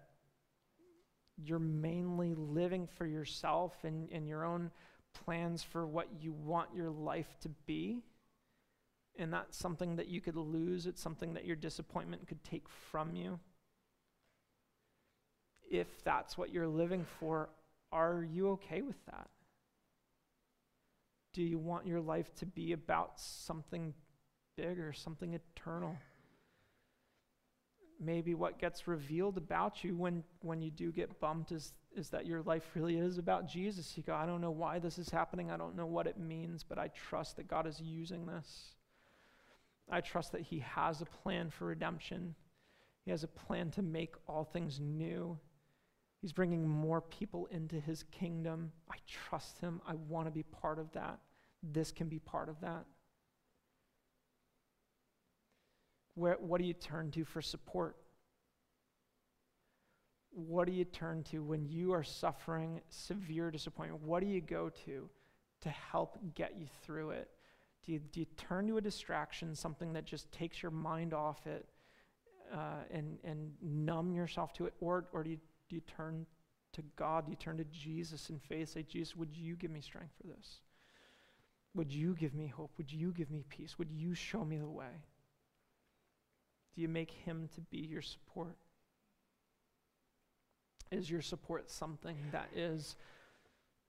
you're 1.37 1.59
mainly 1.59 2.34
living 2.34 2.89
for 2.97 3.07
yourself 3.07 3.76
and, 3.84 4.09
and 4.11 4.26
your 4.26 4.45
own 4.45 4.70
plans 5.24 5.62
for 5.62 5.87
what 5.87 6.09
you 6.20 6.32
want 6.32 6.68
your 6.74 6.91
life 6.91 7.37
to 7.43 7.49
be. 7.66 8.03
And 9.18 9.32
that's 9.32 9.57
something 9.57 9.97
that 9.97 10.09
you 10.09 10.20
could 10.20 10.37
lose. 10.37 10.87
It's 10.87 11.01
something 11.01 11.34
that 11.34 11.45
your 11.45 11.57
disappointment 11.57 12.26
could 12.28 12.43
take 12.45 12.68
from 12.91 13.14
you. 13.14 13.39
If 15.70 16.05
that's 16.05 16.39
what 16.39 16.53
you're 16.53 16.68
living 16.68 17.05
for, 17.18 17.49
are 17.93 18.26
you 18.28 18.51
okay 18.51 18.82
with 18.82 19.05
that? 19.07 19.28
Do 21.32 21.43
you 21.43 21.59
want 21.59 21.87
your 21.87 22.01
life 22.01 22.34
to 22.37 22.47
be 22.47 22.72
about 22.72 23.20
something 23.20 23.95
bigger, 24.57 24.93
something 24.93 25.34
eternal? 25.34 25.97
maybe 28.01 28.34
what 28.34 28.59
gets 28.59 28.87
revealed 28.87 29.37
about 29.37 29.82
you 29.82 29.97
when, 29.97 30.22
when 30.41 30.61
you 30.61 30.70
do 30.70 30.93
get 30.93 31.18
bumped 31.20 31.53
is, 31.53 31.72
is 31.97 32.11
that 32.11 32.26
your 32.26 32.43
life 32.43 32.64
really 32.74 32.97
is 32.97 33.18
about 33.18 33.49
Jesus. 33.49 33.97
You 33.97 34.03
go, 34.03 34.14
I 34.14 34.26
don't 34.26 34.41
know 34.41 34.51
why 34.51 34.78
this 34.78 34.99
is 34.99 35.09
happening. 35.09 35.51
I 35.51 35.57
don't 35.57 35.76
know 35.76 35.87
what 35.87 36.07
it 36.07 36.18
means, 36.18 36.62
but 36.62 36.78
I 36.78 36.89
trust 36.89 37.37
that 37.37 37.49
God 37.49 37.66
is 37.66 37.80
using 37.80 38.26
this. 38.26 38.74
I 39.91 40.01
trust 40.01 40.32
that 40.32 40.43
He 40.43 40.59
has 40.61 41.01
a 41.01 41.07
plan 41.07 41.51
for 41.51 41.66
redemption. 41.66 42.34
He 43.05 43.11
has 43.11 43.22
a 43.22 43.28
plan 43.28 43.70
to 43.72 43.82
make 43.82 44.14
all 44.26 44.45
things 44.45 44.80
new. 44.80 45.39
He's 46.20 46.32
bringing 46.32 46.66
more 46.66 47.00
people 47.00 47.46
into 47.50 47.78
His 47.78 48.04
kingdom. 48.10 48.72
I 48.90 48.96
trust 49.06 49.58
Him. 49.60 49.80
I 49.86 49.94
want 50.08 50.26
to 50.26 50.30
be 50.30 50.42
part 50.42 50.78
of 50.78 50.90
that. 50.92 51.18
This 51.62 51.92
can 51.92 52.08
be 52.08 52.18
part 52.18 52.48
of 52.48 52.60
that. 52.60 52.84
Where, 56.14 56.36
what 56.40 56.60
do 56.60 56.66
you 56.66 56.72
turn 56.74 57.10
to 57.12 57.24
for 57.24 57.42
support? 57.42 57.96
What 60.30 60.66
do 60.66 60.72
you 60.72 60.84
turn 60.84 61.22
to 61.24 61.42
when 61.42 61.66
you 61.66 61.92
are 61.92 62.02
suffering 62.02 62.80
severe 62.88 63.50
disappointment? 63.50 64.02
What 64.02 64.20
do 64.20 64.26
you 64.26 64.40
go 64.40 64.70
to 64.84 65.08
to 65.62 65.68
help 65.68 66.18
get 66.34 66.58
you 66.58 66.66
through 66.84 67.10
it? 67.10 67.30
Do 67.84 67.92
you, 67.92 68.00
do 68.00 68.20
you 68.20 68.26
turn 68.36 68.66
to 68.68 68.78
a 68.78 68.80
distraction, 68.80 69.54
something 69.54 69.92
that 69.92 70.04
just 70.04 70.30
takes 70.32 70.62
your 70.62 70.72
mind 70.72 71.14
off 71.14 71.46
it 71.46 71.66
uh, 72.52 72.82
and, 72.90 73.18
and 73.24 73.52
numb 73.62 74.12
yourself 74.12 74.52
to 74.54 74.66
it? 74.66 74.74
Or, 74.80 75.06
or 75.12 75.22
do, 75.22 75.30
you, 75.30 75.38
do 75.68 75.76
you 75.76 75.82
turn 75.96 76.26
to 76.72 76.82
God? 76.96 77.26
Do 77.26 77.30
you 77.30 77.36
turn 77.36 77.56
to 77.58 77.64
Jesus 77.64 78.30
in 78.30 78.38
faith? 78.38 78.70
Say, 78.70 78.82
Jesus, 78.82 79.16
would 79.16 79.36
you 79.36 79.56
give 79.56 79.70
me 79.70 79.80
strength 79.80 80.12
for 80.20 80.26
this? 80.26 80.60
Would 81.74 81.92
you 81.92 82.14
give 82.14 82.34
me 82.34 82.46
hope? 82.46 82.70
Would 82.78 82.92
you 82.92 83.12
give 83.12 83.30
me 83.30 83.44
peace? 83.48 83.78
Would 83.78 83.90
you 83.90 84.14
show 84.14 84.44
me 84.44 84.56
the 84.56 84.68
way? 84.68 85.02
Do 86.74 86.80
you 86.80 86.88
make 86.88 87.10
him 87.10 87.48
to 87.54 87.60
be 87.60 87.78
your 87.78 88.02
support? 88.02 88.56
Is 90.90 91.10
your 91.10 91.22
support 91.22 91.70
something 91.70 92.16
that 92.32 92.48
is 92.54 92.96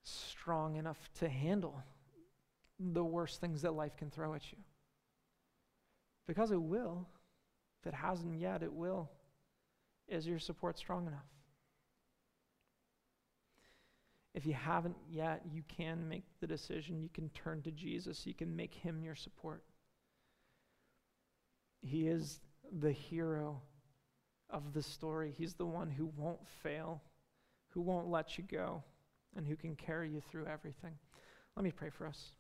strong 0.04 0.78
enough 0.78 0.98
to 1.20 1.30
handle 1.30 1.82
the 2.80 3.04
worst 3.04 3.40
things 3.40 3.62
that 3.62 3.74
life 3.74 3.96
can 3.98 4.10
throw 4.10 4.34
at 4.34 4.52
you? 4.52 4.58
Because 6.28 6.52
it 6.52 6.62
will. 6.62 7.08
If 7.82 7.88
it 7.88 7.94
hasn't 7.94 8.40
yet, 8.40 8.64
it 8.64 8.74
will. 8.74 9.10
Is 10.08 10.28
your 10.28 10.40
support 10.40 10.78
strong 10.78 11.08
enough? 11.08 11.37
If 14.38 14.46
you 14.46 14.54
haven't 14.54 14.96
yet, 15.10 15.42
you 15.52 15.64
can 15.68 16.08
make 16.08 16.24
the 16.42 16.46
decision. 16.46 17.02
You 17.02 17.10
can 17.12 17.30
turn 17.30 17.64
to 17.64 17.72
Jesus. 17.72 18.28
You 18.28 18.36
can 18.36 18.56
make 18.56 18.72
him 18.72 19.02
your 19.02 19.16
support. 19.16 19.64
He 21.82 22.08
is 22.08 22.40
the 22.72 22.92
hero 22.92 23.60
of 24.52 24.74
the 24.74 24.84
story. 24.84 25.34
He's 25.36 25.56
the 25.56 25.66
one 25.66 25.90
who 25.90 26.12
won't 26.16 26.48
fail, 26.62 27.02
who 27.70 27.82
won't 27.82 28.12
let 28.12 28.38
you 28.38 28.44
go, 28.44 28.84
and 29.36 29.44
who 29.44 29.56
can 29.56 29.76
carry 29.76 30.12
you 30.12 30.22
through 30.30 30.46
everything. 30.46 30.94
Let 31.56 31.64
me 31.64 31.72
pray 31.72 31.90
for 31.90 32.06
us. 32.06 32.34